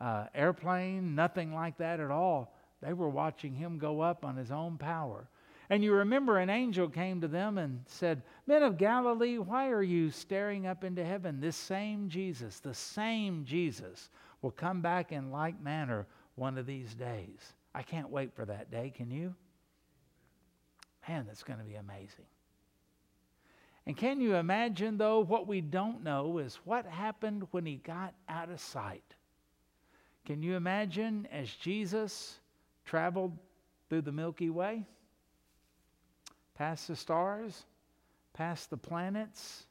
uh, 0.01 0.25
airplane, 0.35 1.15
nothing 1.15 1.53
like 1.53 1.77
that 1.77 1.99
at 1.99 2.11
all, 2.11 2.53
they 2.81 2.93
were 2.93 3.09
watching 3.09 3.53
him 3.53 3.77
go 3.77 4.01
up 4.01 4.25
on 4.25 4.35
his 4.35 4.51
own 4.51 4.77
power. 4.77 5.29
And 5.69 5.83
you 5.83 5.93
remember 5.93 6.37
an 6.37 6.49
angel 6.49 6.89
came 6.89 7.21
to 7.21 7.27
them 7.27 7.57
and 7.57 7.81
said, 7.87 8.21
Men 8.45 8.63
of 8.63 8.77
Galilee, 8.77 9.37
why 9.37 9.69
are 9.69 9.81
you 9.81 10.11
staring 10.11 10.67
up 10.67 10.83
into 10.83 11.03
heaven? 11.03 11.39
This 11.39 11.55
same 11.55 12.09
Jesus, 12.09 12.59
the 12.59 12.73
same 12.73 13.45
Jesus, 13.45 14.09
will 14.41 14.51
come 14.51 14.81
back 14.81 15.13
in 15.13 15.31
like 15.31 15.61
manner 15.61 16.05
one 16.35 16.57
of 16.57 16.65
these 16.65 16.93
days. 16.93 17.53
I 17.73 17.81
can't 17.81 18.09
wait 18.09 18.33
for 18.35 18.45
that 18.45 18.69
day. 18.69 18.91
Can 18.93 19.09
you? 19.09 19.33
Man, 21.07 21.25
that's 21.25 21.43
going 21.43 21.59
to 21.59 21.65
be 21.65 21.75
amazing. 21.75 22.25
And 23.85 23.97
can 23.97 24.21
you 24.21 24.35
imagine, 24.35 24.97
though, 24.97 25.19
what 25.19 25.47
we 25.47 25.59
don't 25.59 26.03
know 26.03 26.37
is 26.37 26.55
what 26.63 26.85
happened 26.85 27.47
when 27.51 27.65
he 27.65 27.75
got 27.75 28.13
out 28.29 28.49
of 28.49 28.61
sight? 28.61 29.15
Can 30.25 30.41
you 30.41 30.55
imagine 30.55 31.27
as 31.31 31.49
Jesus 31.49 32.39
traveled 32.85 33.37
through 33.89 34.03
the 34.03 34.11
Milky 34.11 34.49
Way, 34.49 34.85
past 36.55 36.87
the 36.87 36.95
stars, 36.95 37.65
past 38.33 38.69
the 38.69 38.77
planets, 38.77 39.65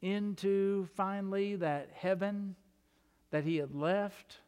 into 0.00 0.86
finally 0.96 1.56
that 1.56 1.90
heaven 1.94 2.56
that 3.30 3.44
he 3.44 3.56
had 3.56 3.74
left 3.74 4.38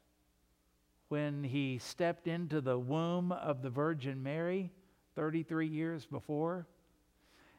when 1.08 1.44
he 1.44 1.78
stepped 1.78 2.26
into 2.26 2.60
the 2.60 2.78
womb 2.78 3.30
of 3.30 3.62
the 3.62 3.70
Virgin 3.70 4.22
Mary 4.22 4.72
33 5.16 5.66
years 5.66 6.06
before? 6.06 6.66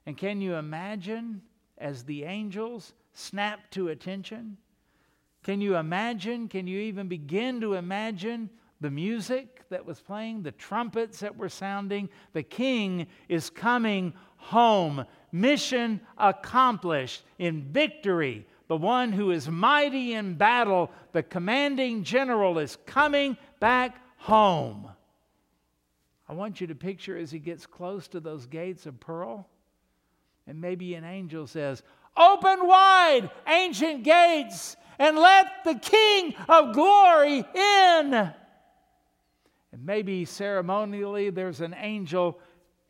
And 0.05 0.17
can 0.17 0.41
you 0.41 0.55
imagine 0.55 1.41
as 1.77 2.03
the 2.03 2.23
angels 2.23 2.93
snap 3.13 3.71
to 3.71 3.89
attention? 3.89 4.57
Can 5.43 5.61
you 5.61 5.75
imagine? 5.75 6.47
Can 6.47 6.67
you 6.67 6.79
even 6.79 7.07
begin 7.07 7.61
to 7.61 7.73
imagine 7.73 8.49
the 8.81 8.91
music 8.91 9.61
that 9.69 9.85
was 9.85 9.99
playing, 9.99 10.43
the 10.43 10.51
trumpets 10.51 11.19
that 11.19 11.37
were 11.37 11.49
sounding? 11.49 12.09
The 12.33 12.43
king 12.43 13.07
is 13.29 13.49
coming 13.49 14.13
home. 14.37 15.05
Mission 15.31 16.01
accomplished 16.17 17.23
in 17.39 17.63
victory. 17.63 18.45
The 18.67 18.77
one 18.77 19.11
who 19.11 19.31
is 19.31 19.49
mighty 19.49 20.13
in 20.13 20.35
battle, 20.35 20.91
the 21.11 21.23
commanding 21.23 22.03
general, 22.03 22.57
is 22.57 22.77
coming 22.85 23.37
back 23.59 23.99
home. 24.17 24.89
I 26.27 26.33
want 26.33 26.59
you 26.59 26.67
to 26.67 26.75
picture 26.75 27.15
as 27.15 27.29
he 27.31 27.37
gets 27.37 27.67
close 27.67 28.07
to 28.09 28.19
those 28.19 28.47
gates 28.47 28.87
of 28.87 28.99
pearl 28.99 29.47
and 30.47 30.61
maybe 30.61 30.95
an 30.95 31.03
angel 31.03 31.47
says, 31.47 31.83
Open 32.17 32.65
wide, 32.65 33.29
ancient 33.47 34.03
gates, 34.03 34.77
and 34.97 35.17
let 35.17 35.63
the 35.65 35.75
King 35.75 36.33
of 36.47 36.73
glory 36.73 37.39
in. 37.39 38.13
And 38.13 39.85
maybe 39.85 40.23
ceremonially 40.23 41.29
there's 41.29 41.59
an 41.59 41.75
angel 41.77 42.39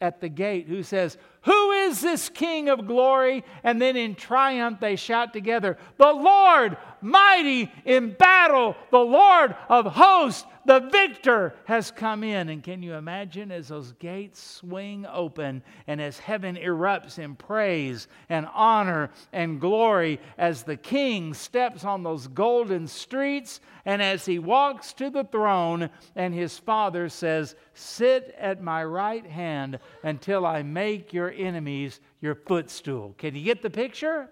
at 0.01 0.21
the 0.21 0.29
gate 0.29 0.67
who 0.67 0.83
says, 0.83 1.17
Who 1.41 1.71
is 1.71 2.01
this 2.01 2.29
King 2.29 2.69
of 2.69 2.85
glory? 2.85 3.43
And 3.63 3.81
then 3.81 3.95
in 3.95 4.15
triumph 4.15 4.79
they 4.79 4.95
shout 4.95 5.33
together, 5.33 5.77
The 5.97 6.13
Lord 6.13 6.77
mighty 7.05 7.71
in 7.85 8.11
battle, 8.11 8.75
the 8.91 8.97
Lord 8.97 9.55
of 9.69 9.85
hosts, 9.85 10.45
the 10.65 10.79
victor 10.79 11.53
has 11.65 11.91
come 11.91 12.23
in. 12.23 12.49
And 12.49 12.63
can 12.63 12.81
you 12.81 12.95
imagine 12.95 13.51
as 13.51 13.67
those 13.67 13.91
gates 13.93 14.41
swing 14.41 15.05
open 15.05 15.61
and 15.85 16.01
as 16.01 16.17
heaven 16.17 16.55
erupts 16.55 17.19
in 17.19 17.35
praise 17.35 18.07
and 18.29 18.47
honor 18.53 19.11
and 19.31 19.61
glory 19.61 20.19
as 20.37 20.63
the 20.63 20.75
king 20.75 21.33
steps 21.33 21.85
on 21.85 22.03
those 22.03 22.27
golden 22.27 22.87
streets 22.87 23.61
and 23.85 24.01
as 24.01 24.25
he 24.25 24.39
walks 24.39 24.91
to 24.93 25.11
the 25.11 25.23
throne 25.25 25.89
and 26.15 26.33
his 26.33 26.57
father 26.57 27.07
says, 27.07 27.55
Sit 27.75 28.35
at 28.39 28.61
my 28.61 28.83
right 28.83 29.25
hand 29.25 29.79
until 30.03 30.45
I 30.45 30.63
make 30.63 31.13
your 31.13 31.31
enemies 31.31 31.99
your 32.21 32.35
footstool. 32.35 33.13
Can 33.19 33.35
you 33.35 33.43
get 33.43 33.61
the 33.61 33.69
picture? 33.69 34.29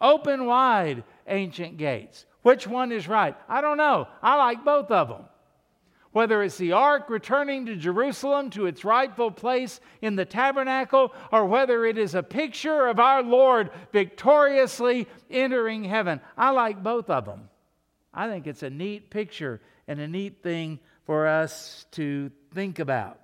Open 0.00 0.46
wide, 0.46 1.02
ancient 1.28 1.76
gates. 1.76 2.26
Which 2.42 2.66
one 2.66 2.92
is 2.92 3.08
right? 3.08 3.36
I 3.48 3.60
don't 3.60 3.76
know. 3.76 4.08
I 4.22 4.36
like 4.36 4.64
both 4.64 4.90
of 4.90 5.08
them. 5.08 5.24
Whether 6.12 6.42
it's 6.42 6.56
the 6.56 6.72
ark 6.72 7.10
returning 7.10 7.66
to 7.66 7.76
Jerusalem 7.76 8.50
to 8.50 8.66
its 8.66 8.84
rightful 8.84 9.30
place 9.30 9.80
in 10.00 10.16
the 10.16 10.24
tabernacle, 10.24 11.12
or 11.30 11.44
whether 11.44 11.84
it 11.84 11.98
is 11.98 12.14
a 12.14 12.22
picture 12.22 12.86
of 12.86 12.98
our 12.98 13.22
Lord 13.22 13.70
victoriously 13.92 15.06
entering 15.30 15.84
heaven, 15.84 16.20
I 16.36 16.50
like 16.50 16.82
both 16.82 17.10
of 17.10 17.26
them. 17.26 17.50
I 18.14 18.28
think 18.28 18.46
it's 18.46 18.62
a 18.62 18.70
neat 18.70 19.10
picture 19.10 19.60
and 19.86 20.00
a 20.00 20.08
neat 20.08 20.42
thing 20.42 20.80
for 21.04 21.26
us 21.26 21.86
to 21.92 22.30
think 22.54 22.78
about. 22.78 23.20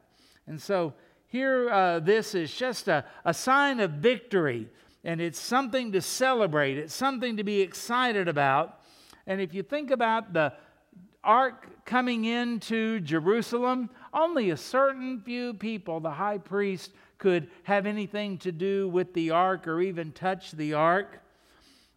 And 0.46 0.60
so, 0.60 0.92
here, 1.28 1.68
uh, 1.70 2.00
this 2.00 2.34
is 2.34 2.54
just 2.54 2.86
a, 2.86 3.04
a 3.24 3.34
sign 3.34 3.80
of 3.80 3.92
victory 3.92 4.68
and 5.04 5.20
it's 5.20 5.38
something 5.38 5.92
to 5.92 6.00
celebrate, 6.00 6.78
it's 6.78 6.94
something 6.94 7.36
to 7.36 7.44
be 7.44 7.60
excited 7.60 8.26
about. 8.26 8.80
And 9.26 9.40
if 9.40 9.54
you 9.54 9.62
think 9.62 9.90
about 9.90 10.32
the 10.32 10.54
ark 11.22 11.84
coming 11.84 12.24
into 12.24 13.00
Jerusalem, 13.00 13.90
only 14.12 14.50
a 14.50 14.56
certain 14.56 15.20
few 15.20 15.54
people, 15.54 16.00
the 16.00 16.10
high 16.10 16.38
priest, 16.38 16.92
could 17.18 17.48
have 17.62 17.86
anything 17.86 18.38
to 18.38 18.52
do 18.52 18.88
with 18.88 19.12
the 19.14 19.30
ark 19.30 19.68
or 19.68 19.80
even 19.80 20.12
touch 20.12 20.52
the 20.52 20.74
ark. 20.74 21.20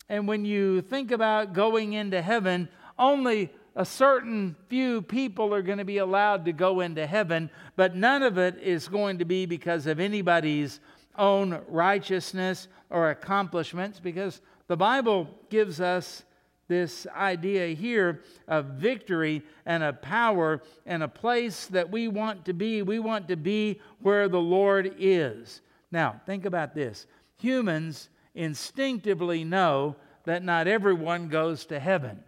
And 0.10 0.28
when 0.28 0.46
you 0.46 0.82
think 0.82 1.12
about 1.12 1.54
going 1.54 1.94
into 1.94 2.22
heaven, 2.22 2.70
only 2.98 3.52
a 3.76 3.86
certain 3.86 4.56
few 4.70 5.02
people 5.02 5.54
are 5.54 5.62
going 5.62 5.78
to 5.78 5.86
be 5.86 5.98
allowed 5.98 6.46
to 6.46 6.54
go 6.54 6.80
into 6.80 7.06
heaven, 7.06 7.50
but 7.76 7.96
none 7.96 8.24
of 8.24 8.38
it 8.38 8.58
is 8.60 8.88
going 8.88 9.20
to 9.20 9.26
be 9.26 9.46
because 9.46 9.86
of 9.86 10.00
anybody's 10.00 10.80
own 11.18 11.62
righteousness 11.68 12.68
or 12.90 13.10
accomplishments 13.10 14.00
because 14.00 14.42
the 14.68 14.78
Bible 14.78 15.28
gives 15.50 15.80
us 15.82 16.24
this 16.68 17.08
idea 17.16 17.68
here 17.76 18.22
of 18.48 18.66
victory 18.66 19.42
and 19.66 19.84
a 19.84 19.94
power 19.94 20.62
and 20.86 21.02
a 21.02 21.08
place 21.08 21.68
that 21.68 21.90
we 21.90 22.08
want 22.08 22.46
to 22.46 22.54
be. 22.54 22.82
We 22.82 23.00
want 23.00 23.30
to 23.30 23.38
be 23.38 23.80
where 24.02 24.28
the 24.28 24.40
Lord 24.40 24.96
is. 25.00 25.62
Now, 25.92 26.22
think 26.26 26.46
about 26.46 26.76
this 26.76 27.08
humans 27.38 28.10
instinctively 28.36 29.44
know 29.44 29.96
that 30.26 30.44
not 30.44 30.68
everyone 30.68 31.30
goes 31.30 31.66
to 31.68 31.80
heaven. 31.80 32.24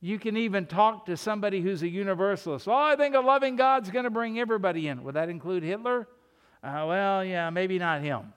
You 0.00 0.18
can 0.18 0.36
even 0.36 0.66
talk 0.66 1.06
to 1.06 1.16
somebody 1.16 1.60
who's 1.60 1.82
a 1.82 1.88
universalist. 1.88 2.66
Oh, 2.66 2.74
I 2.74 2.96
think 2.96 3.14
a 3.14 3.20
loving 3.20 3.54
God's 3.54 3.90
going 3.90 4.04
to 4.04 4.10
bring 4.10 4.40
everybody 4.40 4.88
in. 4.88 5.04
Would 5.04 5.14
that 5.14 5.28
include 5.28 5.62
Hitler? 5.62 6.08
Uh, 6.62 6.84
well, 6.88 7.24
yeah, 7.24 7.50
maybe 7.50 7.78
not 7.78 8.02
him. 8.02 8.32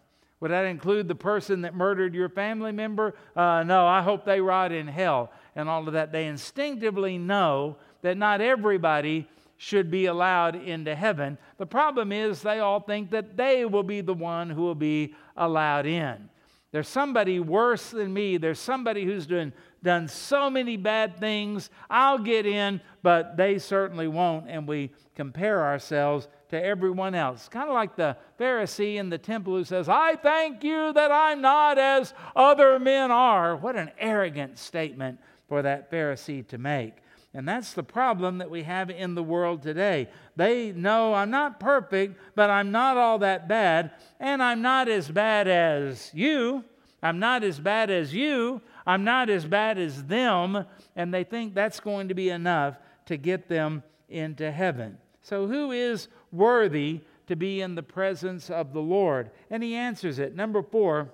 Would 0.46 0.52
that 0.52 0.66
include 0.66 1.08
the 1.08 1.16
person 1.16 1.62
that 1.62 1.74
murdered 1.74 2.14
your 2.14 2.30
family 2.30 2.72
member? 2.72 3.16
Uh, 3.36 3.64
no, 3.64 3.88
I 3.88 4.04
hope 4.04 4.26
they 4.26 4.40
rot 4.40 4.72
in 4.72 4.86
hell 4.86 5.32
and 5.56 5.68
all 5.68 5.88
of 5.88 5.96
that. 5.96 6.12
They 6.12 6.28
instinctively 6.28 7.18
know 7.18 7.78
that 8.04 8.16
not 8.16 8.42
everybody 8.42 9.28
should 9.58 9.90
be 9.90 10.06
allowed 10.06 10.56
into 10.56 10.94
heaven. 10.94 11.40
The 11.58 11.66
problem 11.66 12.12
is 12.12 12.44
they 12.44 12.60
all 12.60 12.80
think 12.80 13.10
that 13.10 13.36
they 13.36 13.66
will 13.66 13.82
be 13.82 14.02
the 14.02 14.14
one 14.14 14.52
who 14.52 14.62
will 14.62 14.76
be 14.76 15.16
allowed 15.36 15.88
in. 15.88 16.30
There's 16.72 16.90
somebody 16.90 17.40
worse 17.40 17.90
than 17.90 18.14
me. 18.14 18.38
There's 18.38 18.60
somebody 18.60 19.04
who's 19.04 19.26
doing, 19.26 19.52
done 19.82 20.08
so 20.08 20.52
many 20.52 20.78
bad 20.78 21.18
things. 21.18 21.72
I'll 21.90 22.20
get 22.20 22.46
in, 22.46 22.82
but 23.02 23.36
they 23.36 23.58
certainly 23.58 24.08
won't. 24.08 24.48
And 24.48 24.68
we 24.68 24.92
compare 25.16 25.64
ourselves 25.66 26.28
to 26.50 26.64
everyone 26.64 27.16
else. 27.16 27.48
Kind 27.50 27.70
of 27.70 27.74
like 27.74 27.96
the 27.96 28.18
Pharisee 28.40 28.96
in 28.96 29.10
the 29.10 29.18
temple 29.18 29.56
who 29.56 29.64
says, 29.64 29.90
I 29.90 30.16
thank 30.16 30.64
you 30.64 30.94
that 30.94 31.12
I'm 31.12 31.42
not 31.42 31.78
as 31.78 32.14
other 32.36 32.80
men 32.80 33.12
are. 33.12 33.56
What 33.56 33.76
an 33.76 33.92
arrogant 33.98 34.58
statement 34.58 35.20
for 35.48 35.62
that 35.62 35.92
Pharisee 35.92 36.48
to 36.48 36.58
make. 36.58 36.94
And 37.34 37.48
that's 37.48 37.74
the 37.74 37.84
problem 37.84 38.38
that 38.38 38.50
we 38.50 38.64
have 38.64 38.90
in 38.90 39.14
the 39.14 39.24
world 39.24 39.62
today. 39.62 40.08
They 40.38 40.72
know 40.72 41.14
I'm 41.14 41.30
not 41.30 41.60
perfect, 41.60 42.18
but 42.34 42.50
I'm 42.50 42.72
not 42.72 42.96
all 42.96 43.20
that 43.20 43.50
bad, 43.50 43.92
and 44.22 44.42
I'm 44.42 44.62
not 44.62 44.88
as 44.88 45.10
bad 45.10 45.50
as 45.50 46.12
you. 46.14 46.64
I'm 47.04 47.20
not 47.20 47.44
as 47.44 47.60
bad 47.60 47.92
as 47.92 48.14
you. 48.14 48.62
I'm 48.88 49.04
not 49.04 49.30
as 49.30 49.46
bad 49.46 49.78
as 49.78 50.06
them. 50.06 50.66
And 50.96 51.14
they 51.14 51.26
think 51.26 51.54
that's 51.54 51.82
going 51.82 52.08
to 52.08 52.14
be 52.14 52.30
enough 52.30 52.78
to 53.08 53.18
get 53.18 53.50
them 53.50 53.84
into 54.08 54.50
heaven. 54.50 54.98
So, 55.22 55.46
who 55.46 55.72
is 55.72 56.08
worthy 56.36 57.02
to 57.28 57.36
be 57.36 57.62
in 57.62 57.76
the 57.76 57.84
presence 57.84 58.50
of 58.50 58.74
the 58.74 58.82
Lord? 58.82 59.32
And 59.50 59.64
he 59.64 59.76
answers 59.76 60.20
it. 60.20 60.36
Number 60.36 60.62
four, 60.62 61.10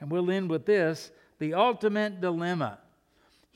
and 0.00 0.10
we'll 0.10 0.30
end 0.30 0.50
with 0.50 0.66
this 0.66 1.10
the 1.38 1.54
ultimate 1.54 2.20
dilemma. 2.20 2.78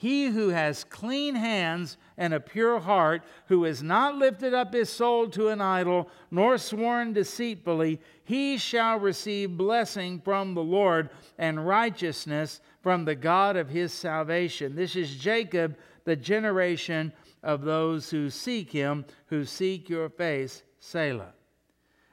He 0.00 0.28
who 0.28 0.48
has 0.48 0.84
clean 0.84 1.34
hands 1.34 1.98
and 2.16 2.32
a 2.32 2.40
pure 2.40 2.80
heart, 2.80 3.22
who 3.48 3.64
has 3.64 3.82
not 3.82 4.16
lifted 4.16 4.54
up 4.54 4.72
his 4.72 4.88
soul 4.88 5.28
to 5.28 5.48
an 5.48 5.60
idol, 5.60 6.08
nor 6.30 6.56
sworn 6.56 7.12
deceitfully, 7.12 8.00
he 8.24 8.56
shall 8.56 8.98
receive 8.98 9.58
blessing 9.58 10.18
from 10.24 10.54
the 10.54 10.62
Lord 10.62 11.10
and 11.36 11.66
righteousness 11.66 12.62
from 12.82 13.04
the 13.04 13.14
God 13.14 13.56
of 13.56 13.68
his 13.68 13.92
salvation. 13.92 14.74
This 14.74 14.96
is 14.96 15.16
Jacob, 15.16 15.76
the 16.04 16.16
generation 16.16 17.12
of 17.42 17.62
those 17.62 18.10
who 18.10 18.30
seek 18.30 18.70
him, 18.70 19.04
who 19.26 19.44
seek 19.44 19.88
your 19.88 20.08
face, 20.08 20.62
Selah. 20.78 21.32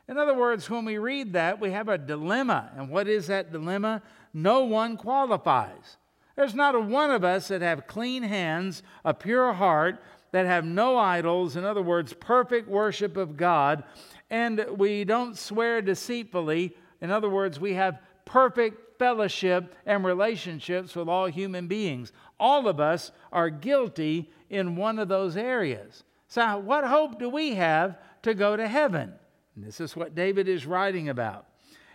In 0.08 0.18
other 0.18 0.34
words, 0.34 0.70
when 0.70 0.86
we 0.86 0.98
read 0.98 1.34
that, 1.34 1.60
we 1.60 1.72
have 1.72 1.90
a 1.90 1.98
dilemma. 1.98 2.72
And 2.78 2.90
what 2.90 3.08
is 3.08 3.28
that 3.28 3.52
dilemma? 3.52 4.02
No 4.34 4.64
one 4.64 4.96
qualifies. 4.96 5.98
There's 6.36 6.56
not 6.56 6.76
a 6.76 6.80
one 6.80 7.12
of 7.12 7.24
us 7.24 7.50
that 7.50 7.62
have 7.62 7.88
clean 7.88 8.24
hands, 8.24 8.84
a 9.04 9.14
pure 9.14 9.54
heart, 9.54 10.00
that 10.32 10.46
have 10.46 10.66
no 10.66 10.98
idols, 10.98 11.56
in 11.56 11.66
other 11.66 11.82
words, 11.82 12.14
perfect 12.14 12.68
worship 12.68 13.18
of 13.18 13.38
God, 13.38 13.84
and 14.30 14.66
we 14.78 15.04
don't 15.04 15.38
swear 15.38 15.82
deceitfully. 15.82 16.76
In 17.02 17.12
other 17.12 17.30
words, 17.30 17.60
we 17.60 17.74
have 17.74 18.00
perfect 18.26 19.00
fellowship 19.00 19.74
and 19.86 20.04
relationships 20.04 20.96
with 20.96 21.08
all 21.08 21.28
human 21.28 21.68
beings. 21.68 22.12
All 22.40 22.68
of 22.68 22.80
us 22.80 23.12
are 23.32 23.50
guilty 23.50 24.30
in 24.50 24.76
one 24.76 25.00
of 25.00 25.08
those 25.08 25.36
areas. 25.38 26.04
So, 26.28 26.58
what 26.58 26.84
hope 26.86 27.20
do 27.20 27.30
we 27.30 27.56
have 27.56 27.98
to 28.24 28.34
go 28.34 28.58
to 28.58 28.68
heaven? 28.68 29.14
And 29.56 29.66
this 29.66 29.80
is 29.80 29.96
what 29.96 30.16
David 30.16 30.48
is 30.48 30.66
writing 30.66 31.10
about. 31.10 31.48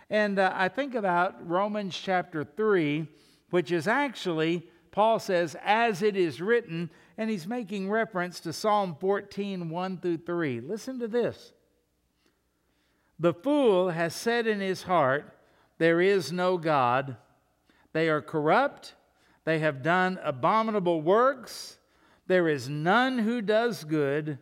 And 0.09 0.37
uh, 0.37 0.51
I 0.53 0.67
think 0.67 0.95
about 0.95 1.47
Romans 1.47 1.97
chapter 1.97 2.43
3, 2.43 3.07
which 3.51 3.71
is 3.71 3.87
actually, 3.87 4.67
Paul 4.91 5.19
says, 5.19 5.55
as 5.63 6.01
it 6.01 6.17
is 6.17 6.41
written, 6.41 6.89
and 7.17 7.29
he's 7.29 7.47
making 7.47 7.89
reference 7.89 8.39
to 8.41 8.53
Psalm 8.53 8.97
14, 8.99 9.69
1 9.69 9.97
through 9.97 10.17
3. 10.17 10.61
Listen 10.61 10.99
to 10.99 11.07
this. 11.07 11.53
The 13.19 13.33
fool 13.33 13.91
has 13.91 14.13
said 14.15 14.47
in 14.47 14.59
his 14.59 14.83
heart, 14.83 15.37
There 15.77 16.01
is 16.01 16.31
no 16.31 16.57
God. 16.57 17.17
They 17.93 18.09
are 18.09 18.21
corrupt. 18.21 18.95
They 19.45 19.59
have 19.59 19.83
done 19.83 20.19
abominable 20.23 21.01
works. 21.01 21.77
There 22.27 22.47
is 22.47 22.69
none 22.69 23.19
who 23.19 23.41
does 23.41 23.83
good. 23.83 24.39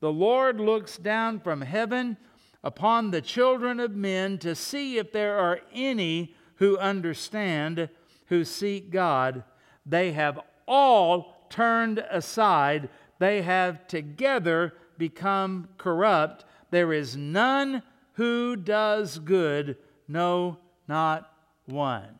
The 0.00 0.12
Lord 0.12 0.60
looks 0.60 0.96
down 0.96 1.40
from 1.40 1.60
heaven 1.62 2.16
upon 2.62 3.10
the 3.10 3.20
children 3.20 3.80
of 3.80 3.96
men 3.96 4.38
to 4.38 4.54
see 4.54 4.98
if 4.98 5.12
there 5.12 5.38
are 5.38 5.60
any 5.72 6.34
who 6.56 6.78
understand, 6.78 7.88
who 8.26 8.44
seek 8.44 8.90
God. 8.90 9.44
They 9.84 10.12
have 10.12 10.40
all 10.66 11.46
turned 11.50 11.98
aside. 12.10 12.88
They 13.18 13.42
have 13.42 13.86
together 13.86 14.74
become 14.98 15.68
corrupt. 15.78 16.44
There 16.70 16.92
is 16.92 17.16
none 17.16 17.82
who 18.14 18.56
does 18.56 19.18
good, 19.18 19.76
no, 20.06 20.58
not 20.86 21.32
one. 21.66 22.18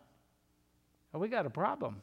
Well, 1.12 1.20
we 1.20 1.28
got 1.28 1.46
a 1.46 1.50
problem. 1.50 2.02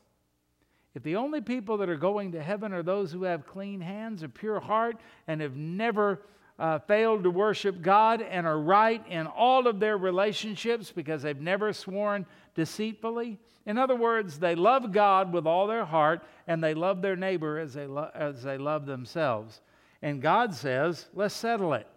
If 0.94 1.04
the 1.04 1.16
only 1.16 1.42
people 1.42 1.78
that 1.78 1.89
are 1.89 1.98
going 1.98 2.34
to 2.34 2.42
heaven 2.42 2.74
are 2.74 2.84
those 2.84 3.12
who 3.12 3.24
have 3.24 3.48
clean 3.48 3.80
hands, 3.80 4.24
a 4.24 4.30
pure 4.30 4.60
heart, 4.60 4.98
and 5.28 5.39
have 5.42 5.56
never 5.56 6.22
uh, 6.60 6.80
failed 6.80 7.24
to 7.24 7.32
worship 7.32 7.82
God 7.82 8.22
and 8.22 8.46
are 8.46 8.60
right 8.60 9.06
in 9.08 9.26
all 9.26 9.68
of 9.68 9.80
their 9.80 9.98
relationships 9.98 10.92
because 10.92 11.22
they've 11.22 11.39
never 11.39 11.72
sworn 11.74 12.26
deceitfully, 12.56 13.39
in 13.66 13.78
other 13.78 13.96
words, 13.96 14.39
they 14.39 14.56
love 14.56 14.92
God 14.92 15.32
with 15.32 15.46
all 15.46 15.68
their 15.68 15.86
heart 15.86 16.24
and 16.48 16.64
they 16.64 16.74
love 16.74 17.02
their 17.02 17.16
neighbor 17.16 17.60
as 17.60 17.74
they, 17.74 17.86
lo- 17.86 18.10
as 18.14 18.44
they 18.44 18.58
love 18.58 18.86
themselves. 18.86 19.62
And 20.02 20.22
God 20.22 20.54
says, 20.56 21.08
let's 21.14 21.36
settle 21.36 21.74
it. 21.74 21.88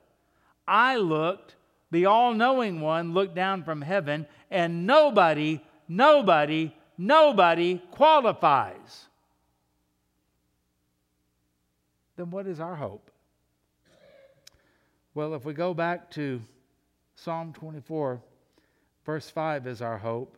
I 0.69 0.97
looked, 0.97 1.57
the 1.91 2.07
all 2.07 2.35
knowing 2.35 2.81
one 2.81 3.15
looked 3.15 3.35
down 3.35 3.63
from 3.65 3.81
heaven, 3.81 4.27
and 4.51 4.87
nobody, 4.87 5.61
nobody 5.89 6.75
nobody 6.97 7.79
qualifies. 7.91 9.07
Then 12.17 12.31
what 12.31 12.47
is 12.47 12.61
our 12.61 12.77
hope? 12.77 13.11
Well, 15.15 15.35
if 15.35 15.45
we 15.45 15.55
go 15.55 15.75
back 15.75 16.11
to 16.13 16.41
Psalm 17.15 17.53
24, 17.53 18.21
verse 19.07 19.31
5 19.31 19.67
is 19.67 19.81
our 19.81 19.99
hope. 19.99 20.37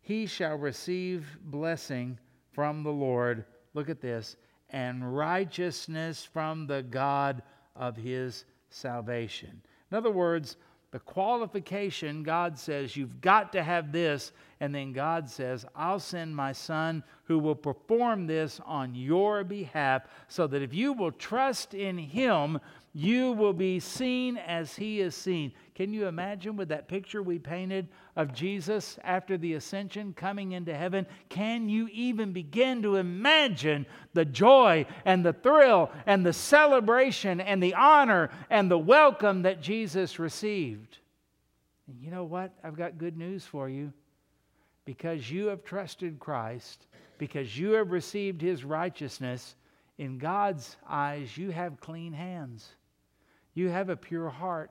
He 0.00 0.26
shall 0.26 0.56
receive 0.56 1.38
blessing 1.44 2.18
from 2.52 2.82
the 2.82 2.92
Lord. 2.92 3.44
Look 3.74 3.90
at 3.90 4.00
this. 4.00 4.36
And 4.70 5.16
righteousness 5.16 6.24
from 6.24 6.66
the 6.66 6.82
God 6.82 7.42
of 7.74 7.96
his 7.96 8.44
salvation. 8.70 9.60
In 9.90 9.96
other 9.96 10.10
words, 10.10 10.56
the 10.92 11.00
qualification, 11.00 12.22
God 12.22 12.58
says, 12.58 12.96
you've 12.96 13.20
got 13.20 13.52
to 13.52 13.62
have 13.62 13.92
this. 13.92 14.32
And 14.60 14.74
then 14.74 14.92
God 14.92 15.28
says, 15.28 15.66
I'll 15.74 16.00
send 16.00 16.34
my 16.34 16.52
son 16.52 17.02
who 17.24 17.38
will 17.38 17.56
perform 17.56 18.26
this 18.26 18.60
on 18.64 18.94
your 18.94 19.44
behalf 19.44 20.02
so 20.28 20.46
that 20.46 20.62
if 20.62 20.72
you 20.72 20.92
will 20.92 21.12
trust 21.12 21.74
in 21.74 21.98
him, 21.98 22.60
you 22.98 23.32
will 23.32 23.52
be 23.52 23.78
seen 23.78 24.38
as 24.38 24.74
he 24.74 25.02
is 25.02 25.14
seen. 25.14 25.52
Can 25.74 25.92
you 25.92 26.06
imagine 26.06 26.56
with 26.56 26.70
that 26.70 26.88
picture 26.88 27.22
we 27.22 27.38
painted 27.38 27.88
of 28.16 28.32
Jesus 28.32 28.98
after 29.04 29.36
the 29.36 29.52
ascension 29.52 30.14
coming 30.14 30.52
into 30.52 30.74
heaven? 30.74 31.06
Can 31.28 31.68
you 31.68 31.90
even 31.92 32.32
begin 32.32 32.80
to 32.80 32.96
imagine 32.96 33.84
the 34.14 34.24
joy 34.24 34.86
and 35.04 35.22
the 35.22 35.34
thrill 35.34 35.90
and 36.06 36.24
the 36.24 36.32
celebration 36.32 37.38
and 37.38 37.62
the 37.62 37.74
honor 37.74 38.30
and 38.48 38.70
the 38.70 38.78
welcome 38.78 39.42
that 39.42 39.60
Jesus 39.60 40.18
received? 40.18 40.96
And 41.88 42.00
you 42.00 42.10
know 42.10 42.24
what? 42.24 42.54
I've 42.64 42.78
got 42.78 42.96
good 42.96 43.18
news 43.18 43.44
for 43.44 43.68
you. 43.68 43.92
Because 44.86 45.30
you 45.30 45.48
have 45.48 45.64
trusted 45.64 46.18
Christ, 46.18 46.86
because 47.18 47.58
you 47.58 47.72
have 47.72 47.90
received 47.90 48.40
his 48.40 48.64
righteousness, 48.64 49.54
in 49.98 50.16
God's 50.16 50.76
eyes, 50.88 51.36
you 51.36 51.50
have 51.50 51.78
clean 51.78 52.14
hands. 52.14 52.70
You 53.56 53.70
have 53.70 53.88
a 53.88 53.96
pure 53.96 54.28
heart. 54.28 54.70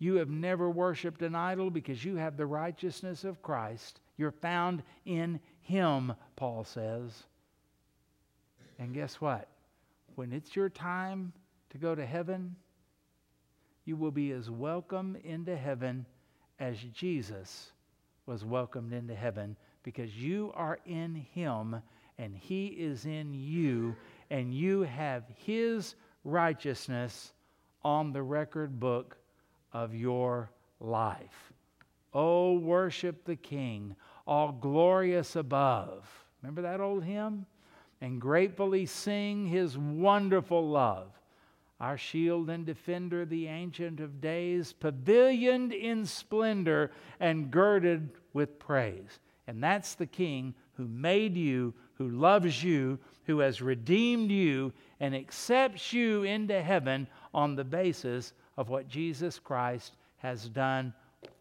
You 0.00 0.16
have 0.16 0.30
never 0.30 0.68
worshiped 0.68 1.22
an 1.22 1.36
idol 1.36 1.70
because 1.70 2.04
you 2.04 2.16
have 2.16 2.36
the 2.36 2.44
righteousness 2.44 3.22
of 3.22 3.40
Christ. 3.40 4.00
You're 4.16 4.32
found 4.32 4.82
in 5.04 5.38
Him, 5.60 6.12
Paul 6.34 6.64
says. 6.64 7.22
And 8.80 8.92
guess 8.92 9.20
what? 9.20 9.46
When 10.16 10.32
it's 10.32 10.56
your 10.56 10.68
time 10.68 11.32
to 11.70 11.78
go 11.78 11.94
to 11.94 12.04
heaven, 12.04 12.56
you 13.84 13.94
will 13.94 14.10
be 14.10 14.32
as 14.32 14.50
welcome 14.50 15.16
into 15.22 15.56
heaven 15.56 16.06
as 16.58 16.78
Jesus 16.92 17.70
was 18.26 18.44
welcomed 18.44 18.92
into 18.92 19.14
heaven 19.14 19.56
because 19.84 20.16
you 20.16 20.50
are 20.56 20.80
in 20.84 21.14
Him 21.14 21.80
and 22.18 22.36
He 22.36 22.66
is 22.66 23.06
in 23.06 23.32
you, 23.32 23.94
and 24.30 24.52
you 24.52 24.82
have 24.82 25.22
His 25.36 25.94
righteousness 26.24 27.32
on 27.82 28.12
the 28.12 28.22
record 28.22 28.78
book 28.78 29.16
of 29.72 29.94
your 29.94 30.50
life. 30.80 31.52
Oh, 32.12 32.54
worship 32.54 33.24
the 33.24 33.36
King, 33.36 33.94
all 34.26 34.52
glorious 34.52 35.36
above. 35.36 36.08
Remember 36.42 36.62
that 36.62 36.80
old 36.80 37.04
hymn? 37.04 37.46
And 38.00 38.20
gratefully 38.20 38.86
sing 38.86 39.46
his 39.46 39.76
wonderful 39.76 40.68
love. 40.68 41.12
Our 41.80 41.96
shield 41.96 42.50
and 42.50 42.66
defender, 42.66 43.24
the 43.24 43.46
Ancient 43.46 44.00
of 44.00 44.20
Days, 44.20 44.74
pavilioned 44.78 45.72
in 45.72 46.04
splendor 46.04 46.90
and 47.20 47.50
girded 47.50 48.10
with 48.32 48.58
praise. 48.58 49.18
And 49.46 49.62
that's 49.62 49.94
the 49.94 50.06
King 50.06 50.54
who 50.74 50.86
made 50.86 51.36
you, 51.36 51.74
who 51.94 52.08
loves 52.08 52.62
you, 52.62 52.98
who 53.24 53.38
has 53.38 53.62
redeemed 53.62 54.30
you 54.30 54.72
and 55.00 55.14
accepts 55.14 55.92
you 55.92 56.22
into 56.24 56.62
heaven 56.62 57.08
on 57.32 57.56
the 57.56 57.64
basis 57.64 58.32
of 58.56 58.68
what 58.68 58.88
Jesus 58.88 59.38
Christ 59.38 59.96
has 60.18 60.48
done 60.48 60.92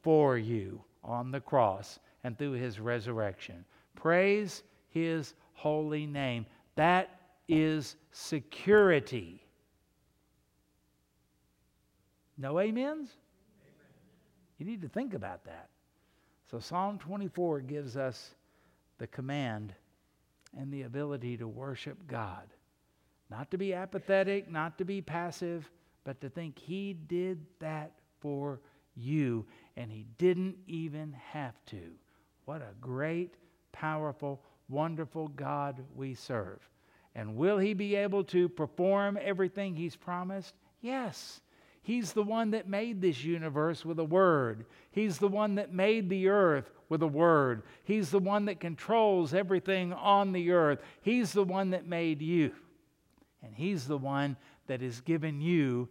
for 0.01 0.37
you 0.37 0.81
on 1.03 1.31
the 1.31 1.41
cross 1.41 1.99
and 2.23 2.37
through 2.37 2.53
his 2.53 2.79
resurrection. 2.79 3.65
Praise 3.95 4.63
his 4.89 5.33
holy 5.53 6.05
name. 6.05 6.45
That 6.75 7.19
is 7.47 7.95
security. 8.11 9.43
No 12.37 12.59
amens? 12.59 13.09
You 14.57 14.65
need 14.65 14.81
to 14.81 14.89
think 14.89 15.13
about 15.13 15.43
that. 15.45 15.69
So, 16.49 16.59
Psalm 16.59 16.97
24 16.97 17.61
gives 17.61 17.97
us 17.97 18.33
the 18.97 19.07
command 19.07 19.73
and 20.57 20.71
the 20.71 20.83
ability 20.83 21.37
to 21.37 21.47
worship 21.47 21.97
God. 22.07 22.43
Not 23.29 23.51
to 23.51 23.57
be 23.57 23.73
apathetic, 23.73 24.49
not 24.49 24.77
to 24.79 24.85
be 24.85 25.01
passive, 25.01 25.69
but 26.03 26.19
to 26.21 26.29
think 26.29 26.57
He 26.57 26.93
did 26.93 27.45
that 27.59 27.91
for 28.19 28.59
you 28.95 29.45
and 29.77 29.91
He 29.91 30.05
didn't 30.17 30.57
even 30.67 31.15
have 31.31 31.53
to. 31.67 31.91
What 32.45 32.61
a 32.61 32.73
great, 32.81 33.35
powerful, 33.71 34.41
wonderful 34.67 35.27
God 35.29 35.83
we 35.95 36.15
serve. 36.15 36.59
And 37.15 37.35
will 37.35 37.57
He 37.57 37.73
be 37.73 37.95
able 37.95 38.23
to 38.25 38.49
perform 38.49 39.17
everything 39.21 39.75
He's 39.75 39.95
promised? 39.95 40.55
Yes. 40.81 41.41
He's 41.81 42.13
the 42.13 42.23
one 42.23 42.51
that 42.51 42.67
made 42.67 43.01
this 43.01 43.23
universe 43.23 43.85
with 43.85 43.99
a 43.99 44.03
word. 44.03 44.65
He's 44.91 45.17
the 45.17 45.27
one 45.27 45.55
that 45.55 45.73
made 45.73 46.09
the 46.09 46.27
earth 46.27 46.69
with 46.87 47.01
a 47.03 47.07
word. 47.07 47.63
He's 47.83 48.11
the 48.11 48.19
one 48.19 48.45
that 48.45 48.59
controls 48.59 49.33
everything 49.33 49.93
on 49.93 50.31
the 50.31 50.51
earth. 50.51 50.79
He's 51.01 51.31
the 51.31 51.43
one 51.43 51.71
that 51.71 51.87
made 51.87 52.21
you. 52.21 52.51
And 53.43 53.53
He's 53.53 53.87
the 53.87 53.97
one 53.97 54.37
that 54.67 54.81
has 54.81 55.01
given 55.01 55.41
you 55.41 55.89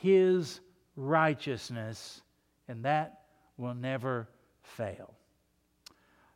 His 0.00 0.60
righteousness, 0.96 2.22
and 2.68 2.84
that 2.84 3.20
will 3.56 3.74
never 3.74 4.28
fail. 4.62 5.14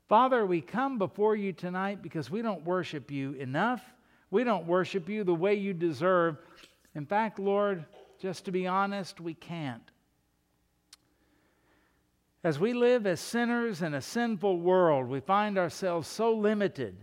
Father, 0.09 0.45
we 0.45 0.61
come 0.61 0.99
before 0.99 1.35
you 1.35 1.53
tonight 1.53 2.03
because 2.03 2.31
we 2.31 2.43
don't 2.43 2.65
worship 2.65 3.11
you 3.11 3.33
enough. 3.33 3.83
We 4.31 4.45
don't 4.45 4.67
worship 4.67 5.09
you 5.09 5.25
the 5.25 5.35
way 5.35 5.55
you 5.55 5.73
deserve. 5.73 6.37
In 6.95 7.07
fact, 7.07 7.39
Lord, 7.39 7.85
just 8.21 8.45
to 8.45 8.53
be 8.53 8.67
honest, 8.67 9.21
we 9.21 9.35
can't. 9.35 9.91
As 12.43 12.59
we 12.59 12.75
live 12.75 13.07
as 13.07 13.21
sinners 13.21 13.81
in 13.81 13.95
a 13.95 14.03
sinful 14.03 14.61
world, 14.61 15.09
we 15.09 15.21
find 15.21 15.57
ourselves 15.57 16.07
so 16.07 16.35
limited. 16.35 16.95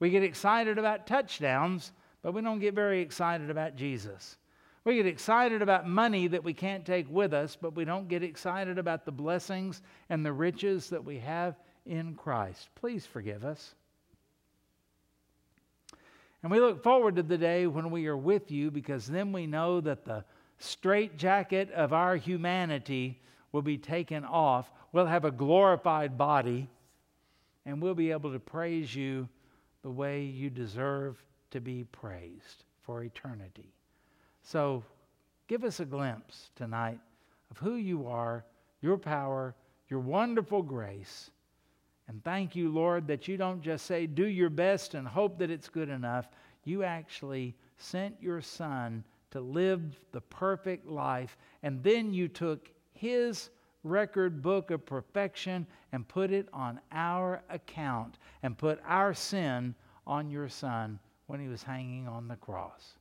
We 0.00 0.10
get 0.10 0.24
excited 0.24 0.76
about 0.76 1.06
touchdowns, 1.06 1.92
but 2.22 2.32
we 2.32 2.40
don't 2.40 2.60
get 2.60 2.74
very 2.74 3.00
excited 3.00 3.50
about 3.50 3.76
Jesus. 3.76 4.36
We 4.84 4.96
get 4.96 5.06
excited 5.06 5.62
about 5.62 5.88
money 5.88 6.26
that 6.28 6.42
we 6.42 6.54
can't 6.54 6.84
take 6.84 7.08
with 7.08 7.32
us, 7.32 7.56
but 7.60 7.74
we 7.74 7.84
don't 7.84 8.08
get 8.08 8.22
excited 8.22 8.78
about 8.78 9.04
the 9.04 9.12
blessings 9.12 9.82
and 10.08 10.24
the 10.24 10.32
riches 10.32 10.90
that 10.90 11.04
we 11.04 11.18
have 11.18 11.56
in 11.86 12.14
Christ. 12.14 12.68
Please 12.74 13.06
forgive 13.06 13.44
us. 13.44 13.74
And 16.42 16.50
we 16.50 16.58
look 16.58 16.82
forward 16.82 17.16
to 17.16 17.22
the 17.22 17.38
day 17.38 17.68
when 17.68 17.90
we 17.90 18.08
are 18.08 18.16
with 18.16 18.50
you 18.50 18.72
because 18.72 19.06
then 19.06 19.30
we 19.30 19.46
know 19.46 19.80
that 19.80 20.04
the 20.04 20.24
straitjacket 20.58 21.70
of 21.72 21.92
our 21.92 22.16
humanity 22.16 23.20
will 23.52 23.62
be 23.62 23.78
taken 23.78 24.24
off. 24.24 24.72
We'll 24.92 25.06
have 25.06 25.24
a 25.24 25.30
glorified 25.30 26.18
body 26.18 26.68
and 27.64 27.80
we'll 27.80 27.94
be 27.94 28.10
able 28.10 28.32
to 28.32 28.40
praise 28.40 28.92
you 28.94 29.28
the 29.82 29.90
way 29.90 30.24
you 30.24 30.50
deserve 30.50 31.22
to 31.52 31.60
be 31.60 31.84
praised 31.84 32.64
for 32.82 33.04
eternity. 33.04 33.72
So 34.42 34.82
give 35.46 35.64
us 35.64 35.80
a 35.80 35.84
glimpse 35.84 36.50
tonight 36.56 36.98
of 37.50 37.58
who 37.58 37.76
you 37.76 38.06
are, 38.06 38.44
your 38.80 38.98
power, 38.98 39.54
your 39.88 40.00
wonderful 40.00 40.62
grace. 40.62 41.30
And 42.08 42.22
thank 42.24 42.56
you, 42.56 42.70
Lord, 42.70 43.06
that 43.06 43.28
you 43.28 43.36
don't 43.36 43.62
just 43.62 43.86
say, 43.86 44.06
do 44.06 44.26
your 44.26 44.50
best 44.50 44.94
and 44.94 45.06
hope 45.06 45.38
that 45.38 45.50
it's 45.50 45.68
good 45.68 45.88
enough. 45.88 46.26
You 46.64 46.82
actually 46.82 47.54
sent 47.76 48.20
your 48.20 48.40
Son 48.40 49.04
to 49.30 49.40
live 49.40 49.98
the 50.12 50.20
perfect 50.20 50.86
life, 50.86 51.38
and 51.62 51.82
then 51.82 52.12
you 52.12 52.28
took 52.28 52.70
his 52.92 53.50
record 53.84 54.42
book 54.42 54.70
of 54.70 54.84
perfection 54.84 55.66
and 55.92 56.06
put 56.06 56.30
it 56.30 56.48
on 56.52 56.80
our 56.92 57.42
account 57.48 58.18
and 58.42 58.58
put 58.58 58.80
our 58.86 59.14
sin 59.14 59.74
on 60.06 60.30
your 60.30 60.48
Son 60.48 60.98
when 61.32 61.40
he 61.40 61.48
was 61.48 61.62
hanging 61.62 62.06
on 62.06 62.28
the 62.28 62.36
cross. 62.36 62.92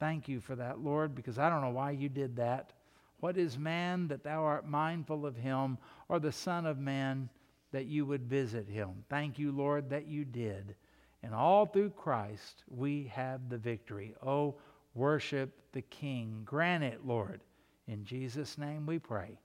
Thank 0.00 0.26
you 0.26 0.40
for 0.40 0.56
that, 0.56 0.80
Lord, 0.80 1.14
because 1.14 1.38
I 1.38 1.48
don't 1.48 1.60
know 1.60 1.70
why 1.70 1.92
you 1.92 2.08
did 2.08 2.34
that. 2.34 2.72
What 3.20 3.38
is 3.38 3.56
man 3.56 4.08
that 4.08 4.24
thou 4.24 4.42
art 4.42 4.68
mindful 4.68 5.24
of 5.24 5.36
him, 5.36 5.78
or 6.08 6.18
the 6.18 6.32
Son 6.32 6.66
of 6.66 6.80
Man 6.80 7.28
that 7.70 7.86
you 7.86 8.06
would 8.06 8.24
visit 8.24 8.68
him? 8.68 9.04
Thank 9.08 9.38
you, 9.38 9.52
Lord, 9.52 9.88
that 9.90 10.08
you 10.08 10.24
did. 10.24 10.74
And 11.22 11.32
all 11.32 11.64
through 11.64 11.90
Christ 11.90 12.64
we 12.66 13.04
have 13.14 13.48
the 13.48 13.56
victory. 13.56 14.16
Oh, 14.20 14.56
worship 14.94 15.52
the 15.70 15.82
King. 15.82 16.42
Grant 16.44 16.82
it, 16.82 17.06
Lord. 17.06 17.40
In 17.86 18.04
Jesus' 18.04 18.58
name 18.58 18.84
we 18.84 18.98
pray. 18.98 19.38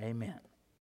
Amen. 0.00 0.40